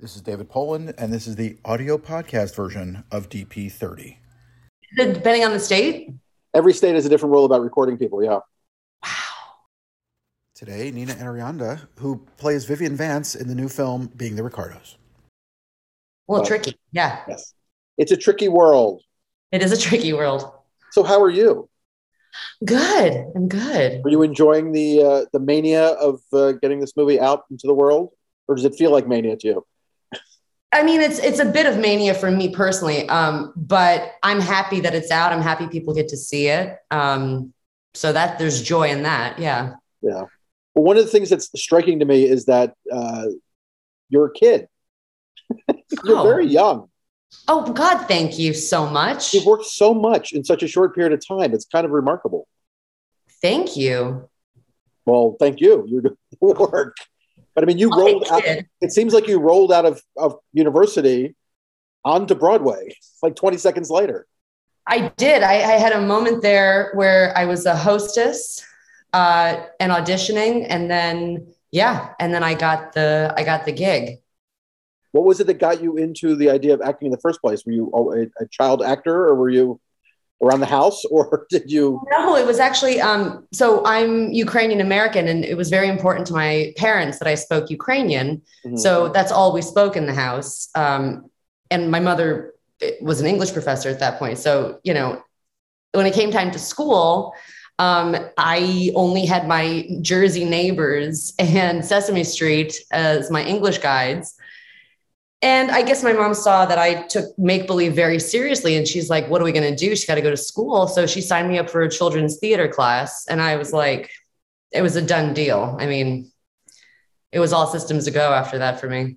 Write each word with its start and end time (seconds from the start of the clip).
This 0.00 0.16
is 0.16 0.22
David 0.22 0.48
Poland, 0.48 0.94
and 0.96 1.12
this 1.12 1.26
is 1.26 1.36
the 1.36 1.58
audio 1.62 1.98
podcast 1.98 2.54
version 2.54 3.04
of 3.10 3.28
DP30. 3.28 4.16
Depending 4.96 5.44
on 5.44 5.52
the 5.52 5.60
state? 5.60 6.10
Every 6.54 6.72
state 6.72 6.94
has 6.94 7.04
a 7.04 7.10
different 7.10 7.32
rule 7.34 7.44
about 7.44 7.60
recording 7.60 7.98
people, 7.98 8.24
yeah. 8.24 8.38
Wow. 9.02 9.10
Today, 10.54 10.90
Nina 10.90 11.12
Arianda, 11.14 11.86
who 11.98 12.26
plays 12.38 12.64
Vivian 12.64 12.96
Vance 12.96 13.34
in 13.34 13.46
the 13.46 13.54
new 13.54 13.68
film 13.68 14.10
Being 14.16 14.36
the 14.36 14.42
Ricardos. 14.42 14.96
Well, 16.26 16.40
Well- 16.40 16.46
tricky. 16.46 16.78
Yeah. 16.92 17.20
Yes. 17.28 17.52
It's 17.98 18.10
a 18.10 18.16
tricky 18.16 18.48
world. 18.48 19.02
It 19.52 19.62
is 19.62 19.70
a 19.70 19.76
tricky 19.76 20.14
world. 20.14 20.50
So 20.92 21.02
how 21.02 21.20
are 21.20 21.28
you? 21.30 21.68
Good. 22.64 23.26
I'm 23.36 23.48
good. 23.48 24.00
Are 24.02 24.08
you 24.08 24.22
enjoying 24.22 24.72
the 24.72 25.02
uh, 25.02 25.24
the 25.32 25.40
mania 25.40 25.88
of 25.88 26.20
uh, 26.32 26.52
getting 26.52 26.80
this 26.80 26.96
movie 26.96 27.20
out 27.20 27.44
into 27.50 27.66
the 27.66 27.74
world, 27.74 28.10
or 28.48 28.54
does 28.54 28.64
it 28.64 28.76
feel 28.76 28.92
like 28.92 29.06
mania 29.06 29.36
to 29.36 29.46
you? 29.46 29.66
I 30.72 30.82
mean, 30.84 31.00
it's 31.00 31.18
it's 31.18 31.40
a 31.40 31.44
bit 31.44 31.66
of 31.66 31.78
mania 31.78 32.14
for 32.14 32.30
me 32.30 32.48
personally, 32.54 33.08
um, 33.08 33.52
but 33.56 34.12
I'm 34.22 34.40
happy 34.40 34.80
that 34.80 34.94
it's 34.94 35.10
out. 35.10 35.32
I'm 35.32 35.42
happy 35.42 35.66
people 35.66 35.94
get 35.94 36.08
to 36.08 36.16
see 36.16 36.46
it. 36.46 36.76
Um, 36.90 37.52
so 37.94 38.12
that 38.12 38.38
there's 38.38 38.62
joy 38.62 38.88
in 38.88 39.02
that. 39.02 39.38
Yeah. 39.38 39.74
Yeah. 40.00 40.22
Well, 40.74 40.84
one 40.84 40.96
of 40.96 41.04
the 41.04 41.10
things 41.10 41.28
that's 41.30 41.50
striking 41.60 41.98
to 41.98 42.04
me 42.04 42.22
is 42.24 42.44
that 42.44 42.74
uh, 42.92 43.26
you're 44.10 44.26
a 44.26 44.32
kid. 44.32 44.68
you're 46.04 46.18
Oh. 46.18 46.22
very 46.22 46.46
young. 46.46 46.88
Oh 47.48 47.72
God, 47.72 48.06
thank 48.06 48.38
you 48.38 48.54
so 48.54 48.86
much. 48.88 49.34
You've 49.34 49.46
worked 49.46 49.66
so 49.66 49.92
much 49.92 50.32
in 50.32 50.44
such 50.44 50.62
a 50.62 50.68
short 50.68 50.94
period 50.94 51.12
of 51.12 51.20
time. 51.26 51.52
It's 51.52 51.64
kind 51.64 51.84
of 51.84 51.90
remarkable. 51.90 52.46
Thank 53.42 53.76
you. 53.76 54.28
Well, 55.06 55.36
thank 55.40 55.60
you. 55.60 55.84
You're 55.88 56.02
doing 56.02 56.16
the 56.40 56.46
work. 56.72 56.96
But 57.60 57.64
I 57.64 57.72
mean, 57.74 57.78
you 57.78 57.90
Oh, 57.92 57.98
rolled 57.98 58.24
out. 58.30 58.42
It 58.80 58.90
seems 58.90 59.12
like 59.12 59.28
you 59.28 59.38
rolled 59.38 59.70
out 59.70 59.84
of, 59.84 60.02
of 60.16 60.36
university 60.54 61.34
onto 62.06 62.34
Broadway 62.34 62.96
like 63.22 63.36
20 63.36 63.58
seconds 63.58 63.90
later. 63.90 64.26
I 64.86 65.12
did. 65.18 65.42
I, 65.42 65.56
I 65.56 65.72
had 65.72 65.92
a 65.92 66.00
moment 66.00 66.40
there 66.40 66.90
where 66.94 67.36
I 67.36 67.44
was 67.44 67.66
a 67.66 67.76
hostess 67.76 68.64
uh, 69.12 69.62
and 69.78 69.92
auditioning, 69.92 70.64
and 70.70 70.90
then 70.90 71.52
yeah, 71.70 72.14
and 72.18 72.32
then 72.32 72.42
I 72.42 72.54
got 72.54 72.94
the 72.94 73.34
I 73.36 73.44
got 73.44 73.66
the 73.66 73.72
gig. 73.72 74.20
What 75.12 75.26
was 75.26 75.38
it 75.40 75.46
that 75.48 75.58
got 75.58 75.82
you 75.82 75.98
into 75.98 76.36
the 76.36 76.48
idea 76.48 76.72
of 76.72 76.80
acting 76.80 77.08
in 77.08 77.12
the 77.12 77.20
first 77.20 77.42
place? 77.42 77.66
Were 77.66 77.72
you 77.72 77.90
a, 77.92 78.42
a 78.42 78.48
child 78.48 78.82
actor, 78.82 79.28
or 79.28 79.34
were 79.34 79.50
you 79.50 79.78
around 80.42 80.60
the 80.60 80.66
house, 80.66 81.04
or 81.10 81.46
did 81.50 81.70
you? 81.70 82.00
No, 82.10 82.36
it 82.36 82.46
was 82.46 82.58
actually 82.58 83.00
um, 83.00 83.46
so 83.52 83.84
I'm 83.84 84.30
Ukrainian 84.32 84.80
American, 84.80 85.28
and 85.28 85.44
it 85.44 85.56
was 85.56 85.70
very 85.70 85.88
important 85.88 86.26
to 86.28 86.32
my 86.32 86.72
parents 86.76 87.18
that 87.18 87.28
I 87.28 87.34
spoke 87.34 87.70
Ukrainian. 87.70 88.42
Mhm. 88.64 88.78
So 88.78 89.08
that's 89.08 89.32
all 89.32 89.52
we 89.52 89.62
spoke 89.62 89.96
in 89.96 90.06
the 90.06 90.14
house. 90.14 90.68
Um, 90.74 91.30
and 91.70 91.90
my 91.90 92.00
mother 92.00 92.54
was 93.00 93.20
an 93.20 93.26
English 93.26 93.52
professor 93.52 93.88
at 93.90 94.00
that 94.00 94.18
point. 94.18 94.38
So, 94.38 94.78
you 94.82 94.94
know, 94.94 95.22
when 95.92 96.06
it 96.06 96.14
came 96.14 96.30
time 96.30 96.50
to 96.50 96.58
school, 96.58 97.34
um, 97.78 98.16
I 98.36 98.92
only 98.94 99.24
had 99.24 99.48
my 99.48 99.88
Jersey 100.02 100.44
neighbors 100.44 101.32
and 101.38 101.84
Sesame 101.84 102.24
Street 102.24 102.74
as 102.90 103.30
my 103.30 103.42
English 103.44 103.78
guides. 103.78 104.34
And 105.42 105.70
I 105.70 105.80
guess 105.82 106.02
my 106.02 106.12
mom 106.12 106.34
saw 106.34 106.66
that 106.66 106.78
I 106.78 107.02
took 107.04 107.24
make 107.38 107.66
believe 107.66 107.94
very 107.94 108.18
seriously. 108.18 108.76
And 108.76 108.86
she's 108.86 109.08
like, 109.08 109.28
What 109.28 109.40
are 109.40 109.44
we 109.44 109.52
going 109.52 109.70
to 109.70 109.76
do? 109.76 109.90
She's 109.90 110.04
got 110.04 110.16
to 110.16 110.22
go 110.22 110.30
to 110.30 110.36
school. 110.36 110.86
So 110.86 111.06
she 111.06 111.20
signed 111.20 111.48
me 111.48 111.58
up 111.58 111.70
for 111.70 111.82
a 111.82 111.90
children's 111.90 112.38
theater 112.38 112.68
class. 112.68 113.26
And 113.26 113.40
I 113.40 113.56
was 113.56 113.72
like, 113.72 114.10
It 114.72 114.82
was 114.82 114.96
a 114.96 115.02
done 115.02 115.32
deal. 115.32 115.76
I 115.80 115.86
mean, 115.86 116.30
it 117.32 117.38
was 117.38 117.52
all 117.52 117.66
systems 117.66 118.04
to 118.04 118.10
go 118.10 118.32
after 118.32 118.58
that 118.58 118.80
for 118.80 118.88
me. 118.88 119.16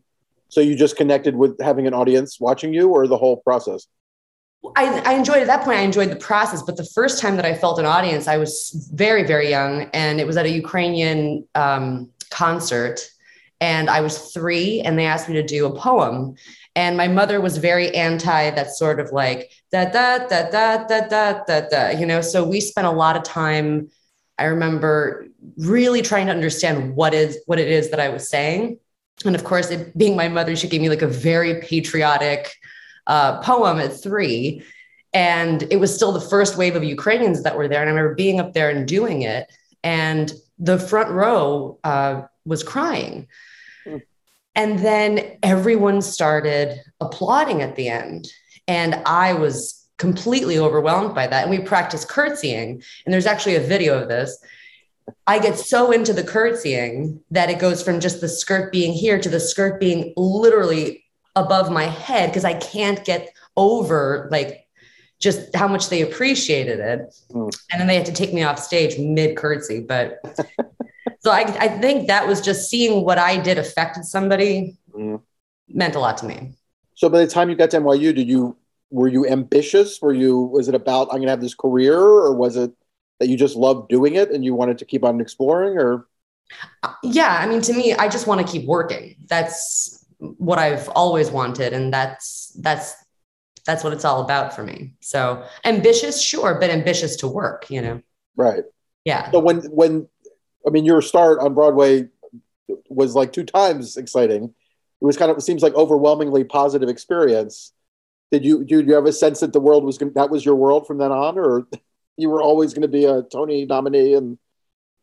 so 0.49 0.61
you 0.61 0.75
just 0.75 0.95
connected 0.95 1.35
with 1.35 1.59
having 1.59 1.87
an 1.87 1.93
audience 1.93 2.39
watching 2.39 2.73
you, 2.73 2.89
or 2.89 3.07
the 3.07 3.17
whole 3.17 3.37
process? 3.37 3.87
I, 4.75 4.99
I 4.99 5.13
enjoyed 5.13 5.39
at 5.39 5.47
that 5.47 5.63
point, 5.63 5.79
I 5.79 5.81
enjoyed 5.81 6.09
the 6.09 6.15
process. 6.15 6.61
But 6.61 6.77
the 6.77 6.85
first 6.85 7.21
time 7.21 7.35
that 7.35 7.45
I 7.45 7.53
felt 7.53 7.79
an 7.79 7.85
audience, 7.85 8.27
I 8.27 8.37
was 8.37 8.89
very, 8.93 9.23
very 9.23 9.49
young. 9.49 9.89
And 9.93 10.21
it 10.21 10.27
was 10.27 10.37
at 10.37 10.45
a 10.45 10.49
Ukrainian 10.49 11.45
um, 11.55 12.09
concert. 12.29 13.01
And 13.63 13.89
I 13.89 14.01
was 14.01 14.33
three, 14.33 14.81
and 14.81 14.99
they 14.99 15.05
asked 15.05 15.29
me 15.29 15.35
to 15.35 15.41
do 15.41 15.65
a 15.65 15.73
poem. 15.73 16.35
And 16.75 16.97
my 16.97 17.07
mother 17.07 17.39
was 17.39 17.55
very 17.55 17.95
anti 17.95 18.49
that 18.49 18.75
sort 18.75 18.99
of 18.99 19.13
like 19.13 19.51
da 19.71 19.85
da 19.85 20.17
da 20.27 20.49
da 20.51 20.85
da 20.85 21.07
da 21.07 21.43
da 21.47 21.61
da, 21.69 21.89
you 21.91 22.05
know. 22.05 22.19
So 22.19 22.45
we 22.45 22.59
spent 22.59 22.87
a 22.87 22.91
lot 22.91 23.15
of 23.15 23.23
time. 23.23 23.89
I 24.37 24.45
remember 24.45 25.27
really 25.57 26.01
trying 26.01 26.25
to 26.25 26.33
understand 26.33 26.97
what 26.97 27.13
is 27.13 27.39
what 27.45 27.57
it 27.57 27.69
is 27.69 27.89
that 27.91 28.01
I 28.01 28.09
was 28.09 28.27
saying. 28.27 28.79
And 29.23 29.33
of 29.33 29.45
course, 29.45 29.71
it 29.71 29.97
being 29.97 30.17
my 30.17 30.27
mother, 30.27 30.57
she 30.57 30.67
gave 30.67 30.81
me 30.81 30.89
like 30.89 31.01
a 31.01 31.07
very 31.07 31.61
patriotic 31.61 32.53
uh, 33.07 33.39
poem 33.43 33.79
at 33.79 33.93
three. 33.93 34.61
And 35.13 35.63
it 35.71 35.77
was 35.77 35.95
still 35.95 36.11
the 36.11 36.19
first 36.19 36.57
wave 36.57 36.75
of 36.75 36.83
Ukrainians 36.83 37.43
that 37.43 37.55
were 37.55 37.69
there. 37.69 37.79
And 37.79 37.89
I 37.89 37.93
remember 37.93 38.15
being 38.15 38.41
up 38.41 38.51
there 38.51 38.69
and 38.69 38.85
doing 38.85 39.21
it. 39.21 39.49
And 39.85 40.33
the 40.59 40.77
front 40.77 41.11
row 41.11 41.79
uh, 41.85 42.23
was 42.43 42.61
crying. 42.61 43.29
And 44.55 44.79
then 44.79 45.37
everyone 45.41 46.01
started 46.01 46.79
applauding 46.99 47.61
at 47.61 47.75
the 47.75 47.89
end. 47.89 48.27
And 48.67 48.95
I 49.05 49.33
was 49.33 49.87
completely 49.97 50.59
overwhelmed 50.59 51.15
by 51.15 51.27
that. 51.27 51.43
And 51.43 51.51
we 51.51 51.59
practiced 51.59 52.07
curtsying. 52.07 52.83
And 53.05 53.13
there's 53.13 53.25
actually 53.25 53.55
a 53.55 53.61
video 53.61 54.01
of 54.01 54.09
this. 54.09 54.37
I 55.27 55.39
get 55.39 55.57
so 55.57 55.91
into 55.91 56.13
the 56.13 56.23
curtsying 56.23 57.21
that 57.31 57.49
it 57.49 57.59
goes 57.59 57.83
from 57.83 57.99
just 57.99 58.21
the 58.21 58.29
skirt 58.29 58.71
being 58.71 58.93
here 58.93 59.19
to 59.19 59.29
the 59.29 59.39
skirt 59.39 59.79
being 59.79 60.13
literally 60.15 61.05
above 61.35 61.71
my 61.71 61.85
head 61.85 62.29
because 62.29 62.45
I 62.45 62.53
can't 62.53 63.03
get 63.03 63.33
over 63.57 64.29
like 64.31 64.67
just 65.19 65.55
how 65.55 65.67
much 65.67 65.89
they 65.89 66.01
appreciated 66.01 66.79
it. 66.79 67.15
Mm. 67.31 67.57
And 67.71 67.81
then 67.81 67.87
they 67.87 67.95
had 67.95 68.05
to 68.05 68.13
take 68.13 68.33
me 68.33 68.43
off 68.43 68.59
stage 68.59 68.97
mid 68.99 69.35
curtsy. 69.35 69.79
But 69.79 70.19
so 71.23 71.31
I, 71.31 71.41
I 71.59 71.67
think 71.67 72.07
that 72.07 72.27
was 72.27 72.41
just 72.41 72.69
seeing 72.69 73.05
what 73.05 73.17
I 73.17 73.37
did 73.37 73.57
affected 73.57 74.05
somebody 74.05 74.77
Mm. 74.95 75.21
meant 75.69 75.95
a 75.95 75.99
lot 75.99 76.17
to 76.17 76.25
me. 76.27 76.53
So 76.93 77.09
by 77.09 77.19
the 77.19 77.27
time 77.27 77.49
you 77.49 77.55
got 77.55 77.71
to 77.71 77.77
NYU, 77.77 78.13
did 78.13 78.27
you 78.27 78.55
were 78.91 79.07
you 79.07 79.25
ambitious? 79.27 79.99
Were 80.01 80.13
you 80.13 80.37
was 80.39 80.67
it 80.67 80.75
about 80.75 81.07
I'm 81.09 81.17
going 81.17 81.23
to 81.23 81.31
have 81.31 81.41
this 81.41 81.55
career, 81.55 81.97
or 81.97 82.35
was 82.35 82.55
it 82.55 82.71
that 83.19 83.27
you 83.27 83.35
just 83.37 83.55
loved 83.55 83.89
doing 83.89 84.13
it 84.15 84.29
and 84.29 84.45
you 84.45 84.53
wanted 84.53 84.77
to 84.77 84.85
keep 84.85 85.03
on 85.03 85.19
exploring? 85.19 85.79
Or 85.79 86.07
Yeah, 87.01 87.37
I 87.39 87.47
mean, 87.47 87.61
to 87.61 87.73
me, 87.73 87.93
I 87.93 88.07
just 88.07 88.27
want 88.27 88.45
to 88.45 88.51
keep 88.51 88.67
working. 88.67 89.15
That's 89.27 90.05
what 90.19 90.59
I've 90.59 90.87
always 90.89 91.31
wanted, 91.31 91.73
and 91.73 91.91
that's 91.91 92.51
that's 92.61 92.93
that's 93.65 93.83
what 93.83 93.93
it's 93.93 94.05
all 94.05 94.21
about 94.21 94.53
for 94.53 94.63
me. 94.63 94.93
So 95.01 95.43
ambitious, 95.65 96.21
sure, 96.21 96.59
but 96.59 96.69
ambitious 96.69 97.15
to 97.17 97.27
work. 97.27 97.71
You 97.71 97.81
know, 97.81 98.01
right? 98.35 98.63
yeah. 99.05 99.31
So 99.31 99.39
when 99.39 99.61
when 99.71 100.07
I 100.65 100.69
mean 100.69 100.85
your 100.85 101.01
start 101.01 101.39
on 101.39 101.53
Broadway 101.53 102.07
was 102.89 103.15
like 103.15 103.33
two 103.33 103.43
times 103.43 103.97
exciting. 103.97 104.45
It 104.45 105.05
was 105.05 105.17
kind 105.17 105.29
of 105.31 105.37
it 105.37 105.41
seems 105.41 105.61
like 105.61 105.75
overwhelmingly 105.75 106.43
positive 106.43 106.89
experience. 106.89 107.73
Did 108.31 108.45
you 108.45 108.63
did 108.63 108.87
you 108.87 108.93
have 108.93 109.05
a 109.05 109.13
sense 109.13 109.41
that 109.41 109.53
the 109.53 109.59
world 109.59 109.83
was 109.83 109.97
gonna, 109.97 110.11
that 110.11 110.29
was 110.29 110.45
your 110.45 110.55
world 110.55 110.87
from 110.87 110.97
then 110.97 111.11
on, 111.11 111.37
or 111.37 111.67
you 112.17 112.29
were 112.29 112.41
always 112.41 112.73
going 112.73 112.83
to 112.83 112.87
be 112.87 113.05
a 113.05 113.21
Tony 113.23 113.65
nominee 113.65 114.13
and 114.13 114.37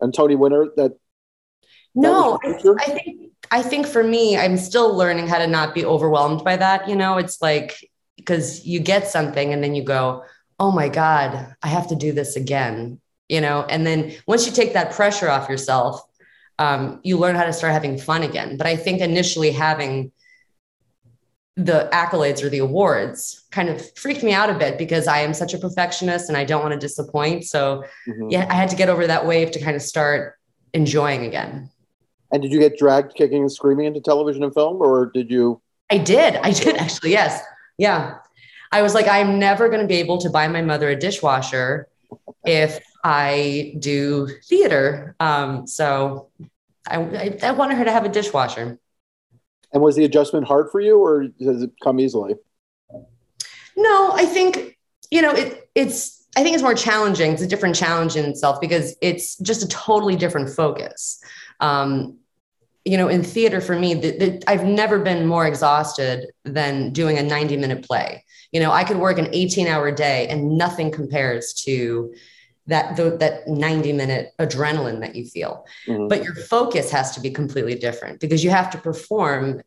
and 0.00 0.14
Tony 0.14 0.36
winner? 0.36 0.66
That 0.76 0.96
No, 1.94 2.38
That 2.42 2.76
I. 2.80 2.90
I 2.90 2.94
think 2.94 3.30
I 3.52 3.62
think 3.62 3.86
for 3.86 4.02
me, 4.02 4.36
I'm 4.36 4.56
still 4.56 4.94
learning 4.96 5.26
how 5.26 5.38
to 5.38 5.46
not 5.46 5.74
be 5.74 5.84
overwhelmed 5.84 6.44
by 6.44 6.56
that. 6.56 6.88
You 6.88 6.94
know, 6.94 7.18
it's 7.18 7.42
like 7.42 7.76
because 8.16 8.64
you 8.64 8.80
get 8.80 9.08
something 9.08 9.52
and 9.52 9.62
then 9.62 9.74
you 9.74 9.82
go, 9.82 10.24
"Oh 10.58 10.70
my 10.70 10.88
god, 10.88 11.54
I 11.62 11.68
have 11.68 11.88
to 11.88 11.96
do 11.96 12.12
this 12.12 12.36
again." 12.36 12.99
You 13.30 13.40
know, 13.40 13.64
and 13.70 13.86
then 13.86 14.12
once 14.26 14.44
you 14.44 14.50
take 14.52 14.72
that 14.72 14.90
pressure 14.90 15.28
off 15.30 15.48
yourself, 15.48 16.02
um, 16.58 16.98
you 17.04 17.16
learn 17.16 17.36
how 17.36 17.44
to 17.44 17.52
start 17.52 17.72
having 17.72 17.96
fun 17.96 18.24
again. 18.24 18.56
But 18.56 18.66
I 18.66 18.74
think 18.74 19.00
initially 19.00 19.52
having 19.52 20.10
the 21.56 21.88
accolades 21.92 22.42
or 22.42 22.48
the 22.48 22.58
awards 22.58 23.44
kind 23.52 23.68
of 23.68 23.96
freaked 23.96 24.24
me 24.24 24.32
out 24.32 24.50
a 24.50 24.54
bit 24.54 24.78
because 24.78 25.06
I 25.06 25.18
am 25.20 25.32
such 25.32 25.54
a 25.54 25.58
perfectionist 25.58 26.28
and 26.28 26.36
I 26.36 26.44
don't 26.44 26.60
want 26.62 26.72
to 26.72 26.78
disappoint. 26.78 27.44
So 27.44 27.84
Mhm. 28.08 28.32
yeah, 28.32 28.46
I 28.50 28.54
had 28.54 28.68
to 28.70 28.76
get 28.76 28.88
over 28.88 29.06
that 29.06 29.26
wave 29.26 29.52
to 29.52 29.60
kind 29.60 29.76
of 29.76 29.82
start 29.82 30.34
enjoying 30.74 31.24
again. 31.24 31.70
And 32.32 32.42
did 32.42 32.50
you 32.52 32.58
get 32.58 32.76
dragged 32.78 33.14
kicking 33.14 33.42
and 33.42 33.52
screaming 33.52 33.86
into 33.86 34.00
television 34.00 34.42
and 34.42 34.52
film, 34.52 34.82
or 34.82 35.06
did 35.14 35.30
you? 35.30 35.60
I 35.90 35.98
did. 35.98 36.34
I 36.36 36.50
did 36.50 36.76
actually. 36.76 37.12
Yes. 37.12 37.40
Yeah. 37.78 38.16
I 38.72 38.82
was 38.82 38.94
like, 38.94 39.06
I'm 39.06 39.38
never 39.38 39.68
going 39.68 39.82
to 39.82 39.86
be 39.86 39.96
able 39.96 40.18
to 40.18 40.30
buy 40.30 40.48
my 40.48 40.62
mother 40.62 40.88
a 40.88 40.96
dishwasher 40.96 41.86
if 42.44 42.80
I 43.02 43.74
do 43.78 44.28
theater. 44.46 45.16
Um, 45.20 45.66
so 45.66 46.28
I, 46.86 47.00
I, 47.00 47.38
I 47.42 47.52
wanted 47.52 47.78
her 47.78 47.84
to 47.84 47.92
have 47.92 48.04
a 48.04 48.08
dishwasher. 48.08 48.78
And 49.72 49.82
was 49.82 49.96
the 49.96 50.04
adjustment 50.04 50.46
hard 50.46 50.70
for 50.70 50.80
you, 50.80 50.98
or 50.98 51.28
does 51.28 51.62
it 51.62 51.70
come 51.82 52.00
easily? 52.00 52.34
No, 53.76 54.12
I 54.12 54.26
think, 54.26 54.78
you 55.10 55.22
know, 55.22 55.30
it, 55.30 55.70
it's, 55.74 56.26
I 56.36 56.42
think 56.42 56.54
it's 56.54 56.62
more 56.62 56.74
challenging. 56.74 57.32
It's 57.32 57.42
a 57.42 57.46
different 57.46 57.76
challenge 57.76 58.16
in 58.16 58.24
itself 58.24 58.60
because 58.60 58.96
it's 59.00 59.36
just 59.38 59.62
a 59.62 59.68
totally 59.68 60.16
different 60.16 60.50
focus. 60.50 61.22
Um, 61.60 62.18
you 62.84 62.96
know, 62.96 63.08
in 63.08 63.22
theater 63.22 63.60
for 63.60 63.78
me, 63.78 63.94
the, 63.94 64.18
the, 64.18 64.42
I've 64.46 64.64
never 64.64 64.98
been 64.98 65.26
more 65.26 65.46
exhausted 65.46 66.26
than 66.44 66.92
doing 66.92 67.18
a 67.18 67.22
90 67.22 67.56
minute 67.56 67.84
play. 67.84 68.24
You 68.52 68.60
know, 68.60 68.72
I 68.72 68.84
could 68.84 68.96
work 68.96 69.18
an 69.18 69.28
18 69.32 69.66
hour 69.66 69.92
day 69.92 70.26
and 70.28 70.56
nothing 70.56 70.90
compares 70.90 71.52
to 71.64 72.12
that 72.70 72.96
the, 72.96 73.16
that 73.18 73.46
90 73.46 73.92
minute 73.92 74.32
adrenaline 74.38 75.00
that 75.00 75.14
you 75.14 75.26
feel. 75.26 75.66
Mm-hmm. 75.86 76.08
But 76.08 76.24
your 76.24 76.34
focus 76.34 76.90
has 76.90 77.14
to 77.14 77.20
be 77.20 77.30
completely 77.30 77.74
different 77.74 78.20
because 78.20 78.42
you 78.42 78.50
have 78.50 78.70
to 78.70 78.78
perform. 78.78 79.60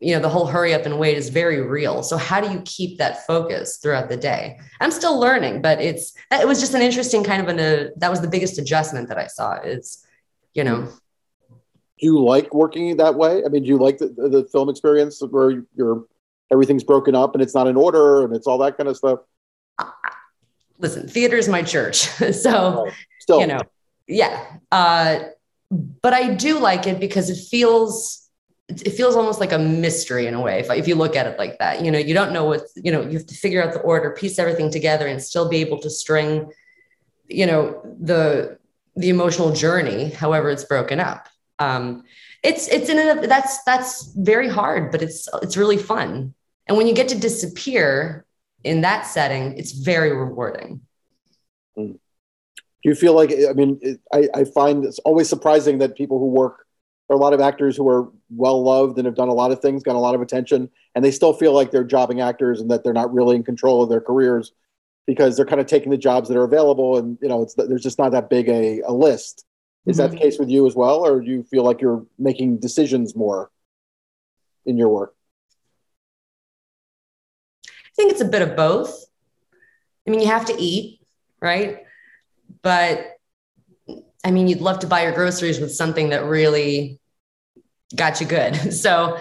You 0.00 0.14
know, 0.14 0.20
the 0.20 0.28
whole 0.28 0.46
hurry 0.46 0.74
up 0.74 0.84
and 0.84 0.98
wait 0.98 1.16
is 1.16 1.30
very 1.30 1.62
real. 1.62 2.02
So 2.02 2.16
how 2.18 2.40
do 2.40 2.50
you 2.52 2.60
keep 2.66 2.98
that 2.98 3.26
focus 3.26 3.78
throughout 3.78 4.10
the 4.10 4.16
day? 4.16 4.58
I'm 4.80 4.90
still 4.90 5.18
learning, 5.18 5.62
but 5.62 5.80
it's 5.80 6.12
it 6.30 6.46
was 6.46 6.60
just 6.60 6.74
an 6.74 6.82
interesting 6.82 7.24
kind 7.24 7.40
of 7.40 7.48
an 7.48 7.58
a, 7.58 7.88
that 7.96 8.10
was 8.10 8.20
the 8.20 8.28
biggest 8.28 8.58
adjustment 8.58 9.08
that 9.08 9.18
I 9.18 9.28
saw 9.28 9.54
is, 9.60 10.04
you 10.52 10.62
know, 10.62 10.88
do 11.98 12.06
you 12.06 12.22
like 12.22 12.52
working 12.52 12.96
that 12.98 13.14
way? 13.14 13.42
I 13.44 13.48
mean, 13.48 13.62
do 13.62 13.68
you 13.68 13.78
like 13.78 13.98
the, 13.98 14.08
the 14.08 14.46
film 14.52 14.68
experience 14.68 15.22
where 15.30 15.62
you're 15.74 16.04
everything's 16.52 16.84
broken 16.84 17.14
up 17.14 17.34
and 17.34 17.42
it's 17.42 17.54
not 17.54 17.66
in 17.66 17.76
order 17.76 18.24
and 18.24 18.34
it's 18.34 18.46
all 18.46 18.58
that 18.58 18.76
kind 18.76 18.88
of 18.88 18.96
stuff? 18.96 19.20
Listen, 20.84 21.08
theater 21.08 21.36
is 21.36 21.48
my 21.48 21.62
church, 21.62 21.96
so 22.32 22.84
right. 22.84 22.92
Still. 23.20 23.40
you 23.40 23.46
know, 23.46 23.60
yeah. 24.06 24.44
Uh, 24.70 25.20
but 25.70 26.12
I 26.12 26.34
do 26.34 26.58
like 26.58 26.86
it 26.86 27.00
because 27.00 27.30
it 27.30 27.38
feels 27.50 28.20
it 28.68 28.90
feels 28.90 29.14
almost 29.14 29.40
like 29.40 29.52
a 29.52 29.58
mystery 29.58 30.26
in 30.26 30.32
a 30.32 30.40
way 30.40 30.58
if, 30.58 30.70
if 30.70 30.88
you 30.88 30.94
look 30.94 31.16
at 31.16 31.26
it 31.26 31.38
like 31.38 31.58
that 31.58 31.84
you 31.84 31.90
know 31.90 31.98
you 31.98 32.14
don't 32.14 32.32
know 32.32 32.46
what 32.46 32.62
you 32.76 32.90
know 32.90 33.02
you 33.02 33.18
have 33.18 33.26
to 33.26 33.34
figure 33.34 33.62
out 33.62 33.74
the 33.74 33.80
order 33.80 34.10
piece 34.12 34.38
everything 34.38 34.70
together 34.70 35.06
and 35.06 35.22
still 35.22 35.50
be 35.50 35.58
able 35.58 35.78
to 35.78 35.90
string 35.90 36.50
you 37.28 37.44
know 37.44 37.78
the 38.00 38.58
the 38.96 39.10
emotional 39.10 39.52
journey 39.52 40.08
however 40.08 40.48
it's 40.48 40.64
broken 40.64 40.98
up 40.98 41.28
um, 41.58 42.04
it's 42.42 42.68
it's 42.68 42.88
in 42.88 42.98
a 42.98 43.26
that's 43.26 43.62
that's 43.64 44.12
very 44.14 44.48
hard, 44.48 44.90
but 44.90 45.02
it's 45.02 45.28
it's 45.42 45.56
really 45.56 45.78
fun. 45.78 46.34
And 46.66 46.76
when 46.76 46.86
you 46.86 46.94
get 46.94 47.08
to 47.08 47.18
disappear 47.18 48.23
in 48.64 48.80
that 48.80 49.02
setting, 49.06 49.56
it's 49.56 49.72
very 49.72 50.16
rewarding. 50.16 50.80
Hmm. 51.76 51.92
Do 51.92 52.90
you 52.90 52.94
feel 52.94 53.14
like 53.14 53.30
I 53.30 53.52
mean 53.52 53.78
it, 53.82 54.00
I, 54.12 54.28
I 54.34 54.44
find 54.44 54.84
it's 54.84 54.98
always 55.00 55.28
surprising 55.28 55.78
that 55.78 55.96
people 55.96 56.18
who 56.18 56.28
work 56.28 56.66
are 57.08 57.16
a 57.16 57.18
lot 57.18 57.32
of 57.34 57.40
actors 57.40 57.76
who 57.76 57.88
are 57.88 58.10
well 58.30 58.62
loved 58.62 58.98
and 58.98 59.06
have 59.06 59.14
done 59.14 59.28
a 59.28 59.34
lot 59.34 59.52
of 59.52 59.60
things, 59.60 59.82
got 59.82 59.96
a 59.96 59.98
lot 59.98 60.14
of 60.14 60.22
attention, 60.22 60.70
and 60.94 61.04
they 61.04 61.10
still 61.10 61.32
feel 61.32 61.52
like 61.52 61.70
they're 61.70 61.84
jobbing 61.84 62.20
actors 62.20 62.60
and 62.60 62.70
that 62.70 62.82
they're 62.82 62.92
not 62.92 63.12
really 63.12 63.36
in 63.36 63.42
control 63.42 63.82
of 63.82 63.88
their 63.88 64.00
careers 64.00 64.52
because 65.06 65.36
they're 65.36 65.46
kind 65.46 65.60
of 65.60 65.66
taking 65.66 65.90
the 65.90 65.98
jobs 65.98 66.28
that 66.28 66.36
are 66.36 66.44
available, 66.44 66.96
and 66.96 67.18
you 67.20 67.28
know, 67.28 67.42
it's 67.42 67.54
there's 67.54 67.82
just 67.82 67.98
not 67.98 68.12
that 68.12 68.30
big 68.30 68.48
a, 68.48 68.80
a 68.80 68.92
list. 68.92 69.44
Is 69.86 69.98
that 69.98 70.10
the 70.10 70.16
mm-hmm. 70.16 70.24
case 70.24 70.38
with 70.38 70.48
you 70.48 70.66
as 70.66 70.74
well, 70.74 71.04
or 71.04 71.20
do 71.20 71.30
you 71.30 71.42
feel 71.42 71.62
like 71.62 71.82
you're 71.82 72.06
making 72.18 72.58
decisions 72.58 73.14
more 73.14 73.50
in 74.64 74.78
your 74.78 74.88
work? 74.88 75.14
I 77.94 77.96
think 77.96 78.12
it's 78.12 78.20
a 78.20 78.26
bit 78.26 78.42
of 78.42 78.56
both. 78.56 79.04
I 80.06 80.10
mean, 80.10 80.20
you 80.20 80.26
have 80.26 80.46
to 80.46 80.56
eat, 80.58 81.00
right? 81.40 81.84
But 82.62 83.18
I 84.24 84.30
mean, 84.32 84.48
you'd 84.48 84.60
love 84.60 84.80
to 84.80 84.86
buy 84.86 85.02
your 85.02 85.12
groceries 85.12 85.60
with 85.60 85.72
something 85.72 86.08
that 86.08 86.24
really 86.24 86.98
got 87.94 88.20
you 88.20 88.26
good. 88.26 88.54
So 88.72 89.18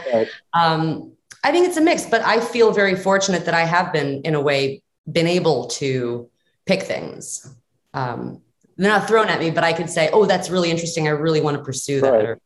um, 0.54 1.14
I 1.44 1.52
think 1.52 1.68
it's 1.68 1.78
a 1.78 1.82
mix, 1.82 2.06
but 2.06 2.22
I 2.22 2.40
feel 2.40 2.72
very 2.72 2.96
fortunate 2.96 3.46
that 3.46 3.54
I 3.54 3.66
have 3.66 3.94
been, 3.94 4.22
in 4.24 4.34
a 4.34 4.42
way, 4.42 4.82
been 5.12 5.28
able 5.28 5.68
to 5.68 6.30
pick 6.66 6.84
things. 6.84 7.56
Um, 7.94 8.42
they're 8.78 8.90
not 8.90 9.08
thrown 9.08 9.30
at 9.30 9.40
me, 9.40 9.52
but 9.52 9.64
I 9.64 9.74
could 9.74 9.90
say, 9.90 10.10
oh, 10.12 10.26
that's 10.26 10.50
really 10.50 10.72
interesting. 10.72 11.08
I 11.08 11.12
really 11.12 11.42
want 11.42 11.58
to 11.58 11.64
pursue 11.64 12.02
that. 12.02 12.10
Right. 12.10 12.26
Or, 12.26 12.40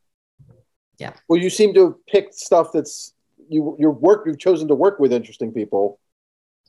yeah. 0.98 1.14
Well, 1.30 1.40
you 1.40 1.50
seem 1.50 1.74
to 1.76 1.86
have 1.86 2.06
picked 2.08 2.34
stuff 2.34 2.72
that's 2.74 3.14
you 3.50 3.78
your 3.80 3.92
work. 3.92 4.24
You've 4.26 4.40
chosen 4.40 4.68
to 4.68 4.76
work 4.76 5.00
with 5.00 5.14
interesting 5.14 5.54
people. 5.54 6.00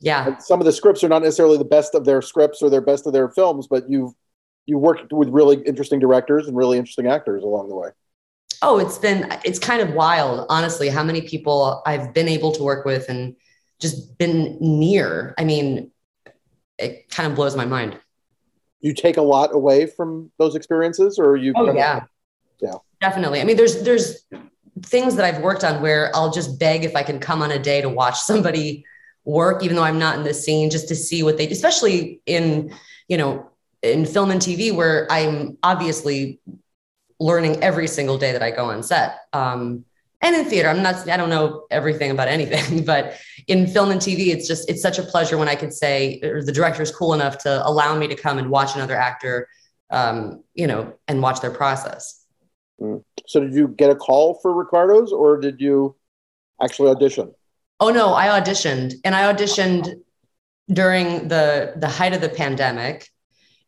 Yeah. 0.01 0.27
And 0.27 0.41
some 0.41 0.59
of 0.59 0.65
the 0.65 0.71
scripts 0.71 1.03
are 1.03 1.09
not 1.09 1.21
necessarily 1.21 1.57
the 1.57 1.65
best 1.65 1.95
of 1.95 2.05
their 2.05 2.21
scripts 2.21 2.61
or 2.61 2.69
their 2.69 2.81
best 2.81 3.05
of 3.05 3.13
their 3.13 3.29
films, 3.29 3.67
but 3.67 3.89
you've 3.89 4.13
you 4.65 4.77
worked 4.77 5.11
with 5.11 5.29
really 5.29 5.61
interesting 5.63 5.99
directors 5.99 6.47
and 6.47 6.55
really 6.55 6.77
interesting 6.77 7.07
actors 7.07 7.43
along 7.43 7.69
the 7.69 7.75
way. 7.75 7.89
Oh, 8.61 8.77
it's 8.77 8.97
been 8.97 9.27
it's 9.43 9.59
kind 9.59 9.81
of 9.81 9.93
wild, 9.93 10.45
honestly, 10.49 10.89
how 10.89 11.03
many 11.03 11.21
people 11.21 11.81
I've 11.85 12.13
been 12.13 12.27
able 12.27 12.51
to 12.53 12.63
work 12.63 12.85
with 12.85 13.09
and 13.09 13.35
just 13.79 14.17
been 14.17 14.57
near. 14.59 15.33
I 15.37 15.43
mean, 15.43 15.91
it 16.77 17.09
kind 17.09 17.29
of 17.29 17.35
blows 17.35 17.55
my 17.55 17.65
mind 17.65 17.97
you 18.81 18.93
take 18.93 19.17
a 19.17 19.21
lot 19.21 19.53
away 19.53 19.85
from 19.85 20.31
those 20.37 20.55
experiences 20.55 21.19
or 21.19 21.35
you 21.35 21.53
oh, 21.55 21.73
yeah 21.73 22.03
yeah 22.61 22.73
definitely 23.01 23.41
i 23.41 23.43
mean 23.43 23.57
there's 23.57 23.81
there's 23.83 24.25
things 24.83 25.15
that 25.15 25.25
i've 25.25 25.41
worked 25.41 25.63
on 25.63 25.81
where 25.81 26.11
i'll 26.15 26.31
just 26.31 26.59
beg 26.59 26.83
if 26.83 26.95
i 26.95 27.03
can 27.03 27.19
come 27.19 27.41
on 27.41 27.51
a 27.51 27.59
day 27.59 27.81
to 27.81 27.89
watch 27.89 28.19
somebody 28.19 28.85
work 29.29 29.63
even 29.63 29.75
though 29.75 29.83
i'm 29.83 29.99
not 29.99 30.17
in 30.17 30.23
the 30.23 30.33
scene 30.33 30.69
just 30.69 30.87
to 30.87 30.95
see 30.95 31.23
what 31.23 31.37
they 31.37 31.47
especially 31.47 32.21
in 32.25 32.73
you 33.07 33.17
know 33.17 33.49
in 33.83 34.05
film 34.05 34.31
and 34.31 34.41
tv 34.41 34.73
where 34.73 35.07
i'm 35.11 35.57
obviously 35.63 36.39
learning 37.19 37.61
every 37.61 37.87
single 37.87 38.17
day 38.17 38.31
that 38.31 38.41
i 38.41 38.49
go 38.49 38.65
on 38.65 38.81
set. 38.81 39.19
Um, 39.33 39.85
and 40.21 40.35
in 40.35 40.45
theater 40.45 40.69
i'm 40.69 40.81
not 40.81 41.07
i 41.07 41.15
don't 41.15 41.29
know 41.29 41.65
everything 41.71 42.11
about 42.11 42.27
anything 42.27 42.83
but 42.91 43.17
in 43.47 43.67
film 43.67 43.91
and 43.91 44.01
tv 44.01 44.27
it's 44.27 44.47
just 44.47 44.69
it's 44.69 44.81
such 44.81 44.99
a 44.99 45.03
pleasure 45.03 45.37
when 45.37 45.47
i 45.47 45.55
could 45.55 45.73
say 45.73 46.19
or 46.23 46.43
the 46.43 46.51
director 46.51 46.81
is 46.81 46.91
cool 46.91 47.13
enough 47.13 47.37
to 47.37 47.65
allow 47.65 47.95
me 47.95 48.07
to 48.07 48.15
come 48.15 48.37
and 48.37 48.49
watch 48.49 48.75
another 48.75 48.95
actor 48.95 49.47
um, 49.91 50.43
you 50.53 50.67
know 50.67 50.93
and 51.07 51.19
watch 51.21 51.41
their 51.41 51.51
process. 51.51 52.25
Mm. 52.81 53.03
so 53.27 53.39
did 53.41 53.53
you 53.53 53.67
get 53.67 53.89
a 53.89 53.95
call 53.95 54.35
for 54.41 54.53
ricardos 54.53 55.11
or 55.11 55.37
did 55.37 55.59
you 55.59 55.95
actually 56.61 56.89
audition 56.89 57.33
oh 57.79 57.89
no 57.89 58.13
i 58.13 58.27
auditioned 58.27 58.93
and 59.03 59.15
i 59.15 59.31
auditioned 59.31 59.95
during 60.71 61.27
the 61.27 61.73
the 61.77 61.87
height 61.87 62.13
of 62.13 62.21
the 62.21 62.29
pandemic 62.29 63.09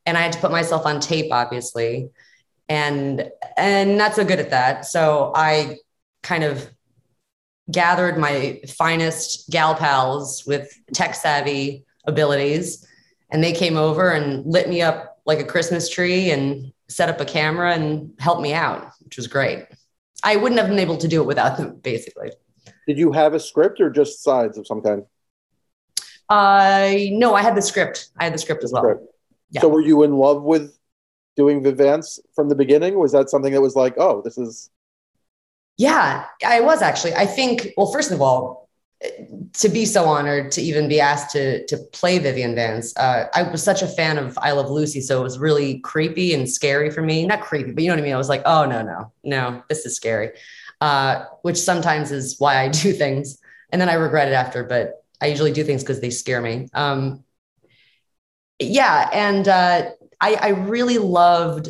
and 0.05 0.17
i 0.17 0.21
had 0.21 0.33
to 0.33 0.39
put 0.39 0.51
myself 0.51 0.85
on 0.85 0.99
tape 0.99 1.31
obviously 1.31 2.09
and 2.69 3.29
and 3.57 3.97
not 3.97 4.13
so 4.13 4.23
good 4.23 4.39
at 4.39 4.49
that 4.51 4.85
so 4.85 5.31
i 5.35 5.77
kind 6.23 6.43
of 6.43 6.69
gathered 7.69 8.17
my 8.17 8.59
finest 8.67 9.49
gal 9.49 9.75
pals 9.75 10.45
with 10.45 10.73
tech 10.93 11.15
savvy 11.15 11.85
abilities 12.05 12.85
and 13.29 13.43
they 13.43 13.53
came 13.53 13.77
over 13.77 14.11
and 14.11 14.45
lit 14.45 14.67
me 14.67 14.81
up 14.81 15.19
like 15.25 15.39
a 15.39 15.45
christmas 15.45 15.89
tree 15.89 16.31
and 16.31 16.73
set 16.89 17.07
up 17.07 17.21
a 17.21 17.25
camera 17.25 17.73
and 17.73 18.13
helped 18.19 18.41
me 18.41 18.53
out 18.53 18.91
which 19.11 19.17
was 19.17 19.27
great. 19.27 19.65
I 20.23 20.37
wouldn't 20.37 20.57
have 20.57 20.69
been 20.69 20.79
able 20.79 20.95
to 20.95 21.07
do 21.09 21.21
it 21.21 21.25
without 21.25 21.57
them 21.57 21.75
basically 21.75 22.31
did 22.87 22.97
you 22.97 23.11
have 23.11 23.33
a 23.33 23.39
script 23.39 23.79
or 23.79 23.89
just 23.89 24.23
sides 24.23 24.57
of 24.57 24.65
some 24.67 24.81
kind 24.81 25.03
uh 26.29 26.93
no 27.11 27.33
i 27.33 27.41
had 27.41 27.55
the 27.55 27.61
script 27.61 28.09
i 28.19 28.23
had 28.23 28.33
the 28.33 28.37
script 28.37 28.63
as 28.63 28.71
well 28.71 28.99
yeah. 29.49 29.61
so 29.61 29.67
were 29.67 29.81
you 29.81 30.03
in 30.03 30.13
love 30.13 30.43
with 30.43 30.77
doing 31.37 31.63
Viv 31.63 31.77
Vance 31.77 32.19
from 32.35 32.49
the 32.49 32.55
beginning 32.55 32.99
was 32.99 33.11
that 33.13 33.29
something 33.29 33.53
that 33.53 33.61
was 33.61 33.75
like 33.75 33.95
oh 33.97 34.21
this 34.23 34.37
is 34.37 34.69
yeah, 35.81 36.25
I 36.45 36.61
was 36.61 36.83
actually. 36.83 37.15
I 37.15 37.25
think, 37.25 37.73
well, 37.75 37.91
first 37.91 38.11
of 38.11 38.21
all, 38.21 38.69
to 39.53 39.67
be 39.67 39.83
so 39.85 40.05
honored 40.05 40.51
to 40.51 40.61
even 40.61 40.87
be 40.87 40.99
asked 40.99 41.31
to 41.31 41.65
to 41.65 41.77
play 41.91 42.19
Vivian 42.19 42.53
Vance. 42.53 42.95
Uh, 42.95 43.25
I 43.33 43.41
was 43.41 43.63
such 43.63 43.81
a 43.81 43.87
fan 43.87 44.19
of 44.19 44.37
I 44.39 44.51
Love 44.51 44.69
Lucy, 44.69 45.01
so 45.01 45.19
it 45.19 45.23
was 45.23 45.39
really 45.39 45.79
creepy 45.79 46.35
and 46.35 46.47
scary 46.47 46.91
for 46.91 47.01
me. 47.01 47.25
Not 47.25 47.41
creepy, 47.41 47.71
but 47.71 47.83
you 47.83 47.89
know 47.89 47.95
what 47.95 48.01
I 48.01 48.03
mean. 48.03 48.13
I 48.13 48.17
was 48.17 48.29
like, 48.29 48.43
oh 48.45 48.65
no, 48.65 48.83
no, 48.83 49.11
no, 49.23 49.63
this 49.69 49.87
is 49.87 49.95
scary. 49.95 50.31
Uh, 50.81 51.25
which 51.43 51.57
sometimes 51.57 52.11
is 52.11 52.35
why 52.39 52.57
I 52.57 52.67
do 52.69 52.91
things, 52.91 53.37
and 53.71 53.79
then 53.79 53.87
I 53.87 53.93
regret 53.93 54.27
it 54.27 54.33
after. 54.33 54.63
But 54.63 55.03
I 55.21 55.27
usually 55.27 55.53
do 55.53 55.63
things 55.63 55.83
because 55.83 56.01
they 56.01 56.09
scare 56.09 56.41
me. 56.41 56.67
Um, 56.73 57.23
yeah, 58.59 59.09
and 59.13 59.47
uh, 59.47 59.91
I, 60.19 60.35
I 60.35 60.47
really 60.49 60.97
loved 60.97 61.69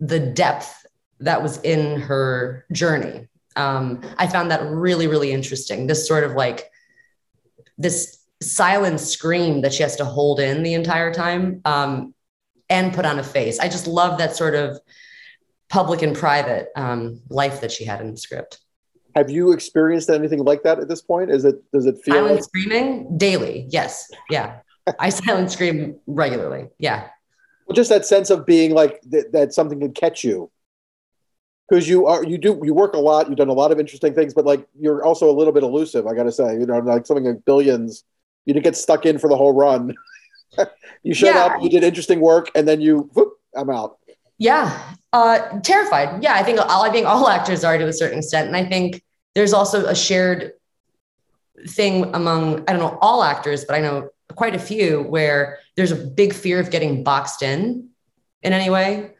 the 0.00 0.20
depth 0.20 0.86
that 1.20 1.42
was 1.42 1.60
in 1.62 2.00
her 2.00 2.64
journey 2.72 3.28
um, 3.56 4.02
I 4.18 4.26
found 4.26 4.50
that 4.50 4.62
really, 4.64 5.06
really 5.06 5.32
interesting. 5.32 5.86
This 5.86 6.06
sort 6.06 6.24
of 6.24 6.32
like 6.32 6.70
this 7.78 8.18
silent 8.42 9.00
scream 9.00 9.62
that 9.62 9.72
she 9.72 9.82
has 9.82 9.96
to 9.96 10.04
hold 10.04 10.40
in 10.40 10.62
the 10.62 10.74
entire 10.74 11.12
time 11.12 11.60
um, 11.64 12.14
and 12.68 12.92
put 12.92 13.06
on 13.06 13.18
a 13.18 13.22
face. 13.22 13.58
I 13.58 13.68
just 13.68 13.86
love 13.86 14.18
that 14.18 14.36
sort 14.36 14.54
of 14.54 14.78
public 15.74 16.02
and 16.02 16.14
private 16.16 16.68
um, 16.76 17.20
life 17.30 17.60
that 17.60 17.72
she 17.72 17.84
had 17.84 18.00
in 18.00 18.12
the 18.12 18.16
script. 18.16 18.60
Have 19.16 19.28
you 19.28 19.50
experienced 19.50 20.08
anything 20.08 20.38
like 20.38 20.62
that 20.62 20.78
at 20.78 20.86
this 20.86 21.02
point? 21.02 21.32
Is 21.32 21.44
it 21.44 21.56
does 21.72 21.86
it 21.86 21.96
feel 22.04 22.14
silent 22.14 22.34
like- 22.36 22.44
screaming 22.44 23.18
daily? 23.18 23.66
Yes, 23.68 24.08
yeah. 24.30 24.60
I 25.00 25.08
silent 25.24 25.50
scream 25.50 25.98
regularly. 26.06 26.68
Yeah. 26.78 27.08
Well, 27.66 27.74
just 27.74 27.90
that 27.90 28.06
sense 28.06 28.30
of 28.30 28.46
being 28.46 28.72
like 28.72 29.00
th- 29.10 29.26
that 29.32 29.52
something 29.52 29.80
could 29.80 29.96
catch 29.96 30.22
you 30.22 30.48
because 31.68 31.88
you 31.88 32.06
are 32.06 32.22
you 32.22 32.38
do 32.38 32.60
you 32.62 32.74
work 32.74 32.94
a 32.94 32.98
lot 32.98 33.26
you've 33.28 33.38
done 33.38 33.48
a 33.48 33.60
lot 33.62 33.72
of 33.72 33.80
interesting 33.80 34.12
things 34.14 34.34
but 34.34 34.44
like 34.44 34.68
you're 34.78 35.02
also 35.02 35.30
a 35.30 35.32
little 35.38 35.50
bit 35.50 35.62
elusive 35.62 36.06
i 36.06 36.12
gotta 36.12 36.30
say 36.30 36.52
you 36.58 36.66
know 36.66 36.76
like 36.80 37.06
something 37.06 37.24
like 37.24 37.42
billions 37.46 38.04
you 38.44 38.52
didn't 38.52 38.64
get 38.64 38.76
stuck 38.76 39.06
in 39.06 39.18
for 39.18 39.30
the 39.30 39.36
whole 39.36 39.54
run 39.54 39.94
you 41.02 41.14
showed 41.14 41.34
yeah. 41.34 41.46
up 41.46 41.62
you 41.62 41.70
did 41.70 41.82
interesting 41.82 42.20
work 42.20 42.50
and 42.54 42.68
then 42.68 42.82
you 42.82 43.08
whoop, 43.14 43.32
i'm 43.56 43.70
out 43.70 43.96
yeah 44.36 44.78
Uh, 45.14 45.60
terrified. 45.60 46.22
Yeah, 46.22 46.34
I 46.34 46.42
think 46.42 46.58
all 46.58 46.84
I 46.84 46.90
think 46.90 47.06
all 47.06 47.28
actors 47.38 47.62
are 47.62 47.78
to 47.78 47.86
a 47.86 47.92
certain 47.92 48.18
extent, 48.18 48.48
and 48.48 48.56
I 48.56 48.64
think 48.64 49.02
there's 49.34 49.52
also 49.52 49.86
a 49.86 49.94
shared 49.94 50.52
thing 51.68 52.12
among 52.14 52.64
I 52.68 52.72
don't 52.72 52.80
know 52.80 52.98
all 53.00 53.22
actors, 53.22 53.64
but 53.64 53.76
I 53.76 53.80
know 53.80 54.10
quite 54.34 54.54
a 54.54 54.58
few 54.58 55.02
where 55.02 55.58
there's 55.76 55.92
a 55.92 55.96
big 55.96 56.32
fear 56.32 56.58
of 56.58 56.70
getting 56.70 57.04
boxed 57.04 57.42
in 57.42 57.88
in 58.42 58.52
any 58.52 58.70
way 58.70 59.12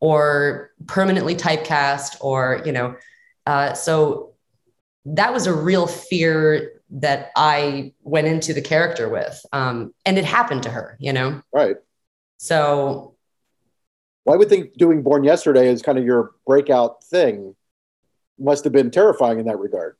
or 0.00 0.70
permanently 0.86 1.34
typecast 1.34 2.16
or 2.20 2.62
you 2.64 2.72
know 2.72 2.96
uh, 3.46 3.72
so 3.74 4.32
that 5.04 5.32
was 5.32 5.46
a 5.46 5.52
real 5.52 5.86
fear 5.86 6.80
that 6.90 7.30
i 7.36 7.92
went 8.02 8.26
into 8.26 8.52
the 8.54 8.60
character 8.60 9.08
with 9.08 9.44
um, 9.52 9.92
and 10.04 10.18
it 10.18 10.24
happened 10.24 10.62
to 10.62 10.70
her 10.70 10.96
you 11.00 11.12
know 11.12 11.42
Right. 11.52 11.76
so 12.38 13.11
Well, 14.24 14.34
I 14.34 14.38
would 14.38 14.48
think 14.48 14.74
doing 14.76 15.02
Born 15.02 15.24
Yesterday 15.24 15.68
is 15.68 15.82
kind 15.82 15.98
of 15.98 16.04
your 16.04 16.32
breakout 16.46 17.02
thing. 17.04 17.54
Must 18.38 18.64
have 18.64 18.72
been 18.72 18.90
terrifying 18.90 19.38
in 19.40 19.46
that 19.46 19.58
regard. 19.58 19.96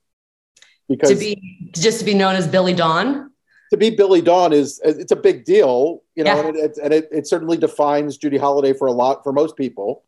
Because 0.88 1.10
to 1.10 1.16
be 1.16 1.70
just 1.72 2.00
to 2.00 2.04
be 2.04 2.14
known 2.14 2.34
as 2.34 2.46
billie 2.46 2.74
dawn 2.74 3.30
to 3.70 3.78
be 3.78 3.88
Billie 3.88 4.20
Dawn 4.20 4.52
is 4.52 4.78
it's 4.84 5.12
a 5.12 5.16
big 5.16 5.46
deal, 5.46 6.02
you 6.14 6.24
know, 6.24 6.34
Yeah. 6.36 6.46
and, 6.48 6.56
it, 6.58 6.76
and 6.82 6.92
it, 6.92 7.08
it 7.10 7.26
certainly 7.26 7.56
defines 7.56 8.18
Judy 8.18 8.36
Holliday 8.36 8.74
for 8.74 8.86
a 8.86 8.92
lot 8.92 9.22
for 9.22 9.32
most 9.32 9.56
people. 9.56 10.04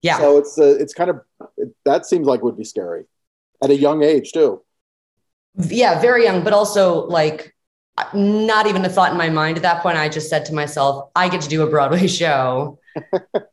yeah 0.00 0.16
So 0.16 0.38
it's 0.38 0.58
uh, 0.58 0.76
it's 0.80 0.94
kind 0.94 1.10
of 1.10 1.20
it, 1.58 1.68
that 1.84 2.06
seems 2.06 2.26
like 2.26 2.42
would 2.42 2.56
be 2.56 2.64
scary 2.64 3.04
at 3.62 3.68
a 3.68 3.76
young 3.76 4.02
age 4.02 4.32
too. 4.32 4.62
yeah 5.68 6.00
very 6.00 6.24
young 6.24 6.42
but 6.42 6.54
also 6.54 7.04
like 7.06 7.54
not 8.14 8.66
even 8.66 8.84
a 8.84 8.88
thought 8.88 9.12
in 9.12 9.18
my 9.18 9.28
mind 9.28 9.56
at 9.56 9.62
that 9.62 9.82
point 9.82 9.96
i 9.96 10.08
just 10.08 10.28
said 10.30 10.44
to 10.44 10.54
myself 10.54 11.10
i 11.16 11.28
get 11.28 11.40
to 11.40 11.48
do 11.48 11.62
a 11.62 11.66
broadway 11.70 12.06
show 12.20 12.78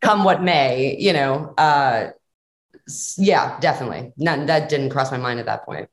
come 0.01 0.23
what 0.23 0.41
may 0.43 0.95
you 0.99 1.13
know 1.13 1.53
uh 1.57 2.09
yeah 3.17 3.59
definitely 3.59 4.11
None, 4.17 4.45
that 4.47 4.69
didn't 4.69 4.89
cross 4.89 5.11
my 5.11 5.17
mind 5.17 5.39
at 5.39 5.45
that 5.45 5.65
point 5.65 5.89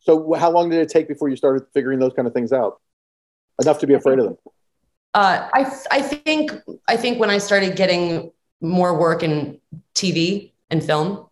So 0.00 0.32
how 0.34 0.50
long 0.50 0.70
did 0.70 0.80
it 0.80 0.88
take 0.88 1.08
before 1.08 1.28
you 1.28 1.36
started 1.36 1.64
figuring 1.74 1.98
those 1.98 2.12
kind 2.14 2.26
of 2.26 2.32
things 2.34 2.52
out? 2.52 2.80
Enough 3.60 3.78
to 3.80 3.86
be 3.86 3.94
afraid 3.94 4.18
of 4.18 4.24
them. 4.26 4.36
uh 5.14 5.48
i 5.52 5.62
i 5.90 6.00
think 6.00 6.52
i 6.88 6.96
think 6.96 7.18
when 7.20 7.30
i 7.30 7.38
started 7.38 7.76
getting 7.76 8.30
more 8.62 8.98
work 8.98 9.22
in 9.22 9.58
tv 9.94 10.52
and 10.70 10.82
film 10.84 11.26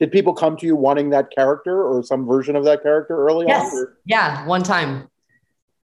Did 0.00 0.10
people 0.12 0.34
come 0.34 0.56
to 0.58 0.66
you 0.66 0.74
wanting 0.76 1.10
that 1.10 1.30
character 1.30 1.82
or 1.82 2.02
some 2.02 2.26
version 2.26 2.56
of 2.56 2.64
that 2.64 2.82
character 2.82 3.14
early 3.26 3.46
Yes. 3.46 3.72
on? 3.72 3.78
or- 3.78 3.98
yeah 4.04 4.46
one 4.46 4.62
time 4.62 5.08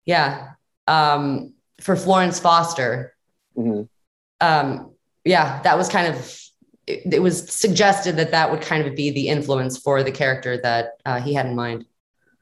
yeah 0.05 0.51
um 0.87 1.53
for 1.79 1.95
florence 1.95 2.39
foster 2.39 3.15
Mhm. 3.57 3.89
um, 4.39 4.95
yeah, 5.25 5.61
that 5.63 5.77
was 5.77 5.89
kind 5.89 6.07
of 6.07 6.39
it, 6.87 7.13
it 7.13 7.21
was 7.21 7.51
suggested 7.51 8.15
that 8.15 8.31
that 8.31 8.49
would 8.49 8.61
kind 8.61 8.87
of 8.87 8.95
be 8.95 9.11
the 9.11 9.27
influence 9.27 9.77
for 9.77 10.03
the 10.03 10.11
character 10.11 10.59
that 10.61 10.93
uh, 11.05 11.19
he 11.19 11.33
had 11.33 11.45
in 11.45 11.55
mind. 11.55 11.85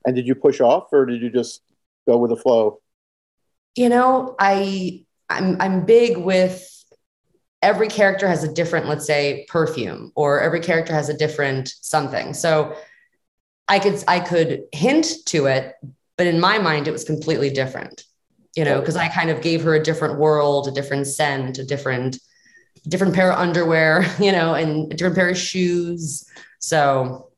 And 0.05 0.15
did 0.15 0.27
you 0.27 0.35
push 0.35 0.61
off 0.61 0.93
or 0.93 1.05
did 1.07 1.21
you 1.21 1.29
just 1.29 1.61
go 2.07 2.17
with 2.17 2.29
the 2.29 2.37
flow? 2.37 2.79
You 3.75 3.89
know, 3.89 4.35
I 4.39 5.03
I'm 5.29 5.59
I'm 5.59 5.85
big 5.85 6.15
with 6.17 6.63
every 7.61 7.87
character 7.87 8.27
has 8.27 8.43
a 8.43 8.53
different, 8.53 8.87
let's 8.87 9.05
say, 9.07 9.45
perfume, 9.49 10.11
or 10.15 10.41
every 10.41 10.61
character 10.61 10.93
has 10.93 11.09
a 11.09 11.17
different 11.17 11.73
something. 11.81 12.33
So 12.33 12.75
I 13.67 13.79
could 13.79 14.03
I 14.07 14.19
could 14.19 14.63
hint 14.71 15.07
to 15.25 15.47
it, 15.47 15.73
but 16.19 16.27
in 16.27 16.37
my 16.37 16.59
mind, 16.59 16.85
it 16.85 16.91
was 16.91 17.05
completely 17.05 17.49
different. 17.49 18.03
You 18.53 18.65
know, 18.65 18.81
because 18.81 18.97
I 18.97 19.07
kind 19.07 19.29
of 19.29 19.41
gave 19.41 19.63
her 19.63 19.75
a 19.75 19.81
different 19.81 20.19
world, 20.19 20.67
a 20.67 20.71
different 20.71 21.07
scent, 21.07 21.59
a 21.59 21.63
different 21.63 22.19
different 22.89 23.15
pair 23.15 23.31
of 23.31 23.39
underwear, 23.39 24.05
you 24.19 24.33
know, 24.33 24.53
and 24.53 24.91
a 24.91 24.95
different 24.97 25.15
pair 25.15 25.29
of 25.29 25.37
shoes. 25.37 26.29
So 26.59 27.31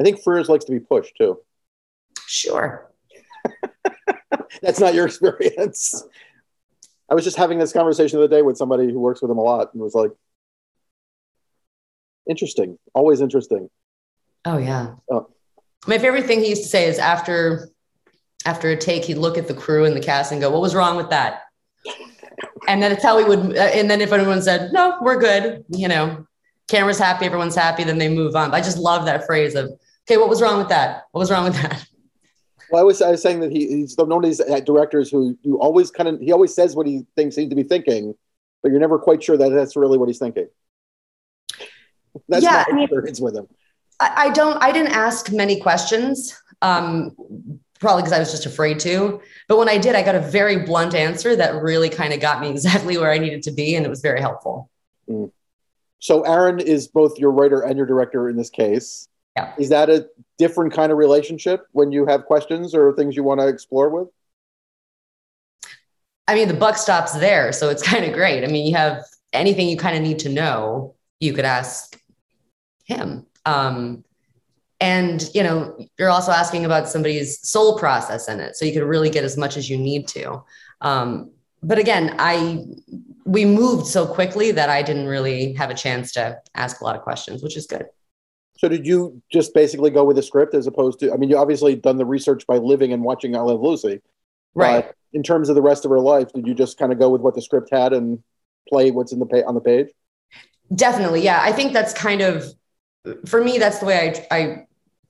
I 0.00 0.02
think 0.02 0.20
Frears 0.20 0.48
likes 0.48 0.64
to 0.64 0.72
be 0.72 0.80
pushed 0.80 1.16
too. 1.16 1.38
sure. 2.26 2.90
That's 4.62 4.80
not 4.80 4.94
your 4.94 5.06
experience. 5.06 6.02
I 7.08 7.14
was 7.14 7.22
just 7.22 7.36
having 7.36 7.60
this 7.60 7.72
conversation 7.72 8.18
the 8.18 8.24
other 8.24 8.36
day 8.36 8.42
with 8.42 8.56
somebody 8.56 8.90
who 8.90 8.98
works 8.98 9.22
with 9.22 9.30
him 9.30 9.38
a 9.38 9.42
lot 9.42 9.72
and 9.74 9.80
was 9.80 9.94
like, 9.94 10.10
interesting, 12.28 12.78
always 12.94 13.20
interesting. 13.20 13.70
Oh 14.44 14.58
yeah. 14.58 14.96
Oh. 15.08 15.28
My 15.86 15.98
favorite 15.98 16.26
thing 16.26 16.40
he 16.40 16.48
used 16.50 16.62
to 16.62 16.68
say 16.68 16.86
is 16.86 16.98
after 16.98 17.68
after 18.46 18.68
a 18.70 18.76
take, 18.76 19.04
he'd 19.04 19.16
look 19.16 19.38
at 19.38 19.48
the 19.48 19.54
crew 19.54 19.84
and 19.84 19.96
the 19.96 20.00
cast 20.00 20.32
and 20.32 20.40
go, 20.40 20.50
"What 20.50 20.60
was 20.60 20.74
wrong 20.74 20.96
with 20.96 21.10
that?" 21.10 21.42
And 22.68 22.82
then 22.82 22.92
it's 22.92 23.02
how 23.02 23.18
he 23.18 23.24
would. 23.24 23.56
uh, 23.56 23.60
And 23.60 23.90
then 23.90 24.00
if 24.00 24.12
anyone 24.12 24.42
said, 24.42 24.72
"No, 24.72 24.96
we're 25.02 25.18
good," 25.18 25.64
you 25.68 25.88
know, 25.88 26.26
camera's 26.68 26.98
happy, 26.98 27.26
everyone's 27.26 27.54
happy, 27.54 27.84
then 27.84 27.98
they 27.98 28.08
move 28.08 28.34
on. 28.36 28.52
I 28.54 28.60
just 28.60 28.78
love 28.78 29.04
that 29.06 29.26
phrase 29.26 29.54
of, 29.54 29.70
"Okay, 30.06 30.16
what 30.16 30.28
was 30.28 30.40
wrong 30.42 30.58
with 30.58 30.68
that? 30.68 31.04
What 31.12 31.20
was 31.20 31.30
wrong 31.30 31.44
with 31.44 31.54
that?" 31.62 31.86
Well, 32.70 32.80
I 32.80 32.84
was, 32.84 33.02
I 33.02 33.10
was 33.10 33.20
saying 33.22 33.40
that 33.40 33.52
he, 33.52 33.68
he's 33.68 33.94
one 33.96 34.10
of 34.10 34.22
these 34.22 34.40
uh, 34.40 34.58
directors 34.60 35.10
who 35.10 35.38
you 35.42 35.60
always 35.60 35.90
kind 35.90 36.08
of, 36.08 36.18
he 36.18 36.32
always 36.32 36.54
says 36.54 36.74
what 36.74 36.86
he 36.86 37.06
thinks 37.14 37.36
he's 37.36 37.50
to 37.50 37.54
be 37.54 37.62
thinking, 37.62 38.14
but 38.62 38.70
you're 38.72 38.80
never 38.80 38.98
quite 38.98 39.22
sure 39.22 39.36
that 39.36 39.50
that's 39.50 39.76
really 39.76 39.98
what 39.98 40.08
he's 40.08 40.18
thinking. 40.18 40.48
That's 42.28 42.42
Yeah, 42.42 42.64
my 42.66 42.72
I 42.72 42.72
mean- 42.74 42.84
experience 42.84 43.20
with 43.20 43.36
him. 43.36 43.48
I, 44.00 44.12
I 44.16 44.30
don't. 44.30 44.62
I 44.62 44.72
didn't 44.72 44.92
ask 44.92 45.30
many 45.32 45.60
questions. 45.60 46.40
Um, 46.62 47.14
probably 47.80 48.02
because 48.02 48.12
I 48.12 48.18
was 48.18 48.30
just 48.30 48.46
afraid 48.46 48.80
to. 48.80 49.20
But 49.46 49.58
when 49.58 49.68
I 49.68 49.76
did, 49.76 49.94
I 49.94 50.02
got 50.02 50.14
a 50.14 50.20
very 50.20 50.64
blunt 50.64 50.94
answer 50.94 51.36
that 51.36 51.62
really 51.62 51.90
kind 51.90 52.14
of 52.14 52.20
got 52.20 52.40
me 52.40 52.50
exactly 52.50 52.96
where 52.98 53.10
I 53.10 53.18
needed 53.18 53.42
to 53.44 53.52
be, 53.52 53.76
and 53.76 53.84
it 53.84 53.88
was 53.88 54.00
very 54.00 54.20
helpful. 54.20 54.70
So 55.98 56.22
Aaron 56.22 56.60
is 56.60 56.88
both 56.88 57.18
your 57.18 57.30
writer 57.30 57.62
and 57.62 57.76
your 57.76 57.86
director 57.86 58.28
in 58.28 58.36
this 58.36 58.50
case. 58.50 59.08
Yeah. 59.36 59.52
Is 59.58 59.70
that 59.70 59.90
a 59.90 60.06
different 60.38 60.72
kind 60.72 60.92
of 60.92 60.98
relationship 60.98 61.66
when 61.72 61.92
you 61.92 62.06
have 62.06 62.24
questions 62.26 62.74
or 62.74 62.94
things 62.94 63.16
you 63.16 63.24
want 63.24 63.40
to 63.40 63.48
explore 63.48 63.88
with? 63.88 64.08
I 66.26 66.34
mean, 66.34 66.48
the 66.48 66.54
buck 66.54 66.76
stops 66.76 67.12
there. 67.12 67.52
So 67.52 67.68
it's 67.68 67.82
kind 67.82 68.04
of 68.04 68.12
great. 68.12 68.44
I 68.44 68.46
mean, 68.46 68.66
you 68.66 68.76
have 68.76 69.04
anything 69.32 69.68
you 69.68 69.76
kind 69.76 69.96
of 69.96 70.02
need 70.02 70.20
to 70.20 70.28
know, 70.28 70.94
you 71.20 71.32
could 71.32 71.44
ask 71.44 72.00
him. 72.84 73.26
Um, 73.46 74.04
and, 74.80 75.30
you 75.34 75.42
know, 75.42 75.76
you're 75.98 76.10
also 76.10 76.32
asking 76.32 76.64
about 76.64 76.88
somebody's 76.88 77.46
sole 77.46 77.78
process 77.78 78.28
in 78.28 78.40
it. 78.40 78.56
So 78.56 78.64
you 78.64 78.72
could 78.72 78.82
really 78.82 79.10
get 79.10 79.24
as 79.24 79.36
much 79.36 79.56
as 79.56 79.70
you 79.70 79.78
need 79.78 80.08
to. 80.08 80.42
Um, 80.80 81.30
but 81.62 81.78
again, 81.78 82.16
I, 82.18 82.64
we 83.24 83.44
moved 83.44 83.86
so 83.86 84.06
quickly 84.06 84.50
that 84.50 84.68
I 84.68 84.82
didn't 84.82 85.06
really 85.06 85.54
have 85.54 85.70
a 85.70 85.74
chance 85.74 86.12
to 86.12 86.40
ask 86.54 86.80
a 86.80 86.84
lot 86.84 86.96
of 86.96 87.02
questions, 87.02 87.42
which 87.42 87.56
is 87.56 87.66
good. 87.66 87.86
So 88.58 88.68
did 88.68 88.86
you 88.86 89.22
just 89.32 89.54
basically 89.54 89.90
go 89.90 90.04
with 90.04 90.16
the 90.16 90.22
script 90.22 90.54
as 90.54 90.66
opposed 90.66 91.00
to, 91.00 91.12
I 91.12 91.16
mean, 91.16 91.30
you 91.30 91.38
obviously 91.38 91.76
done 91.76 91.96
the 91.96 92.04
research 92.04 92.46
by 92.46 92.58
living 92.58 92.92
and 92.92 93.02
watching 93.02 93.34
I 93.34 93.40
Love 93.40 93.60
Lucy. 93.60 94.00
Right. 94.54 94.86
But 94.86 94.94
in 95.12 95.22
terms 95.22 95.48
of 95.48 95.54
the 95.54 95.62
rest 95.62 95.84
of 95.84 95.90
her 95.90 96.00
life, 96.00 96.32
did 96.32 96.46
you 96.46 96.54
just 96.54 96.78
kind 96.78 96.92
of 96.92 96.98
go 96.98 97.08
with 97.08 97.20
what 97.20 97.34
the 97.34 97.42
script 97.42 97.70
had 97.72 97.92
and 97.92 98.22
play 98.68 98.90
what's 98.90 99.12
in 99.12 99.18
the 99.18 99.26
pa- 99.26 99.46
on 99.46 99.54
the 99.54 99.60
page? 99.60 99.88
Definitely. 100.74 101.22
Yeah. 101.22 101.40
I 101.40 101.52
think 101.52 101.72
that's 101.72 101.92
kind 101.92 102.20
of, 102.20 102.52
for 103.26 103.42
me, 103.42 103.58
that's 103.58 103.78
the 103.78 103.86
way 103.86 104.24
I, 104.30 104.36
I 104.36 104.66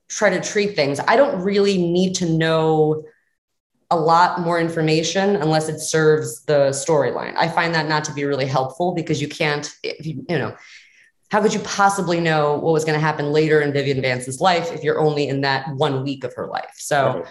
try 0.07 0.29
to 0.29 0.41
treat 0.41 0.75
things. 0.75 0.99
I 0.99 1.15
don't 1.15 1.41
really 1.41 1.77
need 1.77 2.15
to 2.15 2.29
know 2.29 3.03
a 3.91 3.95
lot 3.95 4.41
more 4.41 4.59
information 4.59 5.35
unless 5.35 5.69
it 5.69 5.79
serves 5.79 6.43
the 6.45 6.69
storyline. 6.69 7.35
I 7.37 7.47
find 7.47 7.73
that 7.75 7.87
not 7.87 8.03
to 8.05 8.13
be 8.13 8.25
really 8.25 8.47
helpful 8.47 8.93
because 8.93 9.21
you 9.21 9.27
can't, 9.27 9.71
if 9.83 10.05
you, 10.05 10.25
you 10.27 10.37
know, 10.37 10.55
how 11.29 11.41
could 11.41 11.53
you 11.53 11.59
possibly 11.61 12.19
know 12.19 12.53
what 12.55 12.73
was 12.73 12.85
going 12.85 12.97
to 12.97 13.03
happen 13.03 13.31
later 13.31 13.61
in 13.61 13.73
Vivian 13.73 14.01
Vance's 14.01 14.39
life 14.39 14.71
if 14.71 14.83
you're 14.83 14.99
only 14.99 15.27
in 15.27 15.41
that 15.41 15.67
one 15.75 16.03
week 16.03 16.23
of 16.23 16.33
her 16.35 16.47
life? 16.47 16.73
So, 16.75 17.25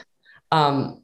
um, 0.53 1.03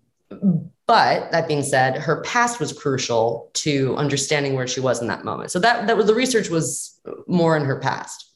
but 0.86 1.30
that 1.30 1.46
being 1.46 1.62
said, 1.62 1.96
her 1.98 2.20
past 2.22 2.58
was 2.58 2.72
crucial 2.72 3.50
to 3.54 3.96
understanding 3.96 4.54
where 4.54 4.66
she 4.66 4.80
was 4.80 5.00
in 5.00 5.06
that 5.06 5.24
moment. 5.24 5.50
So 5.52 5.60
that 5.60 5.86
that 5.86 5.96
was 5.96 6.06
the 6.06 6.14
research 6.14 6.50
was 6.50 7.00
more 7.28 7.56
in 7.56 7.64
her 7.64 7.78
past. 7.78 8.29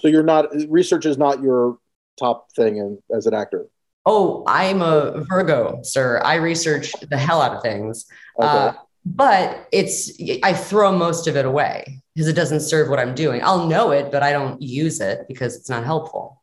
So 0.00 0.08
you're 0.08 0.22
not, 0.22 0.48
research 0.68 1.06
is 1.06 1.18
not 1.18 1.42
your 1.42 1.78
top 2.18 2.52
thing 2.52 2.76
in, 2.76 2.98
as 3.14 3.26
an 3.26 3.34
actor. 3.34 3.66
Oh, 4.04 4.44
I'm 4.46 4.82
a 4.82 5.24
Virgo, 5.28 5.80
sir. 5.82 6.20
I 6.24 6.36
research 6.36 6.92
the 7.10 7.16
hell 7.16 7.40
out 7.40 7.56
of 7.56 7.62
things. 7.62 8.06
Okay. 8.38 8.46
Uh, 8.46 8.72
but 9.04 9.68
it's 9.72 10.12
I 10.42 10.52
throw 10.52 10.90
most 10.96 11.26
of 11.28 11.36
it 11.36 11.44
away 11.44 12.02
because 12.14 12.28
it 12.28 12.34
doesn't 12.34 12.60
serve 12.60 12.88
what 12.88 12.98
I'm 12.98 13.14
doing. 13.14 13.40
I'll 13.42 13.66
know 13.66 13.92
it, 13.92 14.10
but 14.10 14.22
I 14.22 14.32
don't 14.32 14.60
use 14.60 15.00
it 15.00 15.26
because 15.28 15.56
it's 15.56 15.68
not 15.70 15.84
helpful. 15.84 16.42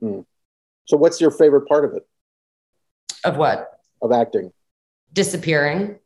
so 0.00 0.96
what's 0.96 1.20
your 1.20 1.30
favorite 1.30 1.66
part 1.68 1.84
of 1.84 1.94
it, 1.94 2.06
Of 3.24 3.36
what? 3.36 3.70
of 4.02 4.12
acting? 4.12 4.52
Disappearing. 5.12 5.98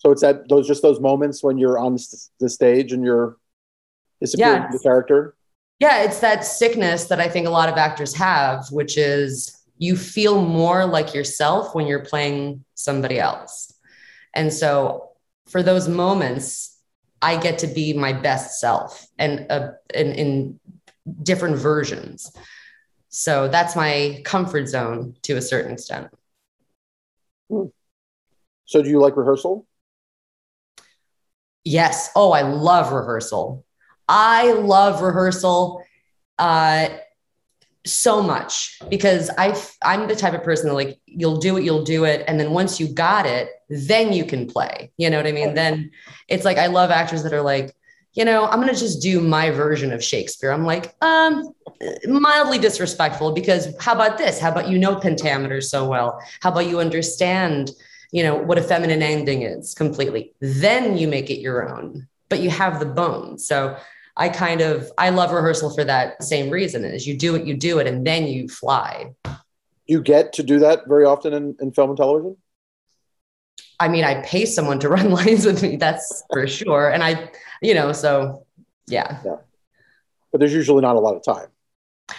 So 0.00 0.10
it's 0.12 0.22
that 0.22 0.48
those 0.48 0.66
just 0.66 0.82
those 0.82 1.00
moments 1.00 1.42
when 1.42 1.58
you're 1.58 1.78
on 1.78 1.96
the 2.40 2.48
stage 2.48 2.92
and 2.92 3.04
you're 3.04 3.36
disappearing 4.20 4.62
Yeah. 4.62 4.68
the 4.70 4.78
character. 4.78 5.34
Yeah, 5.78 6.02
it's 6.02 6.20
that 6.20 6.44
sickness 6.44 7.06
that 7.06 7.20
I 7.20 7.28
think 7.28 7.46
a 7.46 7.50
lot 7.50 7.68
of 7.68 7.76
actors 7.76 8.14
have, 8.14 8.66
which 8.70 8.98
is 8.98 9.56
you 9.78 9.96
feel 9.96 10.42
more 10.44 10.84
like 10.84 11.14
yourself 11.14 11.74
when 11.74 11.86
you're 11.86 12.04
playing 12.04 12.64
somebody 12.74 13.18
else. 13.18 13.72
And 14.34 14.52
so 14.52 15.10
for 15.48 15.62
those 15.62 15.88
moments, 15.88 16.78
I 17.22 17.36
get 17.36 17.58
to 17.60 17.66
be 17.66 17.92
my 17.94 18.12
best 18.12 18.60
self 18.60 19.06
and 19.18 19.46
uh, 19.50 19.72
in, 19.94 20.12
in 20.12 20.60
different 21.22 21.56
versions. 21.56 22.30
So 23.08 23.48
that's 23.48 23.74
my 23.74 24.20
comfort 24.24 24.68
zone 24.68 25.16
to 25.22 25.36
a 25.36 25.42
certain 25.42 25.72
extent. 25.72 26.08
So 28.66 28.82
do 28.82 28.88
you 28.88 29.00
like 29.00 29.16
rehearsal? 29.16 29.66
Yes. 31.64 32.10
Oh, 32.14 32.32
I 32.32 32.42
love 32.42 32.92
rehearsal. 32.92 33.64
I 34.10 34.54
love 34.54 35.02
rehearsal 35.02 35.84
uh, 36.36 36.88
so 37.86 38.20
much 38.20 38.80
because 38.90 39.30
I 39.38 39.56
I'm 39.82 40.08
the 40.08 40.16
type 40.16 40.34
of 40.34 40.42
person 40.42 40.68
that 40.68 40.74
like 40.74 40.98
you'll 41.06 41.38
do 41.38 41.56
it, 41.56 41.64
you'll 41.64 41.84
do 41.84 42.04
it, 42.04 42.24
and 42.26 42.38
then 42.38 42.50
once 42.50 42.80
you 42.80 42.88
got 42.88 43.24
it, 43.24 43.50
then 43.68 44.12
you 44.12 44.24
can 44.24 44.46
play. 44.48 44.90
You 44.96 45.10
know 45.10 45.16
what 45.16 45.28
I 45.28 45.32
mean? 45.32 45.54
Then 45.54 45.92
it's 46.26 46.44
like 46.44 46.58
I 46.58 46.66
love 46.66 46.90
actors 46.90 47.22
that 47.22 47.32
are 47.32 47.40
like, 47.40 47.72
you 48.14 48.24
know, 48.24 48.46
I'm 48.46 48.58
gonna 48.58 48.74
just 48.74 49.00
do 49.00 49.20
my 49.20 49.50
version 49.50 49.92
of 49.92 50.02
Shakespeare. 50.02 50.50
I'm 50.50 50.66
like, 50.66 50.92
um, 51.02 51.54
mildly 52.04 52.58
disrespectful 52.58 53.30
because 53.30 53.72
how 53.78 53.94
about 53.94 54.18
this? 54.18 54.40
How 54.40 54.50
about 54.50 54.68
you 54.68 54.76
know 54.76 54.96
pentameter 54.96 55.60
so 55.60 55.88
well? 55.88 56.20
How 56.40 56.50
about 56.50 56.66
you 56.66 56.80
understand, 56.80 57.70
you 58.10 58.24
know, 58.24 58.34
what 58.34 58.58
a 58.58 58.62
feminine 58.62 59.02
ending 59.02 59.42
is 59.42 59.72
completely? 59.72 60.34
Then 60.40 60.98
you 60.98 61.06
make 61.06 61.30
it 61.30 61.38
your 61.38 61.72
own, 61.72 62.08
but 62.28 62.40
you 62.40 62.50
have 62.50 62.80
the 62.80 62.86
bones. 62.86 63.46
So 63.46 63.76
I 64.20 64.28
kind 64.28 64.60
of 64.60 64.92
I 64.98 65.08
love 65.08 65.32
rehearsal 65.32 65.74
for 65.74 65.82
that 65.84 66.22
same 66.22 66.50
reason 66.50 66.84
is 66.84 67.06
you 67.06 67.16
do 67.16 67.34
it, 67.36 67.46
you 67.46 67.56
do 67.56 67.78
it, 67.78 67.86
and 67.86 68.06
then 68.06 68.26
you 68.26 68.48
fly. 68.48 69.14
You 69.86 70.02
get 70.02 70.34
to 70.34 70.42
do 70.42 70.58
that 70.58 70.86
very 70.86 71.06
often 71.06 71.32
in, 71.32 71.56
in 71.58 71.72
film 71.72 71.90
and 71.90 71.96
television? 71.96 72.36
I 73.80 73.88
mean, 73.88 74.04
I 74.04 74.20
pay 74.20 74.44
someone 74.44 74.78
to 74.80 74.88
run 74.96 75.10
lines 75.10 75.46
with 75.46 75.62
me, 75.62 75.76
that's 75.76 76.22
for 76.30 76.46
sure. 76.46 76.90
And 76.90 77.02
I, 77.02 77.30
you 77.62 77.72
know, 77.72 77.92
so 77.92 78.46
yeah. 78.86 79.20
Yeah. 79.24 79.36
But 80.30 80.40
there's 80.40 80.52
usually 80.52 80.82
not 80.82 80.96
a 80.96 81.00
lot 81.00 81.16
of 81.16 81.24
time. 81.24 81.48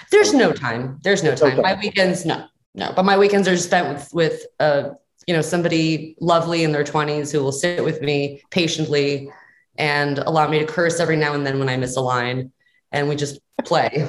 There's 0.10 0.34
no 0.34 0.52
time. 0.52 1.00
There's 1.04 1.24
no 1.24 1.36
time. 1.36 1.62
My 1.62 1.76
weekends, 1.76 2.26
no, 2.26 2.46
no. 2.74 2.94
But 2.96 3.06
my 3.06 3.18
weekends 3.18 3.48
are 3.48 3.58
spent 3.58 3.94
with 3.94 4.10
with 4.12 4.46
uh, 4.60 4.90
you 5.28 5.36
know, 5.36 5.42
somebody 5.42 6.16
lovely 6.20 6.64
in 6.64 6.72
their 6.72 6.84
20s 6.84 7.32
who 7.32 7.44
will 7.44 7.52
sit 7.52 7.84
with 7.84 8.02
me 8.02 8.42
patiently 8.50 9.32
and 9.78 10.18
allow 10.20 10.48
me 10.48 10.60
to 10.60 10.66
curse 10.66 11.00
every 11.00 11.18
now 11.18 11.34
and 11.34 11.46
then 11.46 11.60
when 11.60 11.70
I 11.70 11.78
miss 11.78 11.96
a 11.98 12.02
line, 12.02 12.52
and 12.92 13.08
we 13.08 13.16
just 13.16 13.40
play. 13.64 14.08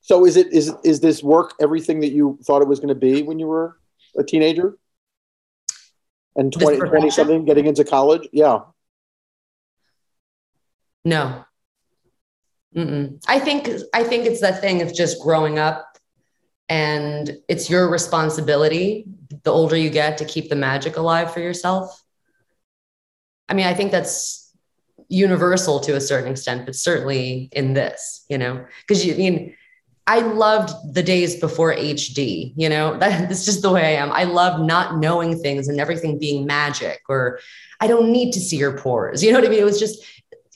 so 0.00 0.26
is 0.26 0.36
it 0.36 0.52
is 0.52 0.72
is 0.84 1.00
this 1.00 1.22
work 1.22 1.54
everything 1.60 2.00
that 2.00 2.12
you 2.12 2.38
thought 2.44 2.62
it 2.62 2.68
was 2.68 2.80
going 2.80 2.88
to 2.88 2.94
be 2.94 3.22
when 3.22 3.38
you 3.38 3.46
were 3.46 3.78
a 4.16 4.24
teenager? 4.24 4.78
And 6.34 6.52
20, 6.52 6.78
20 6.78 7.10
something 7.10 7.44
getting 7.46 7.66
into 7.66 7.82
college? 7.82 8.28
Yeah. 8.30 8.60
No. 11.04 11.44
Mm-mm. 12.76 13.22
I 13.26 13.38
think 13.38 13.70
I 13.94 14.04
think 14.04 14.26
it's 14.26 14.42
that 14.42 14.60
thing 14.60 14.82
of 14.82 14.92
just 14.92 15.22
growing 15.22 15.58
up, 15.58 15.96
and 16.68 17.38
it's 17.48 17.70
your 17.70 17.88
responsibility. 17.88 19.06
The 19.44 19.50
older 19.50 19.76
you 19.76 19.88
get, 19.88 20.18
to 20.18 20.26
keep 20.26 20.50
the 20.50 20.56
magic 20.56 20.98
alive 20.98 21.32
for 21.32 21.40
yourself. 21.40 22.02
I 23.48 23.54
mean, 23.54 23.66
I 23.66 23.74
think 23.74 23.92
that's 23.92 24.52
universal 25.08 25.80
to 25.80 25.94
a 25.94 26.00
certain 26.00 26.30
extent, 26.30 26.66
but 26.66 26.74
certainly 26.74 27.48
in 27.52 27.74
this, 27.74 28.24
you 28.28 28.38
know, 28.38 28.64
because 28.80 29.04
you 29.04 29.14
I 29.14 29.16
mean, 29.16 29.56
I 30.08 30.20
loved 30.20 30.94
the 30.94 31.02
days 31.02 31.40
before 31.40 31.74
HD, 31.74 32.52
you 32.56 32.68
know, 32.68 32.96
that, 32.98 33.20
that's 33.28 33.44
just 33.44 33.62
the 33.62 33.72
way 33.72 33.96
I 33.96 34.00
am. 34.00 34.12
I 34.12 34.24
love 34.24 34.60
not 34.60 34.98
knowing 34.98 35.38
things 35.38 35.68
and 35.68 35.80
everything 35.80 36.18
being 36.18 36.46
magic, 36.46 37.02
or 37.08 37.40
I 37.80 37.86
don't 37.86 38.10
need 38.10 38.32
to 38.32 38.40
see 38.40 38.56
your 38.56 38.78
pores. 38.78 39.22
You 39.26 39.32
know 39.32 39.38
what 39.38 39.46
I 39.46 39.50
mean? 39.50 39.60
It 39.60 39.64
was 39.64 39.80
just, 39.80 40.04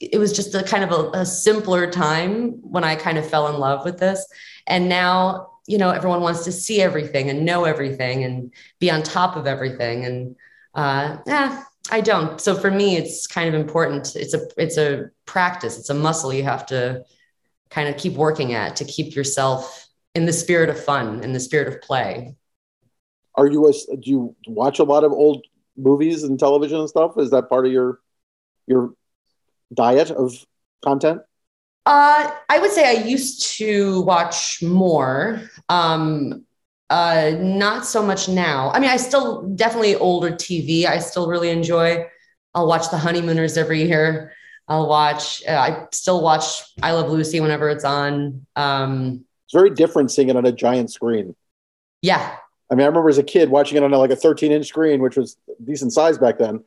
it 0.01 0.19
was 0.19 0.33
just 0.33 0.55
a 0.55 0.63
kind 0.63 0.85
of 0.85 0.93
a, 0.93 1.19
a 1.21 1.27
simpler 1.27 1.91
time 1.91 2.53
when 2.63 2.85
I 2.85 2.95
kind 2.95 3.19
of 3.19 3.29
fell 3.29 3.49
in 3.49 3.59
love 3.59 3.85
with 3.85 3.99
this. 3.99 4.25
And 4.67 4.89
now, 4.89 5.51
you 5.67 5.77
know, 5.77 5.91
everyone 5.91 6.23
wants 6.23 6.45
to 6.45 6.53
see 6.53 6.81
everything 6.81 7.29
and 7.29 7.45
know 7.45 7.65
everything 7.65 8.25
and 8.25 8.53
be 8.79 8.91
on 8.91 9.03
top 9.03 9.37
of 9.37 9.47
everything. 9.47 10.05
And 10.05 10.37
uh, 10.75 11.19
yeah, 11.27 11.65
I 11.91 12.01
don't. 12.01 12.41
So 12.41 12.55
for 12.55 12.71
me, 12.71 12.97
it's 12.97 13.27
kind 13.27 13.49
of 13.49 13.55
important. 13.55 14.15
It's 14.17 14.35
a 14.35 14.47
it's 14.57 14.77
a 14.77 15.11
practice. 15.25 15.79
It's 15.79 15.91
a 15.91 15.95
muscle 15.95 16.33
you 16.33 16.45
have 16.45 16.67
to 16.67 17.05
kind 17.71 17.89
of 17.89 17.97
keep 17.97 18.15
working 18.15 18.53
at 18.53 18.77
to 18.77 18.85
keep 18.85 19.15
yourself 19.15 19.89
in 20.15 20.27
the 20.27 20.33
spirit 20.33 20.69
of 20.69 20.83
fun, 20.83 21.23
in 21.23 21.33
the 21.33 21.41
spirit 21.41 21.69
of 21.69 21.81
play. 21.81 22.35
Are 23.37 23.47
you 23.47 23.69
a, 23.69 23.73
do 23.97 24.11
you 24.11 24.37
watch 24.47 24.81
a 24.81 24.85
lot 24.85 25.05
of 25.05 25.13
old 25.13 25.47
movies 25.77 26.25
and 26.25 26.39
television 26.39 26.81
and 26.81 26.89
stuff? 26.89 27.13
Is 27.17 27.31
that 27.31 27.49
part 27.49 27.67
of 27.67 27.73
your 27.73 28.01
your 28.67 28.95
diet 29.73 30.11
of 30.11 30.35
content? 30.85 31.23
Uh, 31.87 32.31
I 32.49 32.59
would 32.59 32.71
say 32.71 32.89
I 32.89 33.05
used 33.05 33.57
to 33.59 34.03
watch 34.03 34.63
more. 34.63 35.43
Um, 35.69 36.45
uh, 36.91 37.37
not 37.39 37.87
so 37.87 38.03
much 38.03 38.29
now. 38.29 38.71
I 38.73 38.81
mean, 38.81 38.91
I 38.91 38.97
still 38.97 39.49
definitely 39.51 39.95
older 39.95 40.33
TV. 40.33 40.87
I 40.87 40.99
still 40.99 41.29
really 41.29 41.51
enjoy. 41.51 42.05
I'll 42.53 42.67
watch 42.67 42.91
The 42.91 42.99
Honeymooners 42.99 43.57
every 43.57 43.85
year. 43.85 44.33
I'll 44.67 44.89
watch. 44.89 45.43
Uh, 45.47 45.53
I 45.53 45.87
still 45.93 46.21
watch 46.21 46.63
I 46.83 46.93
Love 46.93 47.09
Lucy 47.09 47.39
whenever 47.41 47.69
it's 47.69 47.85
on. 47.85 48.45
Um, 48.57 49.25
it's 49.47 49.55
very 49.55 49.71
different 49.71 50.11
seeing 50.11 50.29
it 50.29 50.37
on 50.37 50.45
a 50.45 50.53
giant 50.53 50.93
screen. 50.93 51.37
Yeah. 52.03 52.37
I 52.71 52.75
mean, 52.75 52.83
I 52.83 52.87
remember 52.87 53.09
as 53.09 53.19
a 53.19 53.23
kid 53.23 53.51
watching 53.51 53.77
it 53.77 53.85
on 53.85 53.93
a, 53.93 53.99
like 53.99 54.11
a 54.11 54.17
13 54.17 54.51
inch 54.51 54.67
screen, 54.67 55.01
which 55.01 55.17
was 55.17 55.37
decent 55.65 55.93
size 55.93 56.19
back 56.19 56.39
then. 56.39 56.51
And 56.51 56.63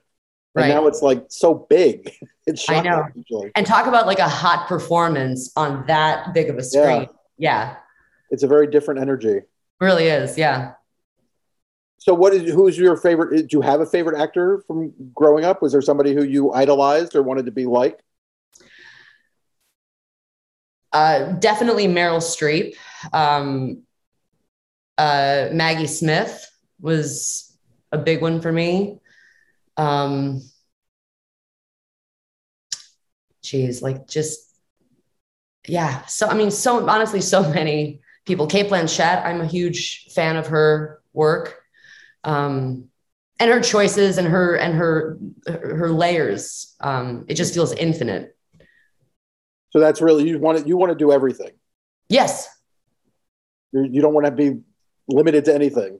right. 0.56 0.68
now 0.70 0.88
it's 0.88 1.02
like 1.02 1.26
so 1.30 1.54
big. 1.70 2.12
It's 2.46 2.70
I 2.70 2.82
know. 2.82 3.06
Usually. 3.16 3.54
And 3.56 3.66
talk 3.66 3.88
about 3.88 4.06
like 4.06 4.20
a 4.20 4.28
hot 4.28 4.68
performance 4.68 5.50
on 5.56 5.86
that 5.88 6.34
big 6.34 6.50
of 6.50 6.58
a 6.58 6.62
screen. 6.62 7.04
Yeah. 7.04 7.08
yeah. 7.38 7.76
It's 8.32 8.44
a 8.44 8.48
very 8.48 8.68
different 8.68 9.00
energy 9.00 9.44
really 9.84 10.08
is. 10.08 10.38
Yeah. 10.38 10.74
So, 12.00 12.14
what 12.14 12.34
is 12.34 12.52
who's 12.52 12.78
your 12.78 12.98
favorite? 12.98 13.48
Do 13.48 13.58
you 13.58 13.62
have 13.62 13.80
a 13.80 13.86
favorite 13.86 14.20
actor 14.20 14.64
from 14.68 14.94
growing 15.14 15.46
up? 15.46 15.62
Was 15.62 15.72
there 15.72 15.82
somebody 15.82 16.14
who 16.14 16.24
you 16.24 16.52
idolized 16.52 17.16
or 17.16 17.24
wanted 17.24 17.46
to 17.46 17.52
be 17.52 17.66
like? 17.66 18.00
Uh, 20.92 21.32
definitely 21.34 21.88
Meryl 21.88 22.20
Streep. 22.20 22.76
Um, 23.14 23.84
uh, 24.98 25.50
Maggie 25.52 25.88
Smith 25.88 26.46
was 26.80 27.58
a 27.92 27.98
big 27.98 28.22
one 28.22 28.42
for 28.42 28.52
me. 28.52 29.00
Um, 29.78 30.42
geez, 33.42 33.82
like 33.82 34.08
just 34.08 34.54
yeah. 35.68 36.06
So 36.06 36.28
I 36.28 36.34
mean, 36.34 36.52
so 36.52 36.88
honestly, 36.88 37.22
so 37.22 37.50
many 37.50 38.03
people. 38.26 38.48
Cate 38.48 38.70
Blanchett, 38.70 39.26
I'm 39.26 39.42
a 39.42 39.48
huge 39.48 40.08
fan 40.14 40.36
of 40.36 40.48
her 40.48 41.02
work. 41.14 41.62
Um, 42.24 42.90
and 43.40 43.52
her 43.52 43.60
choices 43.60 44.18
and 44.18 44.28
her 44.28 44.56
and 44.56 44.74
her 44.76 45.18
her 45.48 45.90
layers. 45.90 46.76
Um, 46.80 47.26
it 47.28 47.34
just 47.36 47.54
feels 47.54 47.74
infinite. 47.74 48.38
So 49.72 49.80
that's 49.80 50.02
really 50.02 50.28
you 50.28 50.40
want 50.40 50.60
to 50.60 50.68
you 50.68 50.78
want 50.78 50.92
to 50.92 50.98
do 50.98 51.12
everything. 51.12 51.52
Yes. 52.10 52.48
You 53.72 53.90
do 53.90 54.02
not 54.02 54.14
want 54.14 54.26
to 54.28 54.32
be 54.32 54.62
limited 55.08 55.46
to 55.46 55.54
anything. 55.54 56.00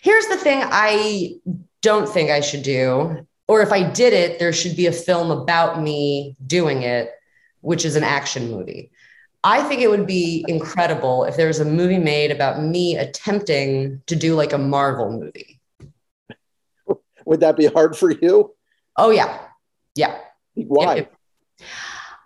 Here's 0.00 0.26
the 0.26 0.36
thing: 0.36 0.62
I 0.64 1.34
don't 1.82 2.08
think 2.08 2.30
I 2.30 2.40
should 2.40 2.62
do, 2.62 3.26
or 3.46 3.60
if 3.60 3.72
I 3.72 3.88
did 3.90 4.12
it, 4.12 4.38
there 4.38 4.52
should 4.52 4.74
be 4.74 4.86
a 4.86 4.92
film 4.92 5.30
about 5.30 5.82
me 5.82 6.36
doing 6.46 6.82
it, 6.82 7.10
which 7.60 7.84
is 7.84 7.94
an 7.94 8.04
action 8.04 8.50
movie. 8.50 8.90
I 9.44 9.62
think 9.62 9.80
it 9.82 9.88
would 9.88 10.06
be 10.06 10.44
incredible 10.48 11.24
if 11.24 11.36
there 11.36 11.46
was 11.46 11.60
a 11.60 11.64
movie 11.64 11.98
made 11.98 12.30
about 12.30 12.62
me 12.62 12.96
attempting 12.96 14.02
to 14.06 14.16
do 14.16 14.34
like 14.34 14.52
a 14.52 14.58
Marvel 14.58 15.10
movie. 15.10 15.60
Would 17.24 17.40
that 17.40 17.56
be 17.56 17.66
hard 17.66 17.96
for 17.96 18.10
you? 18.10 18.54
Oh 18.96 19.10
yeah. 19.10 19.38
Yeah. 19.94 20.18
Why? 20.54 21.08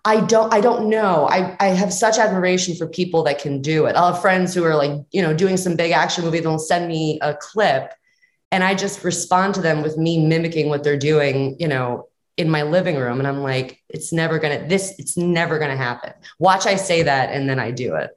I 0.04 0.20
don't 0.20 0.52
I 0.52 0.60
don't 0.60 0.88
know. 0.88 1.28
I, 1.28 1.56
I 1.60 1.68
have 1.68 1.92
such 1.92 2.18
admiration 2.18 2.74
for 2.74 2.86
people 2.86 3.22
that 3.24 3.38
can 3.38 3.60
do 3.60 3.86
it. 3.86 3.94
I'll 3.94 4.12
have 4.12 4.22
friends 4.22 4.54
who 4.54 4.64
are 4.64 4.74
like, 4.74 5.04
you 5.12 5.22
know, 5.22 5.34
doing 5.34 5.56
some 5.56 5.76
big 5.76 5.92
action 5.92 6.24
movie, 6.24 6.40
they'll 6.40 6.58
send 6.58 6.88
me 6.88 7.18
a 7.20 7.34
clip 7.34 7.92
and 8.50 8.62
I 8.62 8.74
just 8.74 9.02
respond 9.02 9.54
to 9.54 9.60
them 9.60 9.82
with 9.82 9.96
me 9.96 10.24
mimicking 10.26 10.68
what 10.68 10.84
they're 10.84 10.98
doing, 10.98 11.56
you 11.58 11.68
know, 11.68 12.08
in 12.36 12.50
my 12.50 12.62
living 12.62 12.96
room 12.96 13.18
and 13.18 13.28
i'm 13.28 13.42
like 13.42 13.82
it's 13.88 14.12
never 14.12 14.38
gonna 14.38 14.66
this 14.66 14.94
it's 14.98 15.16
never 15.16 15.58
gonna 15.58 15.76
happen. 15.76 16.12
Watch 16.38 16.66
i 16.66 16.76
say 16.76 17.02
that 17.02 17.30
and 17.30 17.48
then 17.48 17.58
i 17.58 17.70
do 17.70 17.94
it. 17.94 18.10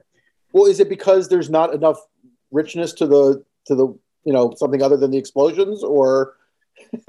Well 0.52 0.66
is 0.66 0.80
it 0.80 0.88
because 0.88 1.28
there's 1.28 1.50
not 1.50 1.74
enough 1.74 1.98
richness 2.50 2.92
to 2.94 3.06
the 3.06 3.44
to 3.66 3.74
the 3.74 3.86
you 4.24 4.32
know 4.32 4.54
something 4.56 4.82
other 4.82 4.96
than 4.96 5.10
the 5.10 5.18
explosions 5.18 5.82
or 5.84 6.36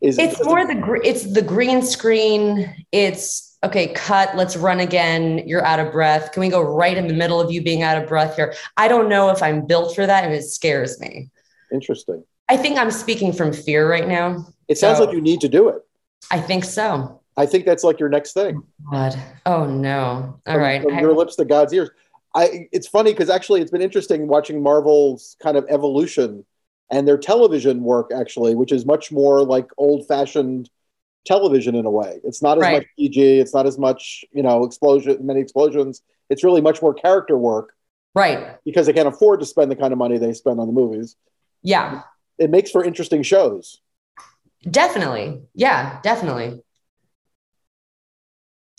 is 0.00 0.18
it's 0.18 0.40
it 0.40 0.44
more 0.44 0.64
the 0.66 1.00
it's 1.04 1.32
the 1.32 1.42
green 1.42 1.82
screen. 1.82 2.72
It's 2.92 3.56
okay 3.64 3.92
cut 3.94 4.36
let's 4.36 4.56
run 4.56 4.78
again. 4.78 5.42
You're 5.46 5.64
out 5.64 5.80
of 5.80 5.90
breath. 5.92 6.32
Can 6.32 6.40
we 6.40 6.50
go 6.50 6.60
right 6.60 6.96
in 6.96 7.08
the 7.08 7.14
middle 7.14 7.40
of 7.40 7.50
you 7.50 7.62
being 7.62 7.82
out 7.82 8.00
of 8.00 8.08
breath 8.08 8.36
here? 8.36 8.54
I 8.76 8.86
don't 8.86 9.08
know 9.08 9.30
if 9.30 9.42
i'm 9.42 9.66
built 9.66 9.94
for 9.94 10.06
that 10.06 10.22
and 10.24 10.32
it 10.32 10.44
scares 10.44 11.00
me. 11.00 11.30
Interesting. 11.72 12.22
I 12.48 12.56
think 12.56 12.78
i'm 12.78 12.92
speaking 12.92 13.32
from 13.32 13.52
fear 13.52 13.90
right 13.90 14.06
now. 14.06 14.46
It 14.68 14.78
sounds 14.78 14.98
so. 14.98 15.04
like 15.04 15.14
you 15.14 15.20
need 15.20 15.40
to 15.40 15.48
do 15.48 15.68
it 15.68 15.82
I 16.30 16.40
think 16.40 16.64
so. 16.64 17.20
I 17.36 17.46
think 17.46 17.64
that's 17.64 17.84
like 17.84 17.98
your 17.98 18.08
next 18.08 18.32
thing. 18.32 18.62
God. 18.90 19.16
Oh 19.46 19.66
no. 19.66 20.40
All 20.46 20.54
from, 20.54 20.60
right. 20.62 20.82
from 20.82 20.94
I- 20.94 21.00
your 21.00 21.14
lips 21.14 21.36
to 21.36 21.44
God's 21.44 21.72
ears. 21.72 21.90
I 22.34 22.68
it's 22.72 22.88
funny 22.88 23.12
because 23.12 23.30
actually 23.30 23.60
it's 23.60 23.70
been 23.70 23.82
interesting 23.82 24.26
watching 24.26 24.62
Marvel's 24.62 25.36
kind 25.42 25.56
of 25.56 25.64
evolution 25.68 26.44
and 26.90 27.06
their 27.06 27.18
television 27.18 27.82
work 27.82 28.10
actually, 28.14 28.54
which 28.54 28.72
is 28.72 28.84
much 28.84 29.12
more 29.12 29.42
like 29.42 29.68
old 29.78 30.06
fashioned 30.08 30.68
television 31.26 31.74
in 31.74 31.86
a 31.86 31.90
way. 31.90 32.20
It's 32.24 32.42
not 32.42 32.58
as 32.58 32.62
Right. 32.62 32.72
much 32.78 32.86
PG. 32.98 33.38
It's 33.40 33.54
not 33.54 33.66
as 33.66 33.78
much 33.78 34.24
you 34.32 34.42
know 34.42 34.64
explosion, 34.64 35.24
many 35.24 35.40
explosions. 35.40 36.02
It's 36.30 36.42
really 36.44 36.60
much 36.60 36.82
more 36.82 36.94
character 36.94 37.36
work 37.38 37.74
right. 38.14 38.58
because 38.64 38.86
they 38.86 38.92
can't 38.92 39.08
afford 39.08 39.40
to 39.40 39.46
spend 39.46 39.70
the 39.70 39.76
kind 39.76 39.92
of 39.92 39.98
money 39.98 40.18
they 40.18 40.32
spend 40.32 40.58
on 40.60 40.66
the 40.66 40.72
movies. 40.72 41.16
Yeah. 41.62 42.02
It 42.38 42.50
makes 42.50 42.70
for 42.70 42.82
interesting 42.84 43.22
shows. 43.22 43.80
Definitely. 44.70 45.42
Yeah, 45.54 46.00
definitely. 46.02 46.62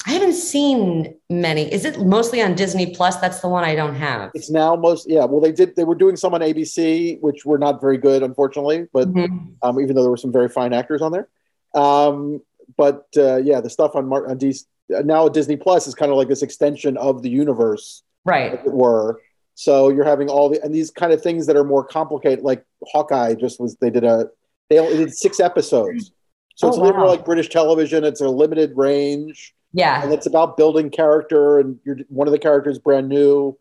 I 0.07 0.11
haven't 0.11 0.33
seen 0.33 1.15
many. 1.31 1.71
Is 1.73 1.83
it 1.83 1.99
mostly 1.99 2.39
on 2.41 2.53
Disney 2.53 2.93
Plus? 2.95 3.15
That's 3.17 3.39
the 3.39 3.47
one 3.47 3.63
I 3.63 3.73
don't 3.75 3.95
have. 3.95 4.29
It's 4.35 4.51
now 4.51 4.75
most 4.75 5.09
yeah. 5.09 5.25
Well, 5.25 5.41
they 5.41 5.51
did 5.51 5.75
they 5.75 5.83
were 5.83 5.95
doing 5.95 6.15
some 6.15 6.33
on 6.35 6.41
ABC, 6.41 7.19
which 7.21 7.43
were 7.43 7.57
not 7.57 7.81
very 7.81 7.97
good, 7.97 8.21
unfortunately, 8.21 8.87
but. 8.93 9.07
Mhm. 9.11 9.55
um, 9.63 9.79
even 9.79 9.95
though 9.95 10.03
there 10.03 10.11
were 10.11 10.17
some 10.17 10.31
very 10.31 10.47
fine 10.49 10.73
actors 10.73 11.01
on 11.01 11.11
there. 11.11 11.27
Um, 11.73 12.41
but 12.77 13.07
uh, 13.17 13.37
yeah, 13.37 13.61
the 13.61 13.69
stuff 13.69 13.95
on, 13.95 14.07
Mar- 14.07 14.29
on 14.29 14.37
D- 14.37 14.53
now 14.89 15.27
Disney 15.27 15.55
Plus 15.55 15.87
is 15.87 15.95
kind 15.95 16.11
of 16.11 16.17
like 16.17 16.27
this 16.27 16.43
extension 16.43 16.97
of 16.97 17.21
the 17.23 17.29
universe, 17.29 18.03
Right. 18.25 18.53
as 18.59 18.65
it 18.65 18.73
were. 18.73 19.21
So 19.55 19.89
you're 19.89 20.05
having 20.05 20.29
all 20.29 20.49
the 20.49 20.61
and 20.63 20.73
these 20.73 20.91
kind 20.91 21.13
of 21.13 21.21
things 21.21 21.47
that 21.47 21.55
are 21.55 21.63
more 21.63 21.83
complicated, 21.83 22.43
like 22.43 22.63
Hawkeye. 22.85 23.33
Just 23.35 23.59
was 23.59 23.75
they 23.77 23.89
did 23.89 24.03
a 24.03 24.29
they 24.69 24.79
only 24.79 24.97
did 24.97 25.13
six 25.13 25.39
episodes, 25.39 26.11
so 26.55 26.67
Oh, 26.67 26.69
it's 26.69 26.77
a 26.77 26.81
little 26.81 26.97
more 26.97 27.07
like 27.07 27.25
British 27.25 27.49
television. 27.49 28.03
It's 28.03 28.21
a 28.21 28.29
limited 28.29 28.71
range, 28.75 29.53
Yeah. 29.73 30.03
and 30.03 30.13
it's 30.13 30.25
about 30.25 30.57
building 30.57 30.89
character. 30.89 31.59
And 31.59 31.79
you're 31.85 31.97
one 32.09 32.27
of 32.27 32.31
the 32.31 32.39
characters 32.39 32.79
brand 32.79 33.09
new, 33.09 33.57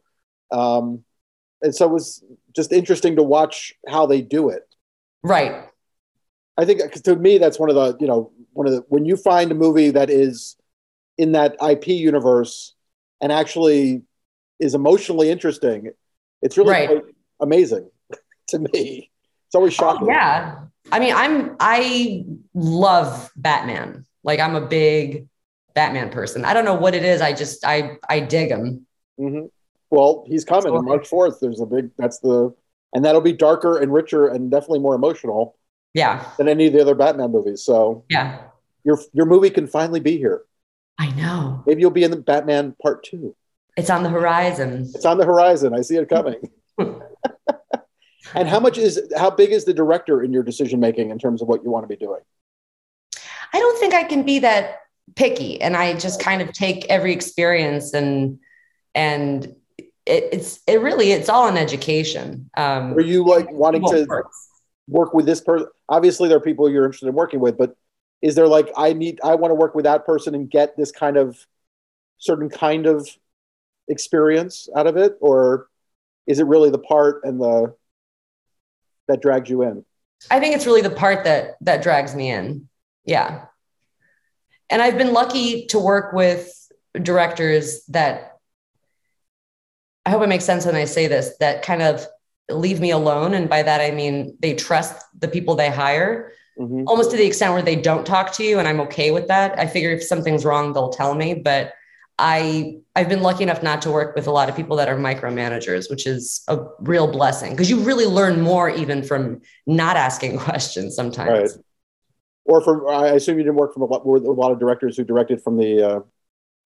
um, 0.51 1.05
and 1.63 1.75
so 1.75 1.87
it 1.87 1.93
was 1.93 2.23
just 2.55 2.73
interesting 2.73 3.17
to 3.17 3.23
watch 3.23 3.75
how 3.89 4.07
they 4.07 4.21
do 4.21 4.49
it. 4.49 4.63
Right. 5.23 5.69
I 6.57 6.65
think 6.65 6.81
'cause 6.81 7.03
to 7.03 7.17
me 7.17 7.39
that's 7.39 7.59
one 7.59 7.69
of 7.71 7.75
the 7.75 7.97
you 8.01 8.07
know 8.07 8.31
one 8.53 8.67
of 8.69 8.73
the 8.73 8.85
when 8.89 9.05
you 9.05 9.17
find 9.17 9.51
a 9.51 9.55
movie 9.57 9.91
that 9.91 10.09
is 10.11 10.57
in 11.19 11.33
that 11.33 11.57
IP 11.61 11.89
universe 11.89 12.75
and 13.21 13.33
actually 13.33 14.03
is 14.61 14.75
emotionally 14.75 15.31
interesting, 15.31 15.91
it's 16.43 16.57
really 16.57 16.71
Right. 16.71 17.03
amazing 17.41 17.91
to 18.49 18.59
me. 18.61 19.11
It's 19.55 19.57
always 19.57 19.75
shocking. 19.75 20.09
Oh, 20.09 20.11
yeah. 20.11 20.57
I 20.91 20.99
mean, 20.99 21.15
I'm 21.15 21.55
I 21.61 22.25
love 22.55 23.31
Batman. 23.37 24.05
Like 24.25 24.41
I'm 24.41 24.57
a 24.57 24.61
big 24.67 25.29
Batman 25.75 26.11
person. 26.11 26.45
I 26.45 26.53
don't 26.55 26.65
know 26.65 26.75
what 26.75 26.93
it 26.93 27.05
is. 27.05 27.21
I 27.21 27.33
just 27.35 27.65
I 27.65 27.97
I 28.09 28.19
dig 28.19 28.51
him. 28.51 28.85
Mhm. 29.21 29.51
Well, 29.91 30.25
he's 30.27 30.45
coming 30.45 30.73
on 30.75 30.85
March 30.85 31.07
fourth. 31.07 31.39
There's 31.41 31.61
a 31.61 31.67
big 31.67 31.91
that's 31.97 32.19
the 32.19 32.53
and 32.95 33.05
that'll 33.05 33.21
be 33.21 33.33
darker 33.33 33.79
and 33.79 33.93
richer 33.93 34.27
and 34.27 34.51
definitely 34.51 34.81
more 34.81 34.97
emotional 34.97 35.57
Yeah. 35.95 36.25
than 36.37 36.49
any 36.49 36.67
of 36.67 36.73
the 36.73 36.81
other 36.81 36.97
Batman 36.97 37.31
movies. 37.31 37.63
So 37.63 38.03
Yeah. 38.11 38.41
your 38.83 38.99
your 39.13 39.27
movie 39.27 39.51
can 39.51 39.69
finally 39.69 40.01
be 40.01 40.17
here. 40.19 40.43
I 40.99 41.13
know. 41.13 41.63
Maybe 41.65 41.81
you'll 41.81 41.93
be 41.93 42.03
in 42.03 42.11
the 42.11 42.17
Batman 42.17 42.75
Part 42.83 43.05
Two. 43.05 43.37
It's 43.77 43.89
on 43.89 44.03
the 44.03 44.09
horizon. 44.11 44.91
It's 44.93 45.05
on 45.05 45.17
the 45.19 45.25
horizon. 45.25 45.75
I 45.75 45.83
see 45.83 45.95
it 45.97 46.09
coming. 46.09 46.41
and 48.35 48.49
how 48.49 48.61
much 48.61 48.79
is 48.79 49.01
how 49.17 49.31
big 49.31 49.53
is 49.53 49.65
the 49.65 49.75
director 49.75 50.23
in 50.23 50.33
your 50.33 50.43
decision 50.43 50.81
making 50.81 51.11
in 51.11 51.19
terms 51.19 51.43
of 51.43 51.49
what 51.49 51.63
you 51.65 51.71
want 51.71 51.85
to 51.85 51.89
be 51.89 51.97
doing? 51.97 52.21
I 53.53 53.59
don't 53.59 53.79
think 53.79 53.95
I 53.95 54.05
can 54.05 54.25
be 54.25 54.41
that 54.41 54.81
picky 55.17 55.61
and 55.61 55.77
I 55.77 55.95
just 55.95 56.21
kind 56.21 56.43
of 56.43 56.53
take 56.53 56.87
every 56.87 57.13
experience 57.13 57.95
and 57.95 58.39
and 58.95 59.45
it, 59.77 60.29
it's 60.33 60.61
it 60.67 60.81
really 60.81 61.13
it's 61.13 61.29
all 61.29 61.49
an 61.49 61.57
education. 61.57 62.51
Um 62.57 62.95
Are 62.95 63.01
you 63.01 63.25
like 63.25 63.51
wanting 63.51 63.83
to 63.89 64.07
first. 64.07 64.29
work 64.89 65.15
with 65.15 65.27
this 65.27 65.41
person? 65.41 65.69
Obviously, 65.89 66.29
there 66.29 66.39
are 66.39 66.41
people 66.41 66.71
you're 66.71 66.85
interested 66.85 67.09
in 67.09 67.15
working 67.15 67.41
with, 67.41 67.57
but 67.57 67.77
is 68.23 68.35
there 68.35 68.49
like 68.49 68.71
I 68.77 68.93
need 68.93 69.21
I 69.23 69.35
want 69.35 69.51
to 69.51 69.57
work 69.57 69.75
with 69.75 69.85
that 69.85 70.07
person 70.07 70.35
and 70.35 70.51
get 70.51 70.77
this 70.77 70.91
kind 70.91 71.17
of 71.17 71.39
certain 72.19 72.49
kind 72.49 72.87
of 72.87 73.09
experience 73.89 74.69
out 74.75 74.87
of 74.87 74.97
it, 74.97 75.17
or 75.21 75.69
is 76.27 76.39
it 76.39 76.47
really 76.47 76.71
the 76.71 76.79
part 76.79 77.23
and 77.25 77.41
the 77.41 77.75
that 79.09 79.21
drags 79.23 79.49
you 79.51 79.63
in? 79.63 79.85
I 80.31 80.41
think 80.41 80.55
it's 80.55 80.67
really 80.67 80.81
the 80.83 80.91
part 80.91 81.25
that 81.25 81.53
that 81.63 81.83
drags 81.83 82.15
me 82.15 82.31
in. 82.31 82.69
Yeah. 83.05 83.47
And 84.71 84.81
I've 84.81 84.97
been 84.97 85.13
lucky 85.13 85.67
to 85.67 85.79
work 85.79 86.13
with 86.13 86.51
directors 87.01 87.85
that 87.87 88.39
I 90.07 90.11
hope 90.11 90.23
it 90.23 90.29
makes 90.29 90.45
sense 90.45 90.65
when 90.67 90.75
I 90.75 90.85
say 90.85 91.07
this 91.07 91.37
that 91.41 91.63
kind 91.63 91.83
of 91.83 92.07
leave 92.51 92.81
me 92.81 92.91
alone 92.91 93.35
and 93.35 93.49
by 93.49 93.63
that 93.63 93.81
I 93.81 93.91
mean 93.91 94.37
they 94.41 94.55
trust 94.55 95.03
the 95.19 95.29
people 95.29 95.55
they 95.55 95.71
hire 95.71 96.33
Mhm. 96.59 96.85
almost 96.87 97.11
to 97.11 97.17
the 97.17 97.25
extent 97.27 97.53
where 97.53 97.63
they 97.63 97.75
don't 97.75 98.07
talk 98.07 98.33
to 98.35 98.45
you 98.45 98.59
and 98.61 98.69
I'm 98.69 98.81
okay 98.83 99.11
with 99.11 99.27
that. 99.27 99.59
I 99.59 99.67
figure 99.67 99.91
if 99.91 100.05
something's 100.05 100.45
wrong 100.45 100.73
they'll 100.73 100.91
tell 100.91 101.15
me, 101.15 101.35
but 101.35 101.73
I 102.19 102.77
I've 102.95 103.09
been 103.09 103.23
lucky 103.23 103.43
enough 103.43 103.63
not 103.63 103.83
to 103.83 103.91
work 103.91 104.15
with 104.15 104.27
a 104.27 104.31
lot 104.31 104.49
of 104.49 104.55
people 104.55 104.77
that 104.77 104.89
are 104.89 104.97
micromanagers, 104.97 105.91
which 105.91 106.07
is 106.07 106.43
a 106.49 106.59
real 106.81 107.11
blessing 107.11 107.51
because 107.53 107.69
you 107.69 107.81
really 107.81 108.07
learn 108.07 108.41
more 108.41 108.71
even 108.71 109.03
from 109.03 109.41
not 109.67 109.97
asking 109.97 110.39
questions 110.49 110.95
sometimes. 110.95 111.55
Right. 111.55 111.65
Or 112.47 112.61
from 112.63 112.87
I 112.89 113.09
assume 113.09 113.39
you 113.39 113.45
didn't 113.45 113.57
work 113.57 113.73
from 113.73 113.83
a 113.83 113.87
lot, 113.87 114.07
with 114.07 114.25
a 114.25 114.31
lot 114.31 114.53
of 114.53 114.61
directors 114.61 114.97
who 114.97 115.05
directed 115.05 115.43
from 115.43 115.57
the 115.57 115.83
uh, 115.83 116.01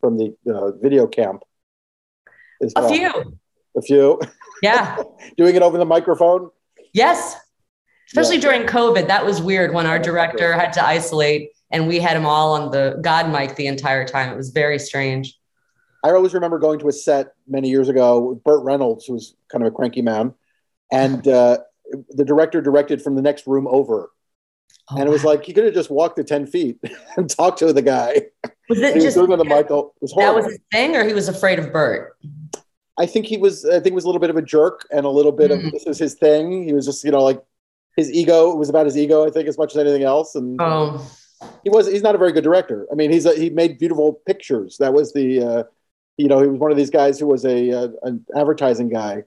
from 0.00 0.18
the 0.18 0.36
uh, 0.52 0.72
video 0.72 1.06
camp. 1.06 1.42
A 2.76 2.88
few. 2.88 3.38
a 3.76 3.82
few, 3.82 4.20
Yeah. 4.62 4.96
doing 5.36 5.54
it 5.54 5.62
over 5.62 5.78
the 5.78 5.84
microphone. 5.84 6.50
yes. 6.92 7.36
Especially 8.08 8.36
Yeah. 8.36 8.40
during 8.42 8.62
COVID. 8.66 9.06
That 9.06 9.24
was 9.24 9.40
weird 9.40 9.72
when 9.72 9.86
our 9.86 9.98
director 9.98 10.52
had 10.54 10.72
to 10.72 10.84
isolate 10.84 11.50
and 11.70 11.86
we 11.88 11.98
had 11.98 12.16
him 12.16 12.26
all 12.26 12.54
on 12.54 12.70
the 12.70 12.98
God 13.00 13.30
mic 13.30 13.56
the 13.56 13.66
entire 13.66 14.06
time. 14.06 14.32
It 14.32 14.36
was 14.36 14.50
very 14.50 14.78
strange. 14.78 15.38
I 16.04 16.10
always 16.10 16.32
remember 16.34 16.58
going 16.58 16.78
to 16.80 16.88
a 16.88 16.92
set 16.92 17.32
many 17.48 17.68
years 17.68 17.88
ago 17.88 18.20
with 18.20 18.44
Burt 18.44 18.62
Reynolds, 18.64 19.06
who 19.06 19.14
was 19.14 19.34
kind 19.50 19.64
of 19.64 19.72
a 19.72 19.74
cranky 19.74 20.02
man, 20.02 20.32
and 20.92 21.26
uh, 21.40 21.58
the 22.10 22.24
director 22.24 22.60
directed 22.60 23.02
from 23.02 23.16
the 23.16 23.22
next 23.22 23.46
room 23.46 23.66
over, 23.68 24.10
Oh, 24.90 24.96
and 24.98 25.06
it 25.06 25.10
was 25.10 25.22
wow. 25.24 25.32
like 25.32 25.44
he 25.44 25.52
could 25.52 25.64
have 25.64 25.74
just 25.74 25.90
walked 25.90 26.16
the 26.16 26.24
ten 26.24 26.46
feet 26.46 26.78
and 27.16 27.28
talked 27.28 27.58
to 27.58 27.72
the 27.74 27.82
guy. 27.82 28.22
was 28.70 28.78
it 28.78 28.88
He 28.90 28.94
was 28.96 29.04
just 29.04 29.16
doing 29.16 29.36
the 29.36 29.44
mic. 29.44 29.66
It 29.66 29.70
was 30.00 30.14
that 30.16 30.34
was 30.34 30.46
his 30.46 30.58
thing 30.72 30.96
or 30.96 31.04
he 31.04 31.12
was 31.12 31.28
afraid 31.28 31.58
of 31.58 31.72
Burt? 31.72 32.16
I 32.98 33.04
think 33.04 33.26
he 33.26 33.36
was. 33.36 33.64
I 33.66 33.72
think 33.74 33.86
he 33.88 33.92
was 33.92 34.04
a 34.04 34.08
little 34.08 34.20
bit 34.20 34.30
of 34.30 34.36
a 34.36 34.42
jerk 34.42 34.86
and 34.90 35.04
a 35.04 35.10
little 35.10 35.30
bit 35.32 35.50
Mm. 35.50 35.66
of 35.66 35.72
this 35.72 35.86
is 35.86 35.98
his 35.98 36.14
thing. 36.14 36.64
He 36.64 36.72
was 36.72 36.86
just 36.86 37.04
you 37.04 37.10
know 37.10 37.22
like 37.22 37.42
his 37.98 38.10
ego. 38.10 38.50
It 38.50 38.56
was 38.56 38.70
about 38.70 38.86
his 38.86 38.96
ego, 38.96 39.26
I 39.26 39.30
think, 39.30 39.46
as 39.46 39.58
much 39.58 39.72
as 39.72 39.78
anything 39.78 40.04
else. 40.04 40.34
And 40.34 40.58
Oh, 40.60 41.06
he 41.62 41.70
was. 41.70 41.86
He's 41.86 42.02
not 42.02 42.14
a 42.14 42.18
very 42.18 42.32
good 42.32 42.44
director. 42.44 42.86
I 42.90 42.94
mean, 42.94 43.10
he's 43.10 43.26
a, 43.26 43.34
he 43.34 43.50
made 43.50 43.78
beautiful 43.78 44.14
pictures. 44.26 44.76
That 44.78 44.92
was 44.92 45.12
the. 45.12 45.40
Uh, 45.42 45.62
you 46.16 46.26
know, 46.26 46.40
he 46.40 46.48
was 46.48 46.58
one 46.58 46.70
of 46.72 46.76
these 46.76 46.90
guys 46.90 47.18
who 47.20 47.26
was 47.28 47.44
a 47.44 47.70
uh, 47.70 47.88
an 48.02 48.24
advertising 48.36 48.88
guy 48.88 49.22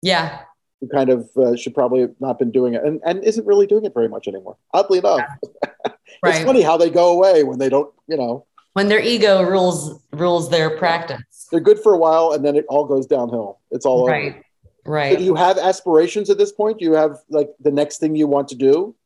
yeah. 0.00 0.40
who 0.80 0.88
kind 0.88 1.10
of 1.10 1.28
uh, 1.36 1.54
should 1.56 1.74
probably 1.74 2.00
have 2.00 2.14
not 2.20 2.38
been 2.38 2.50
doing 2.50 2.72
it 2.74 2.82
and, 2.82 3.00
and 3.04 3.22
isn't 3.22 3.46
really 3.46 3.66
doing 3.66 3.84
it 3.84 3.92
very 3.92 4.08
much 4.08 4.26
anymore. 4.28 4.56
Oddly 4.72 4.98
enough, 4.98 5.20
it's 5.42 5.94
Right. 6.22 6.44
funny 6.46 6.62
how 6.62 6.76
they 6.78 6.88
go 6.88 7.12
away 7.12 7.42
when 7.44 7.58
they 7.58 7.68
don't. 7.68 7.92
You 8.06 8.16
know, 8.16 8.46
When 8.72 8.88
their 8.88 9.00
ego 9.00 9.42
rules 9.42 10.00
rules 10.12 10.48
their 10.48 10.76
practice. 10.78 11.48
they're 11.50 11.60
good 11.60 11.80
for 11.80 11.92
a 11.92 11.98
while 11.98 12.32
and 12.32 12.42
then 12.44 12.56
it 12.56 12.64
all 12.70 12.86
goes 12.86 13.06
downhill. 13.06 13.60
It's 13.70 13.84
all 13.84 14.06
right. 14.08 14.32
over. 14.32 14.42
Right. 14.86 15.12
So 15.12 15.18
do 15.18 15.24
you 15.24 15.34
have 15.34 15.58
aspirations 15.58 16.30
at 16.30 16.38
this 16.38 16.50
point? 16.50 16.78
Do 16.78 16.84
you 16.86 16.94
have 16.94 17.18
like 17.28 17.50
the 17.60 17.70
next 17.70 17.98
thing 17.98 18.16
you 18.16 18.26
want 18.26 18.48
to 18.48 18.54
do? 18.56 18.96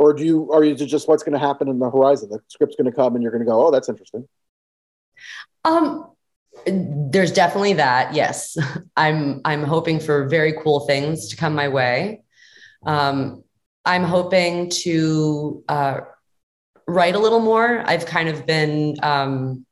Or 0.00 0.14
do 0.14 0.24
you 0.24 0.50
are 0.50 0.64
you 0.64 0.74
just 0.74 1.08
what's 1.08 1.22
going 1.22 1.38
to 1.38 1.46
happen 1.46 1.68
in 1.68 1.78
the 1.78 1.90
horizon? 1.90 2.30
The 2.30 2.40
script's 2.48 2.74
going 2.74 2.90
to 2.90 2.96
come 2.96 3.14
and 3.14 3.22
you're 3.22 3.30
going 3.30 3.44
to 3.44 3.50
go, 3.50 3.66
"Oh, 3.66 3.70
that's 3.70 3.90
interesting." 3.90 4.26
Um, 5.66 6.10
there's 6.66 7.32
definitely 7.32 7.74
that. 7.74 8.14
Yes, 8.14 8.56
I'm. 8.96 9.42
I'm 9.44 9.62
hoping 9.62 10.00
for 10.00 10.26
very 10.26 10.54
cool 10.54 10.80
things 10.86 11.28
to 11.28 11.36
come 11.36 11.54
my 11.54 11.68
way. 11.68 12.22
Um, 12.86 13.44
I'm 13.84 14.04
hoping 14.04 14.70
to 14.84 15.64
uh, 15.68 16.00
write 16.88 17.14
a 17.14 17.18
little 17.18 17.40
more. 17.40 17.82
I've 17.86 18.06
kind 18.06 18.30
of 18.30 18.46
been, 18.46 18.96
um, 19.02 19.66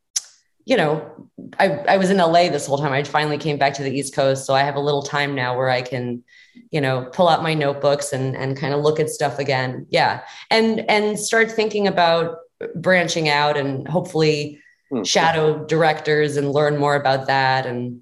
you 0.68 0.76
know, 0.76 1.31
I, 1.59 1.66
I 1.94 1.96
was 1.96 2.11
in 2.11 2.18
LA 2.18 2.50
this 2.50 2.66
whole 2.66 2.76
time. 2.78 2.92
I 2.92 3.02
finally 3.02 3.38
came 3.38 3.57
back 3.57 3.72
to 3.74 3.83
the 3.83 3.90
East 3.90 4.14
Coast, 4.14 4.44
so 4.44 4.52
I 4.54 4.61
have 4.62 4.76
a 4.76 4.81
little 4.81 5.02
time 5.02 5.35
now 5.35 5.57
where 5.57 5.70
I 5.70 5.81
can, 5.81 6.22
you 6.70 6.81
know, 6.81 7.09
pull 7.12 7.26
out 7.28 7.42
my 7.42 7.54
notebooks 7.54 8.12
and 8.12 8.37
and 8.37 8.54
kind 8.57 8.74
of 8.74 8.81
look 8.83 9.00
at 9.00 9.09
stuff 9.09 9.38
again. 9.38 9.87
Yeah, 9.88 10.22
and 10.50 10.81
and 10.90 11.18
start 11.18 11.50
thinking 11.50 11.87
about 11.87 12.37
branching 12.76 13.28
out 13.28 13.57
and 13.57 13.88
hopefully 13.88 14.61
Hmm. 14.90 15.02
shadow 15.02 15.66
directors 15.66 16.38
and 16.38 16.50
learn 16.50 16.78
more 16.78 16.96
about 16.96 17.26
that 17.26 17.66
and 17.66 18.00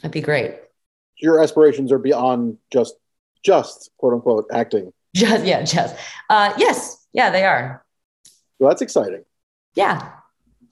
that'd 0.00 0.10
be 0.10 0.22
great 0.22 0.56
Your 1.18 1.42
aspirations 1.42 1.92
are 1.92 1.98
beyond 1.98 2.56
just 2.72 2.94
just 3.44 3.90
quote 3.98 4.14
unquote 4.14 4.46
acting. 4.50 4.90
just 5.14 5.44
yeah 5.44 5.60
just 5.62 5.94
uh 6.30 6.54
yes 6.56 6.96
yeah 7.12 7.28
they 7.28 7.44
are 7.44 7.84
So 8.58 8.68
that's 8.68 8.80
exciting. 8.80 9.24
Yeah. 9.74 10.12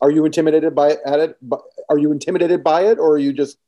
Are 0.00 0.10
you 0.10 0.24
intimidated 0.24 0.74
by 0.74 0.90
it? 0.92 1.00
At 1.04 1.20
it? 1.20 1.36
Are 1.88 1.98
you 1.98 2.12
intimidated 2.12 2.64
by 2.64 2.82
it, 2.82 2.98
or 2.98 3.12
are 3.14 3.18
you 3.18 3.32
just 3.32 3.58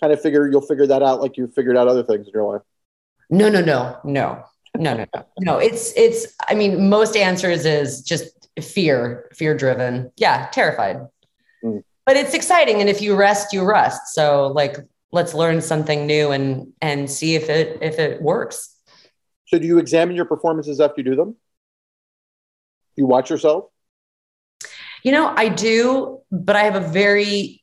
kind 0.00 0.12
of 0.12 0.20
figure 0.20 0.48
you'll 0.50 0.60
figure 0.62 0.86
that 0.86 1.02
out 1.02 1.20
like 1.20 1.36
you 1.36 1.48
figured 1.48 1.76
out 1.76 1.88
other 1.88 2.02
things 2.02 2.26
in 2.26 2.32
your 2.32 2.52
life? 2.52 2.62
No, 3.28 3.48
no, 3.48 3.60
no, 3.60 3.98
no, 4.04 4.44
no, 4.78 4.94
no, 4.94 5.06
no. 5.14 5.26
No, 5.40 5.58
it's 5.58 5.92
it's. 5.96 6.34
I 6.48 6.54
mean, 6.54 6.88
most 6.88 7.16
answers 7.16 7.66
is 7.66 8.02
just 8.02 8.48
fear, 8.60 9.28
fear 9.34 9.56
driven. 9.56 10.10
Yeah, 10.16 10.48
terrified. 10.52 11.06
Mm. 11.64 11.82
But 12.04 12.16
it's 12.16 12.34
exciting, 12.34 12.80
and 12.80 12.88
if 12.88 13.02
you 13.02 13.16
rest, 13.16 13.52
you 13.52 13.62
rust. 13.62 14.14
So 14.14 14.48
like, 14.48 14.76
let's 15.12 15.34
learn 15.34 15.60
something 15.60 16.06
new 16.06 16.30
and 16.30 16.72
and 16.80 17.10
see 17.10 17.34
if 17.34 17.48
it 17.50 17.78
if 17.82 17.98
it 17.98 18.22
works. 18.22 18.74
So 19.46 19.58
do 19.58 19.66
you 19.66 19.78
examine 19.78 20.16
your 20.16 20.24
performances 20.24 20.80
after 20.80 21.00
you 21.00 21.04
do 21.04 21.16
them? 21.16 21.36
You 22.96 23.06
watch 23.06 23.30
yourself? 23.30 23.66
You 25.06 25.12
know, 25.12 25.32
I 25.36 25.50
do, 25.50 26.18
but 26.32 26.56
I 26.56 26.64
have 26.64 26.74
a 26.74 26.80
very 26.80 27.62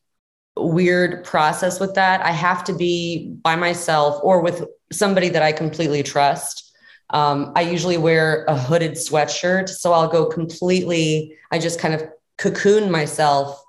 weird 0.55 1.25
process 1.25 1.77
with 1.77 1.93
that. 1.95 2.21
I 2.21 2.31
have 2.31 2.63
to 2.63 2.73
be 2.73 3.35
by 3.41 3.57
myself 3.57 4.17
or 4.23 4.39
with 4.39 4.63
somebody 4.93 5.27
that 5.27 5.43
I 5.43 5.51
completely 5.51 6.03
trust. 6.03 6.73
Um, 7.09 7.51
I 7.53 7.63
usually 7.63 7.97
wear 7.97 8.45
a 8.45 8.57
hooded 8.57 8.93
sweatshirt, 8.93 9.67
so 9.67 9.91
I'll 9.91 10.07
go 10.07 10.25
completely, 10.25 11.35
I 11.51 11.59
just 11.59 11.81
kind 11.81 11.93
of 11.93 12.03
cocoon 12.37 12.89
myself. 12.89 13.61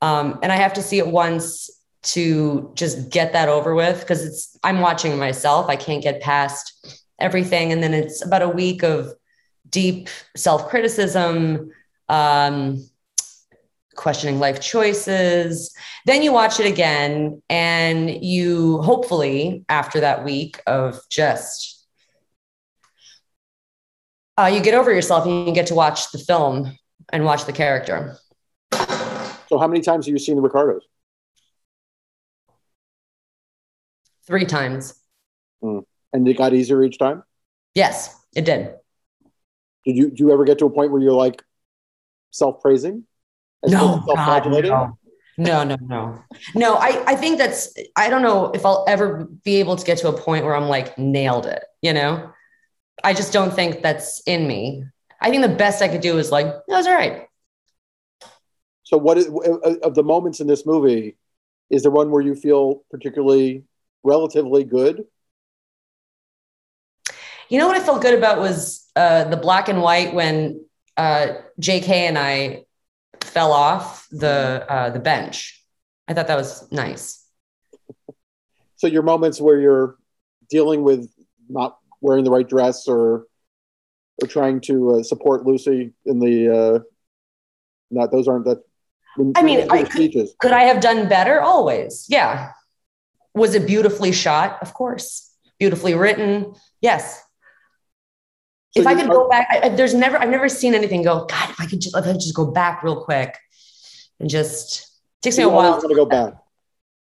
Um, 0.00 0.38
and 0.42 0.50
I 0.50 0.56
have 0.56 0.72
to 0.72 0.82
see 0.82 0.96
it 0.96 1.06
once 1.06 1.68
to 2.14 2.72
just 2.74 3.10
get 3.10 3.34
that 3.34 3.50
over 3.50 3.74
with 3.74 4.00
because 4.00 4.24
it's, 4.24 4.58
I'm 4.64 4.80
watching 4.80 5.18
myself. 5.18 5.68
I 5.68 5.76
can't 5.76 6.02
get 6.02 6.22
past 6.22 7.02
everything. 7.18 7.72
And 7.72 7.82
then 7.82 7.92
it's 7.92 8.24
about 8.24 8.40
a 8.40 8.48
week 8.48 8.82
of 8.82 9.12
deep 9.68 10.08
self 10.34 10.70
criticism, 10.70 11.72
um, 12.08 12.88
questioning 13.94 14.38
life 14.38 14.60
choices. 14.60 15.74
Then 16.06 16.22
you 16.22 16.32
watch 16.32 16.60
it 16.60 16.66
again, 16.66 17.42
and 17.48 18.22
you 18.24 18.82
hopefully, 18.82 19.64
after 19.68 20.00
that 20.00 20.24
week 20.24 20.60
of 20.66 21.00
just, 21.10 21.86
uh, 24.38 24.50
you 24.52 24.60
get 24.60 24.74
over 24.74 24.92
yourself 24.92 25.26
and 25.26 25.46
you 25.46 25.54
get 25.54 25.66
to 25.66 25.74
watch 25.74 26.10
the 26.12 26.18
film 26.18 26.76
and 27.12 27.24
watch 27.24 27.44
the 27.44 27.52
character. 27.52 28.16
So 28.72 29.58
how 29.58 29.68
many 29.68 29.82
times 29.82 30.06
have 30.06 30.12
you 30.12 30.18
seen 30.18 30.36
the 30.36 30.42
Ricardos? 30.42 30.82
Three 34.26 34.46
times. 34.46 34.94
Mm. 35.62 35.84
And 36.12 36.26
it 36.28 36.38
got 36.38 36.54
easier 36.54 36.82
each 36.82 36.98
time? 36.98 37.22
Yes, 37.74 38.16
it 38.34 38.44
did. 38.44 38.74
Did 39.84 39.96
you 39.96 40.10
do 40.10 40.24
you 40.24 40.32
ever 40.32 40.44
get 40.44 40.58
to 40.60 40.66
a 40.66 40.70
point 40.70 40.92
where 40.92 41.02
you're 41.02 41.12
like 41.12 41.42
self-praising? 42.30 43.04
No, 43.66 44.02
God, 44.06 44.50
no. 44.50 44.98
No, 45.38 45.64
no, 45.64 45.76
no. 45.80 46.22
No, 46.54 46.74
I, 46.74 47.02
I 47.06 47.16
think 47.16 47.38
that's, 47.38 47.72
I 47.96 48.10
don't 48.10 48.22
know 48.22 48.50
if 48.52 48.66
I'll 48.66 48.84
ever 48.86 49.24
be 49.44 49.56
able 49.56 49.76
to 49.76 49.84
get 49.84 49.98
to 49.98 50.08
a 50.08 50.12
point 50.12 50.44
where 50.44 50.54
I'm 50.54 50.68
like, 50.68 50.96
nailed 50.98 51.46
it, 51.46 51.64
you 51.80 51.92
know? 51.92 52.30
I 53.02 53.14
just 53.14 53.32
don't 53.32 53.52
think 53.52 53.82
that's 53.82 54.20
in 54.26 54.46
me. 54.46 54.84
I 55.20 55.30
think 55.30 55.42
the 55.42 55.48
best 55.48 55.82
I 55.82 55.88
could 55.88 56.02
do 56.02 56.18
is 56.18 56.30
like, 56.30 56.46
that 56.46 56.62
was 56.68 56.86
all 56.86 56.94
right. 56.94 57.26
So, 58.82 58.98
what 58.98 59.16
is 59.16 59.26
of 59.82 59.94
the 59.94 60.02
moments 60.02 60.40
in 60.40 60.46
this 60.46 60.66
movie? 60.66 61.16
Is 61.70 61.82
there 61.82 61.90
one 61.90 62.10
where 62.10 62.20
you 62.20 62.34
feel 62.34 62.82
particularly 62.90 63.64
relatively 64.04 64.64
good? 64.64 65.04
You 67.48 67.58
know 67.58 67.66
what 67.66 67.76
I 67.76 67.80
felt 67.80 68.02
good 68.02 68.18
about 68.18 68.38
was 68.38 68.86
uh, 68.94 69.24
the 69.24 69.38
black 69.38 69.68
and 69.68 69.80
white 69.80 70.12
when 70.12 70.66
uh, 70.98 71.28
J.K. 71.58 72.06
and 72.06 72.18
I 72.18 72.64
fell 73.32 73.52
off 73.52 74.06
the 74.10 74.64
uh, 74.68 74.90
the 74.90 75.00
bench. 75.00 75.64
I 76.06 76.14
thought 76.14 76.26
that 76.26 76.36
was 76.36 76.70
nice. 76.70 77.24
So 78.76 78.86
your 78.86 79.02
moments 79.02 79.40
where 79.40 79.58
you're 79.60 79.96
dealing 80.50 80.82
with 80.82 81.10
not 81.48 81.78
wearing 82.00 82.24
the 82.24 82.30
right 82.30 82.48
dress 82.48 82.86
or 82.86 83.26
or 84.20 84.28
trying 84.28 84.60
to 84.62 84.96
uh, 84.96 85.02
support 85.02 85.46
Lucy 85.46 85.92
in 86.04 86.18
the 86.18 86.36
uh, 86.54 86.78
not 87.90 88.12
those 88.12 88.28
aren't 88.28 88.44
that. 88.44 88.62
I 89.36 89.42
mean, 89.42 89.70
I 89.70 89.82
could, 89.84 90.14
could 90.38 90.52
I 90.52 90.62
have 90.62 90.80
done 90.80 91.06
better? 91.08 91.40
Always, 91.40 92.06
yeah. 92.08 92.52
Was 93.34 93.54
it 93.54 93.66
beautifully 93.66 94.12
shot? 94.12 94.58
Of 94.62 94.72
course. 94.72 95.30
Beautifully 95.58 95.94
written? 95.94 96.54
Yes. 96.80 97.22
So 98.74 98.80
if 98.80 98.86
I 98.86 98.94
could 98.94 99.10
go 99.10 99.28
back, 99.28 99.48
I, 99.50 99.68
there's 99.68 99.92
never, 99.92 100.16
I've 100.16 100.30
never 100.30 100.48
seen 100.48 100.74
anything 100.74 101.02
go, 101.02 101.26
God, 101.26 101.50
if 101.50 101.60
I 101.60 101.66
could 101.66 101.80
just, 101.80 101.94
if 101.94 102.04
I 102.04 102.12
could 102.12 102.20
just 102.20 102.34
go 102.34 102.50
back 102.50 102.82
real 102.82 103.04
quick 103.04 103.36
and 104.18 104.30
just 104.30 104.90
takes 105.20 105.36
me 105.36 105.44
a 105.44 105.48
while. 105.48 105.80
to 105.80 105.94
go 105.94 106.06
back. 106.06 106.34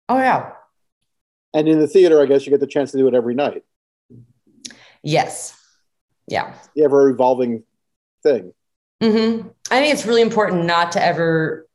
Oh 0.10 0.18
yeah. 0.18 0.52
And 1.54 1.70
in 1.70 1.80
the 1.80 1.88
theater, 1.88 2.22
I 2.22 2.26
guess 2.26 2.46
you 2.46 2.50
get 2.50 2.60
the 2.60 2.68
chance 2.68 2.92
to 2.92 2.98
do 2.98 3.08
it 3.08 3.14
every 3.14 3.36
night. 3.36 3.64
Yes. 5.02 5.58
Yeah. 6.28 6.54
The 6.76 6.84
ever 6.84 7.10
evolving 7.10 7.64
thing. 8.24 8.54
Mm-hmm. 9.02 9.48
I 9.72 9.80
think 9.80 9.94
it's 9.94 10.06
really 10.06 10.22
important 10.22 10.66
not 10.66 10.92
to 10.94 11.04
ever 11.04 11.68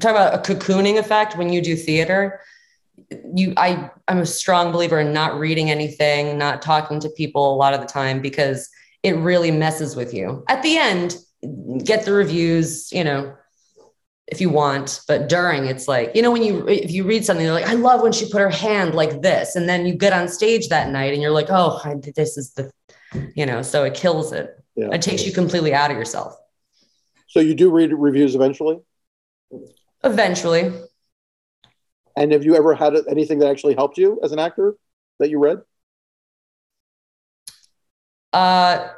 talk 0.00 0.10
about 0.10 0.34
a 0.34 0.54
cocooning 0.54 0.98
effect 0.98 1.36
when 1.36 1.52
you 1.52 1.62
do 1.62 1.76
theater. 1.76 2.40
You, 3.34 3.54
I, 3.56 3.90
I'm 4.08 4.18
a 4.18 4.26
strong 4.26 4.72
believer 4.72 5.00
in 5.00 5.12
not 5.12 5.38
reading 5.38 5.70
anything, 5.70 6.36
not 6.36 6.62
talking 6.62 7.00
to 7.00 7.08
people 7.10 7.54
a 7.54 7.56
lot 7.56 7.74
of 7.74 7.80
the 7.80 7.86
time 7.86 8.20
because 8.20 8.68
it 9.04 9.12
really 9.18 9.50
messes 9.50 9.94
with 9.94 10.14
you. 10.14 10.42
At 10.48 10.62
the 10.62 10.78
end, 10.78 11.18
get 11.84 12.06
the 12.06 12.12
reviews, 12.12 12.90
you 12.90 13.04
know, 13.04 13.36
if 14.26 14.40
you 14.40 14.48
want, 14.48 15.02
but 15.06 15.28
during 15.28 15.66
it's 15.66 15.86
like, 15.86 16.16
you 16.16 16.22
know, 16.22 16.32
when 16.32 16.42
you 16.42 16.66
if 16.66 16.90
you 16.90 17.04
read 17.04 17.26
something, 17.26 17.44
you're 17.44 17.54
like, 17.54 17.68
I 17.68 17.74
love 17.74 18.00
when 18.00 18.12
she 18.12 18.30
put 18.30 18.40
her 18.40 18.48
hand 18.48 18.94
like 18.94 19.20
this. 19.20 19.54
And 19.54 19.68
then 19.68 19.84
you 19.84 19.94
get 19.94 20.14
on 20.14 20.26
stage 20.26 20.70
that 20.70 20.88
night 20.88 21.12
and 21.12 21.20
you're 21.20 21.30
like, 21.30 21.48
oh, 21.50 21.78
I, 21.84 21.96
this 22.16 22.38
is 22.38 22.54
the, 22.54 22.72
you 23.36 23.44
know, 23.44 23.60
so 23.60 23.84
it 23.84 23.92
kills 23.92 24.32
it. 24.32 24.58
Yeah. 24.74 24.88
It 24.92 25.02
takes 25.02 25.26
you 25.26 25.32
completely 25.32 25.74
out 25.74 25.90
of 25.90 25.98
yourself. 25.98 26.34
So 27.28 27.40
you 27.40 27.54
do 27.54 27.70
read 27.70 27.92
reviews 27.92 28.34
eventually? 28.34 28.80
Eventually. 30.02 30.72
And 32.16 32.32
have 32.32 32.44
you 32.44 32.56
ever 32.56 32.74
had 32.74 32.94
anything 33.06 33.40
that 33.40 33.50
actually 33.50 33.74
helped 33.74 33.98
you 33.98 34.18
as 34.22 34.32
an 34.32 34.38
actor 34.38 34.76
that 35.18 35.28
you 35.28 35.38
read? 35.38 35.58
Uh, 38.32 38.88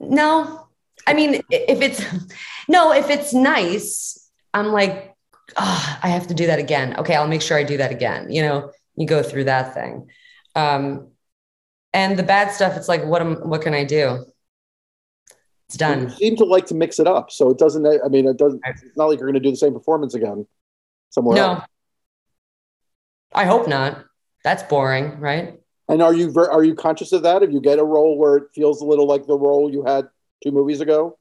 no, 0.00 0.68
I 1.06 1.14
mean, 1.14 1.42
if 1.50 1.80
it's 1.80 2.04
no, 2.68 2.92
if 2.92 3.10
it's 3.10 3.32
nice, 3.32 4.30
I'm 4.54 4.68
like, 4.68 5.14
oh, 5.56 5.98
I 6.02 6.08
have 6.08 6.28
to 6.28 6.34
do 6.34 6.46
that 6.46 6.58
again. 6.58 6.96
Okay, 6.98 7.14
I'll 7.14 7.28
make 7.28 7.42
sure 7.42 7.56
I 7.56 7.64
do 7.64 7.78
that 7.78 7.90
again. 7.90 8.30
You 8.30 8.42
know, 8.42 8.72
you 8.96 9.06
go 9.06 9.22
through 9.22 9.44
that 9.44 9.74
thing. 9.74 10.10
Um, 10.54 11.08
and 11.92 12.18
the 12.18 12.22
bad 12.22 12.52
stuff, 12.52 12.76
it's 12.76 12.88
like, 12.88 13.04
what 13.04 13.22
am, 13.22 13.36
what 13.48 13.62
can 13.62 13.74
I 13.74 13.84
do? 13.84 14.26
It's 15.68 15.76
done. 15.76 16.04
You 16.04 16.10
seem 16.10 16.36
to 16.36 16.44
like 16.44 16.66
to 16.66 16.74
mix 16.74 16.98
it 16.98 17.06
up, 17.06 17.30
so 17.30 17.50
it 17.50 17.58
doesn't. 17.58 17.86
I 17.86 18.08
mean, 18.08 18.26
it 18.26 18.38
doesn't. 18.38 18.62
It's 18.64 18.96
not 18.96 19.06
like 19.06 19.18
you're 19.18 19.28
going 19.28 19.42
to 19.42 19.46
do 19.46 19.50
the 19.50 19.56
same 19.56 19.74
performance 19.74 20.14
again 20.14 20.46
somewhere 21.10 21.36
no. 21.36 21.46
else. 21.46 21.64
I 23.34 23.44
hope 23.44 23.68
not. 23.68 24.04
That's 24.44 24.62
boring, 24.62 25.20
right? 25.20 25.60
And 25.88 26.02
are 26.02 26.14
you 26.14 26.30
ver- 26.30 26.50
are 26.50 26.62
you 26.62 26.74
conscious 26.74 27.12
of 27.12 27.22
that? 27.22 27.42
If 27.42 27.50
you 27.50 27.60
get 27.60 27.78
a 27.78 27.84
role 27.84 28.18
where 28.18 28.36
it 28.36 28.44
feels 28.54 28.82
a 28.82 28.84
little 28.84 29.06
like 29.06 29.26
the 29.26 29.38
role 29.38 29.70
you 29.72 29.84
had 29.84 30.08
two 30.42 30.50
movies 30.50 30.80
ago, 30.80 31.18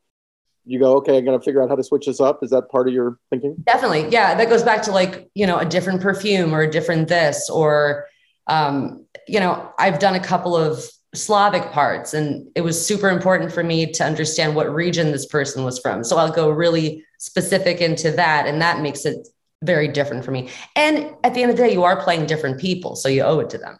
you 0.66 0.80
go, 0.80 0.98
okay, 0.98 1.18
I 1.18 1.22
got 1.22 1.32
to 1.32 1.40
figure 1.40 1.64
out 1.64 1.70
how 1.70 1.76
to 1.76 1.84
switch 1.84 2.06
this 2.06 2.20
up. 2.20 2.44
Is 2.44 2.50
that 2.50 2.70
part 2.70 2.88
of 2.88 2.94
your 2.94 3.18
thinking? 3.30 3.56
Definitely, 3.66 4.10
yeah. 4.10 4.36
That 4.36 4.50
goes 4.50 4.64
back 4.64 4.82
to 4.84 4.92
like 4.92 5.30
you 5.34 5.48
know 5.48 5.58
a 5.58 5.66
different 5.66 6.02
perfume 6.02 6.54
or 6.54 6.62
a 6.62 6.72
different 6.72 7.08
this 7.08 7.50
or 7.50 8.08
um, 8.48 9.06
you 9.28 9.40
know 9.40 9.72
I've 9.80 10.00
done 10.00 10.16
a 10.16 10.20
couple 10.20 10.56
of 10.56 10.84
Slavic 11.16 11.72
parts, 11.72 12.14
and 12.14 12.48
it 12.54 12.62
was 12.62 12.86
super 12.86 13.10
important 13.10 13.54
for 13.54 13.64
me 13.64 13.92
to 13.94 14.04
understand 14.04 14.56
what 14.56 14.74
region 14.74 15.12
this 15.12 15.26
person 15.26 15.64
was 15.64 15.80
from. 15.80 16.04
So 16.04 16.18
I'll 16.18 16.32
go 16.32 16.50
really 16.50 17.06
specific 17.18 17.80
into 17.80 18.12
that, 18.12 18.46
and 18.46 18.62
that 18.62 18.82
makes 18.82 19.06
it 19.06 19.28
very 19.64 19.88
different 19.88 20.26
for 20.26 20.32
me. 20.32 20.50
And 20.76 21.16
at 21.24 21.34
the 21.34 21.42
end 21.42 21.52
of 21.52 21.58
the 21.58 21.64
day, 21.64 21.74
you 21.74 21.84
are 21.84 22.02
playing 22.02 22.26
different 22.26 22.60
people, 22.60 22.96
so 22.98 23.08
you 23.08 23.24
owe 23.24 23.40
it 23.40 23.50
to 23.52 23.58
them. 23.58 23.78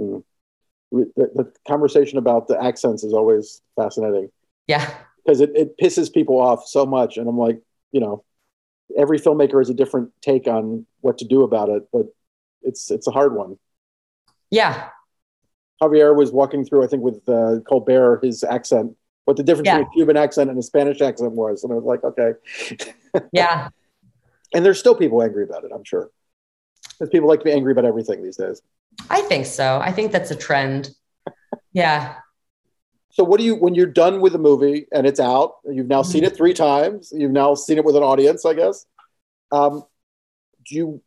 Mm. 0.00 0.22
The, 0.90 1.10
the, 1.16 1.52
conversation 1.66 2.16
about 2.16 2.48
the 2.48 2.62
accents 2.62 3.04
is 3.04 3.12
always 3.12 3.60
fascinating. 3.76 4.30
Yeah. 4.66 4.90
Because 5.24 5.42
it, 5.42 5.50
it 5.54 5.78
pisses 5.78 6.12
people 6.12 6.40
off 6.40 6.66
so 6.66 6.86
much. 6.86 7.18
And 7.18 7.28
I'm 7.28 7.36
like, 7.36 7.60
you 7.92 8.00
know, 8.00 8.24
every 8.96 9.18
filmmaker 9.18 9.58
has 9.58 9.68
a 9.68 9.74
different 9.74 10.12
take 10.22 10.46
on 10.46 10.86
what 11.00 11.18
to 11.18 11.26
do 11.26 11.42
about 11.42 11.68
it, 11.68 11.88
but 11.92 12.06
it's 12.62 12.90
it's 12.90 13.06
a 13.06 13.10
hard 13.10 13.34
one. 13.34 13.58
Yeah. 14.50 14.88
Javier 15.82 16.16
was 16.16 16.32
walking 16.32 16.64
through, 16.64 16.84
I 16.84 16.86
think, 16.88 17.02
with 17.02 17.28
uh, 17.28 17.60
Colbert, 17.68 18.20
his 18.24 18.42
accent, 18.42 18.96
what 19.26 19.36
the 19.36 19.42
difference 19.42 19.66
yeah. 19.66 19.78
between 19.78 19.92
a 19.92 19.94
Cuban 19.94 20.16
accent 20.16 20.50
and 20.50 20.58
a 20.58 20.62
Spanish 20.62 21.00
accent 21.00 21.32
was. 21.32 21.62
And 21.62 21.72
I 21.72 21.76
was 21.76 21.84
like, 21.84 22.02
okay. 22.02 22.32
yeah. 23.32 23.68
and 24.54 24.64
there's 24.64 24.78
still 24.78 24.94
people 24.94 25.22
angry 25.22 25.44
about 25.44 25.64
it, 25.64 25.70
I'm 25.72 25.84
sure. 25.84 26.10
Because 26.98 27.10
people 27.10 27.28
like 27.28 27.40
to 27.40 27.44
be 27.44 27.52
angry 27.52 27.72
about 27.72 27.84
everything 27.84 28.24
these 28.24 28.36
days. 28.36 28.60
I 29.10 29.22
think 29.22 29.46
so. 29.46 29.80
I 29.82 29.92
think 29.92 30.12
that's 30.12 30.30
a 30.30 30.36
trend. 30.36 30.90
Yeah. 31.72 32.16
So 33.10 33.24
what 33.24 33.40
do 33.40 33.44
you 33.44 33.56
when 33.56 33.74
you're 33.74 33.86
done 33.86 34.20
with 34.20 34.32
the 34.32 34.38
movie 34.38 34.86
and 34.92 35.06
it's 35.06 35.20
out? 35.20 35.54
You've 35.68 35.88
now 35.88 36.02
seen 36.02 36.24
it 36.24 36.36
three 36.36 36.54
times. 36.54 37.12
You've 37.14 37.32
now 37.32 37.54
seen 37.54 37.78
it 37.78 37.84
with 37.84 37.96
an 37.96 38.02
audience, 38.02 38.44
I 38.44 38.54
guess. 38.54 38.86
Um, 39.50 39.84
do 40.66 40.74
you? 40.74 41.02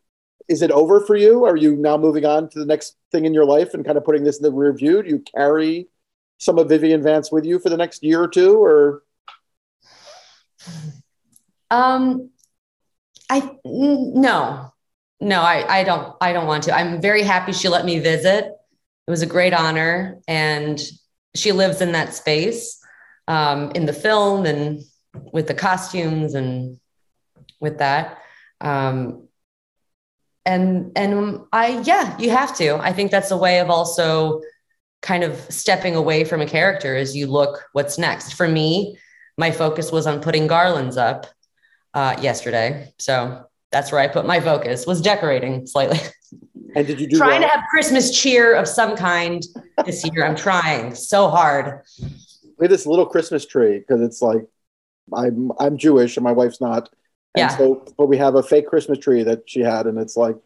Is 0.48 0.60
it 0.60 0.70
over 0.72 1.00
for 1.00 1.16
you? 1.16 1.44
Are 1.44 1.56
you 1.56 1.76
now 1.76 1.96
moving 1.96 2.26
on 2.26 2.50
to 2.50 2.58
the 2.58 2.66
next 2.66 2.96
thing 3.12 3.24
in 3.24 3.32
your 3.32 3.44
life 3.44 3.74
and 3.74 3.84
kind 3.84 3.96
of 3.96 4.04
putting 4.04 4.24
this 4.24 4.38
in 4.38 4.42
the 4.42 4.52
rear 4.52 4.72
view? 4.72 5.02
Do 5.02 5.08
you 5.08 5.20
carry 5.34 5.88
some 6.38 6.58
of 6.58 6.68
Vivian 6.68 7.02
Vance 7.02 7.30
with 7.30 7.44
you 7.44 7.58
for 7.60 7.70
the 7.70 7.76
next 7.76 8.02
year 8.02 8.22
or 8.22 8.28
two, 8.28 8.62
or? 8.62 9.04
Um, 11.70 12.30
I 13.30 13.56
no, 13.64 14.72
no, 15.22 15.40
I 15.40 15.80
I 15.80 15.84
don't 15.84 16.16
I 16.20 16.32
don't 16.32 16.48
want 16.48 16.64
to. 16.64 16.74
I'm 16.74 17.00
very 17.00 17.22
happy 17.22 17.52
she 17.52 17.68
let 17.68 17.84
me 17.84 18.00
visit. 18.00 18.44
It 18.44 19.10
was 19.10 19.22
a 19.22 19.26
great 19.26 19.54
honor, 19.54 20.18
and 20.26 20.80
she 21.34 21.52
lives 21.52 21.80
in 21.80 21.92
that 21.92 22.12
space, 22.12 22.80
um, 23.28 23.70
in 23.74 23.86
the 23.86 23.92
film 23.92 24.46
and 24.46 24.82
with 25.32 25.46
the 25.46 25.54
costumes 25.54 26.34
and 26.34 26.78
with 27.60 27.78
that. 27.78 28.18
Um, 28.60 29.28
and 30.44 30.90
and 30.96 31.40
I 31.52 31.80
yeah, 31.84 32.18
you 32.18 32.30
have 32.30 32.56
to. 32.56 32.76
I 32.76 32.92
think 32.92 33.12
that's 33.12 33.30
a 33.30 33.36
way 33.36 33.60
of 33.60 33.70
also 33.70 34.42
kind 35.02 35.22
of 35.22 35.36
stepping 35.48 35.94
away 35.94 36.24
from 36.24 36.40
a 36.40 36.46
character 36.46 36.96
as 36.96 37.14
you 37.16 37.28
look 37.28 37.64
what's 37.72 37.96
next. 37.96 38.34
For 38.34 38.48
me, 38.48 38.98
my 39.38 39.52
focus 39.52 39.92
was 39.92 40.08
on 40.08 40.20
putting 40.20 40.48
garlands 40.48 40.96
up 40.96 41.26
uh, 41.94 42.16
yesterday, 42.20 42.92
so 42.98 43.46
that's 43.72 43.90
where 43.90 44.00
I 44.00 44.06
put 44.08 44.26
my 44.26 44.38
focus 44.40 44.86
was 44.86 45.00
decorating 45.00 45.66
slightly. 45.66 45.98
And 46.74 46.86
did 46.86 46.98
you 46.98 47.06
do 47.06 47.18
trying 47.18 47.42
well? 47.42 47.50
to 47.50 47.54
have 47.54 47.64
Christmas 47.70 48.18
cheer 48.18 48.54
of 48.54 48.66
some 48.66 48.96
kind 48.96 49.42
this 49.84 50.02
year. 50.10 50.24
I'm 50.24 50.34
trying 50.34 50.94
so 50.94 51.28
hard. 51.28 51.82
We 52.58 52.64
have 52.64 52.70
this 52.70 52.86
little 52.86 53.04
Christmas 53.04 53.44
tree 53.44 53.78
because 53.80 54.00
it's 54.00 54.22
like 54.22 54.46
I'm 55.12 55.52
I'm 55.58 55.76
Jewish 55.76 56.16
and 56.16 56.24
my 56.24 56.32
wife's 56.32 56.62
not. 56.62 56.88
And 57.34 57.42
Yeah. 57.42 57.48
so 57.58 57.84
but 57.98 58.06
we 58.06 58.16
have 58.16 58.36
a 58.36 58.42
fake 58.42 58.68
Christmas 58.68 58.98
tree 59.00 59.22
that 59.22 59.42
she 59.46 59.60
had, 59.60 59.86
and 59.86 59.98
it's 59.98 60.16
like 60.16 60.36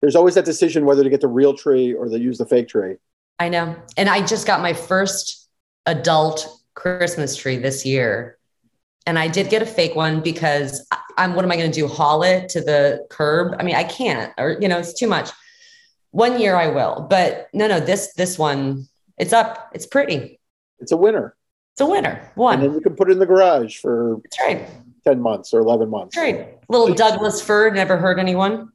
there's 0.00 0.16
always 0.16 0.34
that 0.34 0.44
decision 0.44 0.86
whether 0.86 1.04
to 1.04 1.10
get 1.10 1.20
the 1.20 1.28
real 1.28 1.54
tree 1.54 1.94
or 1.94 2.08
to 2.08 2.18
use 2.18 2.38
the 2.38 2.46
fake 2.46 2.66
tree. 2.66 2.96
I 3.38 3.48
know. 3.48 3.76
And 3.96 4.08
I 4.08 4.26
just 4.26 4.48
got 4.48 4.60
my 4.60 4.72
first 4.72 5.48
adult 5.86 6.48
Christmas 6.74 7.36
tree 7.36 7.58
this 7.58 7.86
year. 7.86 8.38
And 9.06 9.18
I 9.18 9.28
did 9.28 9.50
get 9.50 9.60
a 9.60 9.66
fake 9.66 9.94
one 9.94 10.20
because 10.20 10.86
I'm 11.16 11.34
what 11.34 11.44
am 11.44 11.52
I 11.52 11.56
going 11.56 11.70
to 11.70 11.80
do? 11.80 11.86
Haul 11.86 12.22
it 12.22 12.48
to 12.50 12.60
the 12.60 13.06
curb? 13.10 13.54
I 13.58 13.62
mean, 13.62 13.74
I 13.74 13.84
can't, 13.84 14.32
or 14.38 14.56
you 14.60 14.68
know, 14.68 14.78
it's 14.78 14.94
too 14.94 15.06
much. 15.06 15.30
One 16.10 16.40
year 16.40 16.56
I 16.56 16.68
will, 16.68 17.06
but 17.10 17.48
no, 17.52 17.66
no, 17.66 17.80
this 17.80 18.14
this 18.14 18.38
one, 18.38 18.86
it's 19.18 19.32
up. 19.32 19.70
It's 19.74 19.86
pretty. 19.86 20.40
It's 20.78 20.92
a 20.92 20.96
winner. 20.96 21.36
It's 21.72 21.80
a 21.80 21.86
winner. 21.86 22.30
One. 22.34 22.60
And 22.60 22.64
then 22.64 22.74
you 22.74 22.80
can 22.80 22.94
put 22.94 23.08
it 23.08 23.12
in 23.12 23.18
the 23.18 23.26
garage 23.26 23.78
for 23.78 24.20
That's 24.22 24.40
right. 24.40 24.68
10 25.04 25.20
months 25.20 25.52
or 25.52 25.60
11 25.60 25.90
months. 25.90 26.14
That's 26.14 26.32
right. 26.32 26.58
Little 26.68 26.94
Douglas 26.94 27.42
fir 27.42 27.70
never 27.70 27.96
hurt 27.96 28.18
anyone. 28.18 28.70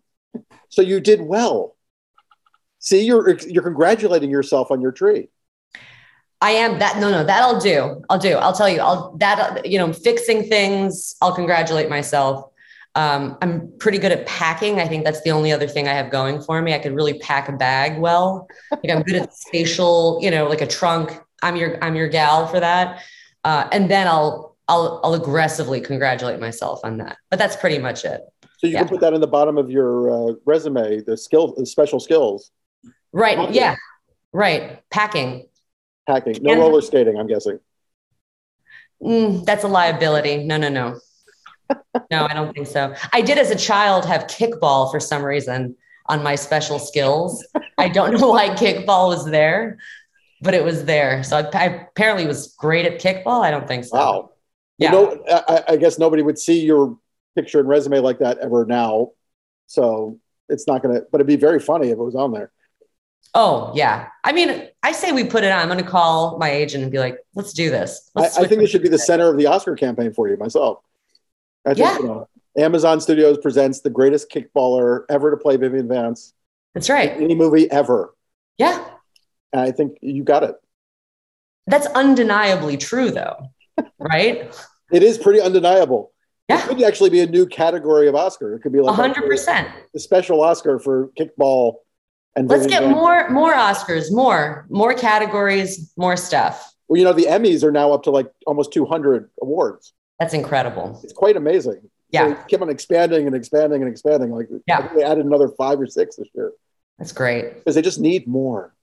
So 0.70 0.82
you 0.82 1.00
did 1.00 1.22
well. 1.22 1.76
See, 2.80 3.04
you're 3.04 3.38
you're 3.40 3.64
congratulating 3.64 4.30
yourself 4.30 4.72
on 4.72 4.82
your 4.82 4.92
tree. 4.92 5.30
I 6.42 6.52
am 6.52 6.80
that. 6.80 6.98
No, 7.00 7.12
no, 7.12 7.24
that 7.24 7.42
I'll 7.42 7.60
do. 7.60 8.02
I'll 8.10 8.18
do. 8.20 8.36
I'll 8.36 8.54
tell 8.54 8.70
you. 8.70 8.80
I'll 8.80 9.16
that 9.18 9.66
you 9.66 9.78
know 9.78 9.92
fixing 9.92 10.48
things. 10.48 11.16
I'll 11.22 11.34
congratulate 11.36 11.90
myself. 11.90 12.46
Um, 12.96 13.38
I'm 13.42 13.72
pretty 13.78 13.98
good 13.98 14.12
at 14.12 14.26
packing. 14.26 14.80
I 14.80 14.88
think 14.88 15.04
that's 15.04 15.22
the 15.22 15.32
only 15.32 15.52
other 15.52 15.68
thing 15.68 15.88
I 15.88 15.94
have 15.94 16.10
going 16.10 16.42
for 16.42 16.62
me. 16.62 16.74
I 16.74 16.80
can 16.80 16.96
really 16.96 17.20
pack 17.20 17.50
a 17.50 17.52
bag 17.52 18.00
well. 18.00 18.48
Like 18.72 18.90
I'm 18.90 19.04
good 19.04 19.16
at 19.18 19.34
spatial. 19.34 20.20
You 20.22 20.32
know, 20.32 20.48
like 20.48 20.62
a 20.62 20.68
trunk. 20.68 21.12
I'm 21.44 21.56
your 21.56 21.82
I'm 21.84 21.96
your 21.96 22.08
gal 22.08 22.48
for 22.48 22.60
that. 22.60 23.02
Uh, 23.44 23.68
and 23.72 23.90
then 23.92 24.08
I'll 24.08 24.56
I'll 24.70 25.02
I'll 25.04 25.16
aggressively 25.16 25.82
congratulate 25.82 26.40
myself 26.40 26.80
on 26.86 26.98
that. 26.98 27.18
But 27.30 27.38
that's 27.40 27.58
pretty 27.58 27.80
much 27.80 28.06
it. 28.06 28.22
So 28.60 28.68
you 28.68 28.74
Yeah. 28.74 28.80
can 28.80 28.90
put 28.90 29.02
that 29.02 29.14
in 29.14 29.20
the 29.22 29.28
bottom 29.28 29.58
of 29.58 29.70
your 29.70 30.32
uh, 30.32 30.34
resume, 30.46 31.02
the 31.02 31.16
skill, 31.18 31.54
the 31.56 31.66
special 31.66 32.00
skills, 32.00 32.52
Right. 33.12 33.52
Yeah. 33.54 33.76
Right. 34.34 34.82
Packing. 34.90 35.48
Packing. 36.10 36.38
No 36.42 36.52
And- 36.52 36.62
roller 36.62 36.82
skating, 36.82 37.18
I'm 37.18 37.28
guessing. 37.28 37.60
Mm, 39.02 39.46
that's 39.46 39.64
a 39.64 39.68
liability. 39.68 40.44
No, 40.44 40.58
no, 40.58 40.70
no. 40.70 41.00
No, 42.12 42.26
I 42.26 42.34
don't 42.34 42.52
think 42.54 42.68
so. 42.68 42.94
I 43.14 43.22
did 43.22 43.38
as 43.38 43.52
a 43.52 43.56
child 43.56 44.04
have 44.06 44.24
kickball 44.24 44.90
for 44.92 45.00
some 45.00 45.24
reason 45.24 45.76
on 46.08 46.24
my 46.24 46.34
special 46.36 46.80
skills. 46.80 47.46
I 47.78 47.90
don't 47.90 48.20
know 48.20 48.30
why 48.32 48.50
kickball 48.50 49.08
was 49.10 49.26
there, 49.26 49.78
but 50.42 50.54
it 50.56 50.64
was 50.64 50.86
there. 50.86 51.24
So 51.24 51.38
I, 51.38 51.42
I 51.54 51.66
apparently 51.92 52.26
was 52.26 52.56
great 52.58 52.86
at 52.88 53.00
kickball. 53.00 53.42
I 53.44 53.52
don't 53.52 53.68
think 53.68 53.86
so. 53.86 53.98
Wow. 53.98 54.32
Yeah. 54.80 54.92
You 54.92 54.98
know, 54.98 55.24
I, 55.48 55.64
I 55.70 55.78
guess 55.78 56.00
nobody 56.00 56.24
would 56.24 56.40
see 56.40 56.60
your 56.66 56.98
picture 57.36 57.60
and 57.60 57.70
resume 57.70 58.00
like 58.00 58.20
that 58.20 58.40
ever 58.40 58.66
now. 58.66 59.12
So 59.68 60.20
it's 60.50 60.66
not 60.68 60.82
going 60.82 60.96
to, 60.96 61.06
but 61.12 61.18
it'd 61.22 61.28
be 61.28 61.36
very 61.36 61.60
funny 61.60 61.88
if 61.90 61.94
it 61.94 62.04
was 62.04 62.16
on 62.16 62.32
there. 62.32 62.52
Oh, 63.36 63.72
yeah. 63.76 64.08
I 64.24 64.32
mean, 64.32 64.68
I 64.82 64.92
say 64.92 65.12
we 65.12 65.24
put 65.24 65.44
it 65.44 65.52
on. 65.52 65.60
I'm 65.60 65.68
going 65.68 65.84
to 65.84 65.90
call 65.90 66.38
my 66.40 66.50
agent 66.50 66.82
and 66.84 66.92
be 66.92 66.98
like, 66.98 67.18
let's 67.36 67.54
do 67.54 67.70
this. 67.70 68.10
I, 68.16 68.22
Let's 68.22 68.38
I 68.38 68.48
think 68.48 68.62
it 68.64 68.68
should 68.68 68.82
be 68.82 68.90
the 68.90 68.98
center 68.98 69.30
of 69.30 69.38
the 69.38 69.46
Oscar 69.46 69.76
campaign 69.76 70.14
for 70.14 70.28
you 70.28 70.36
myself. 70.38 70.80
I 71.66 71.70
think, 71.76 71.80
Yeah. 71.80 72.00
you 72.00 72.06
know, 72.08 72.28
Amazon 72.58 73.00
Studios 73.00 73.38
presents 73.38 73.82
the 73.82 73.92
greatest 73.92 74.32
kickballer 74.32 75.04
ever 75.10 75.30
to 75.32 75.38
play 75.38 75.58
Vivian 75.58 75.88
Vance 75.88 76.34
That's 76.74 76.90
right. 76.90 77.12
any 77.12 77.36
movie 77.36 77.70
ever. 77.70 78.16
Yeah. 78.58 78.84
And 79.54 79.62
I 79.62 79.72
think 79.72 79.98
you 80.02 80.24
got 80.24 80.44
it. 80.44 80.56
That's 81.68 81.86
undeniably 81.88 82.78
true, 82.78 83.12
though. 83.12 83.38
Right? 84.00 84.54
It 84.92 85.04
is 85.04 85.18
pretty 85.18 85.40
undeniable. 85.40 86.12
Yeah. 86.50 86.64
It 86.66 86.68
could 86.68 86.82
actually 86.84 87.12
be 87.12 87.20
a 87.22 87.28
new 87.28 87.46
category 87.46 88.08
of 88.08 88.16
Oscar. 88.16 88.56
It 88.56 88.62
could 88.62 88.74
be 88.74 88.82
like 88.82 88.96
hundred 88.96 89.26
percent. 89.28 89.70
the 89.94 90.00
special 90.00 90.42
Oscar 90.42 90.80
for 90.80 91.10
kickball 91.18 91.76
and 92.40 92.50
Let's 92.50 92.68
get 92.68 92.90
more 92.90 93.30
more 93.30 93.54
Oscars, 93.54 94.12
more 94.12 94.66
more 94.70 94.94
categories, 94.94 95.92
more 95.98 96.16
stuff. 96.16 96.74
Well, 96.88 96.98
you 96.98 97.04
know, 97.04 97.14
the 97.14 97.26
Emmys 97.26 97.64
are 97.64 97.72
now 97.72 97.92
up 97.92 98.04
to 98.04 98.12
like 98.12 98.32
almost 98.48 98.74
200 98.74 99.30
awards. 99.42 99.94
That's 100.20 100.34
incredible. 100.34 101.00
It's 101.04 101.14
quite 101.14 101.36
amazing. 101.38 101.82
Yeah. 102.12 102.30
They 102.30 102.36
keep 102.48 102.62
on 102.62 102.70
expanding 102.70 103.28
and 103.28 103.36
expanding 103.36 103.82
and 103.84 103.92
expanding. 103.92 104.32
Like, 104.32 104.48
Yeah. 104.68 104.92
They 104.96 105.04
added 105.04 105.26
another 105.26 105.50
five 105.50 105.80
or 105.80 105.86
six 105.86 106.16
this 106.16 106.28
year 106.34 106.52
That's 106.98 107.12
great. 107.12 107.56
because 107.56 107.76
they 107.76 107.82
just 107.84 108.00
need 108.00 108.26
more. 108.28 108.74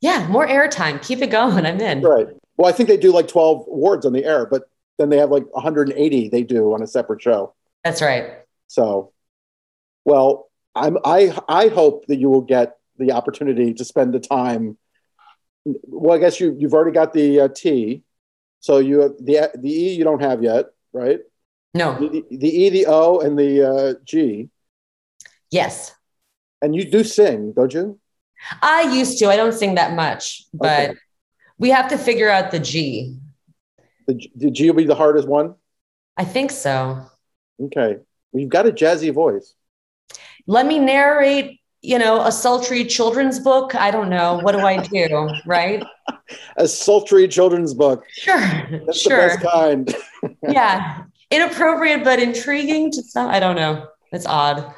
Yeah, 0.00 0.26
more 0.28 0.46
airtime. 0.46 1.00
Keep 1.02 1.22
it 1.22 1.28
going. 1.28 1.64
I'm 1.64 1.80
in. 1.80 2.02
Right. 2.02 2.26
Well, 2.58 2.68
I 2.68 2.72
think 2.72 2.88
they 2.88 2.98
do 2.98 3.12
like 3.12 3.28
12 3.28 3.66
awards 3.68 4.04
on 4.04 4.12
the 4.12 4.24
air, 4.24 4.44
but 4.44 4.64
then 4.98 5.08
they 5.08 5.16
have 5.16 5.30
like 5.30 5.46
180 5.52 6.28
they 6.28 6.42
do 6.42 6.74
on 6.74 6.82
a 6.82 6.86
separate 6.86 7.22
show. 7.22 7.54
That's 7.82 8.02
right. 8.02 8.40
So, 8.66 9.12
well, 10.04 10.50
I'm 10.74 10.98
I 11.04 11.36
I 11.48 11.68
hope 11.68 12.06
that 12.06 12.16
you 12.16 12.28
will 12.28 12.42
get 12.42 12.76
the 12.98 13.12
opportunity 13.12 13.74
to 13.74 13.84
spend 13.84 14.14
the 14.14 14.20
time. 14.20 14.78
Well, 15.64 16.14
I 16.14 16.18
guess 16.18 16.40
you 16.40 16.54
you've 16.58 16.74
already 16.74 16.92
got 16.92 17.12
the 17.12 17.40
uh, 17.40 17.48
T, 17.48 18.02
so 18.60 18.78
you 18.78 19.00
have 19.00 19.12
the 19.18 19.50
the 19.54 19.70
E 19.72 19.94
you 19.94 20.04
don't 20.04 20.20
have 20.22 20.42
yet, 20.42 20.66
right? 20.92 21.20
No. 21.72 21.98
The, 21.98 22.24
the 22.30 22.48
E, 22.48 22.70
the 22.70 22.86
O, 22.86 23.18
and 23.20 23.38
the 23.38 23.68
uh, 23.68 23.94
G, 24.04 24.48
Yes. 25.50 25.94
and 26.62 26.74
you 26.74 26.88
do 26.90 27.02
sing, 27.02 27.52
don't 27.52 27.72
you? 27.72 27.98
I 28.62 28.82
used 28.94 29.18
to. 29.20 29.26
I 29.26 29.36
don't 29.36 29.54
sing 29.54 29.74
that 29.76 29.94
much, 29.94 30.44
but 30.52 30.90
Okay. 30.90 30.98
we 31.58 31.70
have 31.70 31.88
to 31.88 31.98
figure 31.98 32.28
out 32.28 32.50
the 32.50 32.58
G. 32.60 33.16
The, 34.06 34.14
G- 34.14 34.32
the 34.36 34.50
G 34.50 34.70
will 34.70 34.76
be 34.76 34.84
the 34.84 34.94
hardest 34.94 35.26
one. 35.26 35.54
I 36.16 36.24
think 36.24 36.50
so. 36.50 37.06
Okay, 37.60 37.96
well, 38.30 38.40
you've 38.40 38.50
got 38.50 38.66
a 38.66 38.72
jazzy 38.72 39.12
voice. 39.12 39.54
Let 40.46 40.66
me 40.66 40.78
narrate, 40.78 41.60
you 41.84 41.98
know, 41.98 42.22
a 42.22 42.32
sultry 42.32 42.84
children's 42.84 43.38
book. 43.38 43.74
I 43.74 43.90
don't 43.90 44.08
know. 44.08 44.38
What 44.38 44.52
do 44.52 44.60
I 44.60 44.78
do? 44.78 45.28
Right? 45.46 45.84
A 46.56 46.66
sultry 46.66 47.28
children's 47.28 47.74
book. 47.74 48.04
Sure. 48.10 48.40
That's 48.86 48.98
sure. 48.98 49.20
the 49.20 49.36
best 49.36 49.40
kind. 49.40 49.96
yeah. 50.48 51.04
Inappropriate 51.30 52.02
but 52.02 52.18
intriguing 52.18 52.90
to 52.92 53.02
some. 53.02 53.28
I 53.28 53.38
don't 53.40 53.56
know. 53.56 53.88
It's 54.12 54.24
odd. 54.24 54.74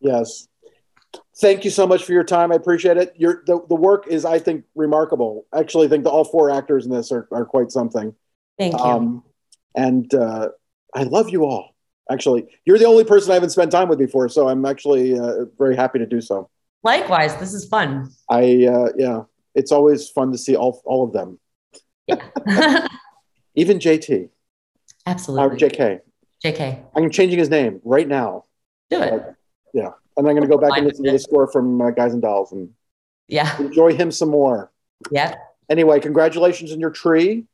Yes. 0.00 0.48
Thank 1.38 1.64
you 1.64 1.70
so 1.70 1.86
much 1.86 2.04
for 2.04 2.12
your 2.12 2.24
time. 2.24 2.50
I 2.50 2.54
appreciate 2.54 2.96
it. 2.96 3.12
Your 3.16 3.42
the, 3.46 3.60
the 3.68 3.74
work 3.74 4.06
is, 4.06 4.24
I 4.24 4.38
think, 4.38 4.64
remarkable. 4.74 5.46
I 5.52 5.60
actually 5.60 5.88
think 5.88 6.04
the 6.04 6.10
all 6.10 6.24
four 6.24 6.50
actors 6.50 6.86
in 6.86 6.92
this 6.92 7.12
are, 7.12 7.28
are 7.30 7.44
quite 7.44 7.70
something. 7.70 8.14
Thank 8.58 8.72
you. 8.72 8.80
Um, 8.80 9.24
and 9.74 10.12
uh, 10.14 10.48
I 10.94 11.02
love 11.02 11.28
you 11.28 11.44
all. 11.44 11.75
Actually, 12.10 12.46
you're 12.64 12.78
the 12.78 12.84
only 12.84 13.04
person 13.04 13.30
I 13.32 13.34
haven't 13.34 13.50
spent 13.50 13.72
time 13.72 13.88
with 13.88 13.98
before, 13.98 14.28
so 14.28 14.48
I'm 14.48 14.64
actually 14.64 15.18
uh, 15.18 15.46
very 15.58 15.74
happy 15.74 15.98
to 15.98 16.06
do 16.06 16.20
so. 16.20 16.48
Likewise, 16.84 17.36
this 17.36 17.52
is 17.52 17.66
fun. 17.66 18.10
I 18.30 18.66
uh, 18.66 18.88
yeah, 18.96 19.22
it's 19.54 19.72
always 19.72 20.08
fun 20.08 20.30
to 20.32 20.38
see 20.38 20.54
all 20.54 20.80
all 20.84 21.02
of 21.04 21.12
them, 21.12 21.38
Yeah. 22.06 22.22
even 23.56 23.78
JT 23.78 24.24
or 24.26 24.28
Absolutely. 25.06 25.58
JK. 25.58 26.00
JK. 26.44 26.84
I'm 26.94 27.10
changing 27.10 27.38
his 27.38 27.48
name 27.50 27.80
right 27.84 28.06
now, 28.06 28.44
Do 28.90 29.00
it. 29.02 29.22
Yeah. 29.74 29.90
And 30.16 30.26
I'm 30.28 30.34
going 30.34 30.42
to 30.42 30.48
go 30.48 30.58
back 30.58 30.76
and 30.76 30.86
listen 30.86 31.04
to 31.04 31.12
the 31.12 31.18
score 31.18 31.46
from 31.50 31.80
uh, 31.80 31.90
Guys 31.90 32.12
and 32.12 32.22
Dolls 32.22 32.52
and 32.52 32.70
Yeah. 33.28 33.56
enjoy 33.58 33.94
him 33.94 34.10
some 34.10 34.30
more. 34.30 34.70
Yeah. 35.10 35.34
Anyway, 35.68 35.98
congratulations 36.00 36.72
on 36.72 36.78
your 36.80 36.90
tree. 36.90 37.44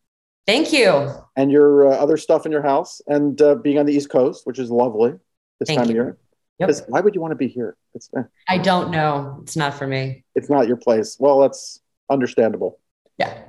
Thank 0.47 0.73
you. 0.73 1.09
and 1.37 1.53
your 1.53 1.93
uh, 1.93 1.97
other 1.97 2.17
stuff 2.17 2.47
in 2.47 2.53
your 2.53 2.63
house 2.63 3.01
and 3.07 3.41
uh, 3.41 3.55
being 3.55 3.79
on 3.79 3.87
the 3.87 3.93
East 3.95 4.11
Coast, 4.11 4.47
which 4.47 4.59
is 4.59 4.71
lovely 4.71 5.13
this 5.61 5.69
Thank 5.69 5.79
time 5.79 5.87
you. 5.91 6.01
of 6.01 6.07
year. 6.07 6.19
Yep. 6.59 6.71
Why 6.89 7.01
would 7.01 7.15
you 7.15 7.21
want 7.21 7.33
to 7.33 7.37
be 7.37 7.49
here? 7.49 7.77
It's 7.95 8.09
eh, 8.17 8.23
I 8.49 8.59
don't 8.59 8.91
know. 8.91 9.39
It's 9.43 9.57
not 9.57 9.75
for 9.75 9.87
me. 9.87 10.25
it's 10.35 10.49
not 10.49 10.69
your 10.69 10.77
place. 10.77 11.17
Well, 11.19 11.41
that's 11.41 11.81
understandable. 12.11 12.79
Yeah. 13.19 13.43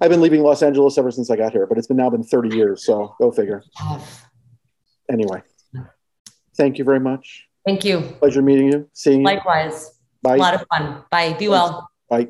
I've 0.00 0.10
been 0.10 0.20
leaving 0.20 0.42
Los 0.42 0.62
Angeles 0.62 0.98
ever 0.98 1.10
since 1.10 1.30
I 1.30 1.36
got 1.36 1.52
here, 1.52 1.66
but 1.66 1.78
it's 1.78 1.86
been 1.86 1.96
now 1.96 2.10
been 2.10 2.22
30 2.22 2.54
years, 2.54 2.84
so 2.84 3.14
go 3.18 3.30
figure. 3.30 3.62
Anyway, 5.10 5.42
thank 6.56 6.78
you 6.78 6.84
very 6.84 7.00
much. 7.00 7.46
Thank 7.66 7.84
you. 7.84 8.00
Pleasure 8.20 8.42
meeting 8.42 8.72
you, 8.72 8.88
seeing 8.92 9.20
you. 9.20 9.26
Likewise. 9.26 9.92
Bye. 10.22 10.36
A 10.36 10.38
lot 10.38 10.54
of 10.54 10.64
fun. 10.68 11.02
Bye. 11.10 11.34
Be 11.38 11.48
well. 11.48 11.90
Bye. 12.08 12.28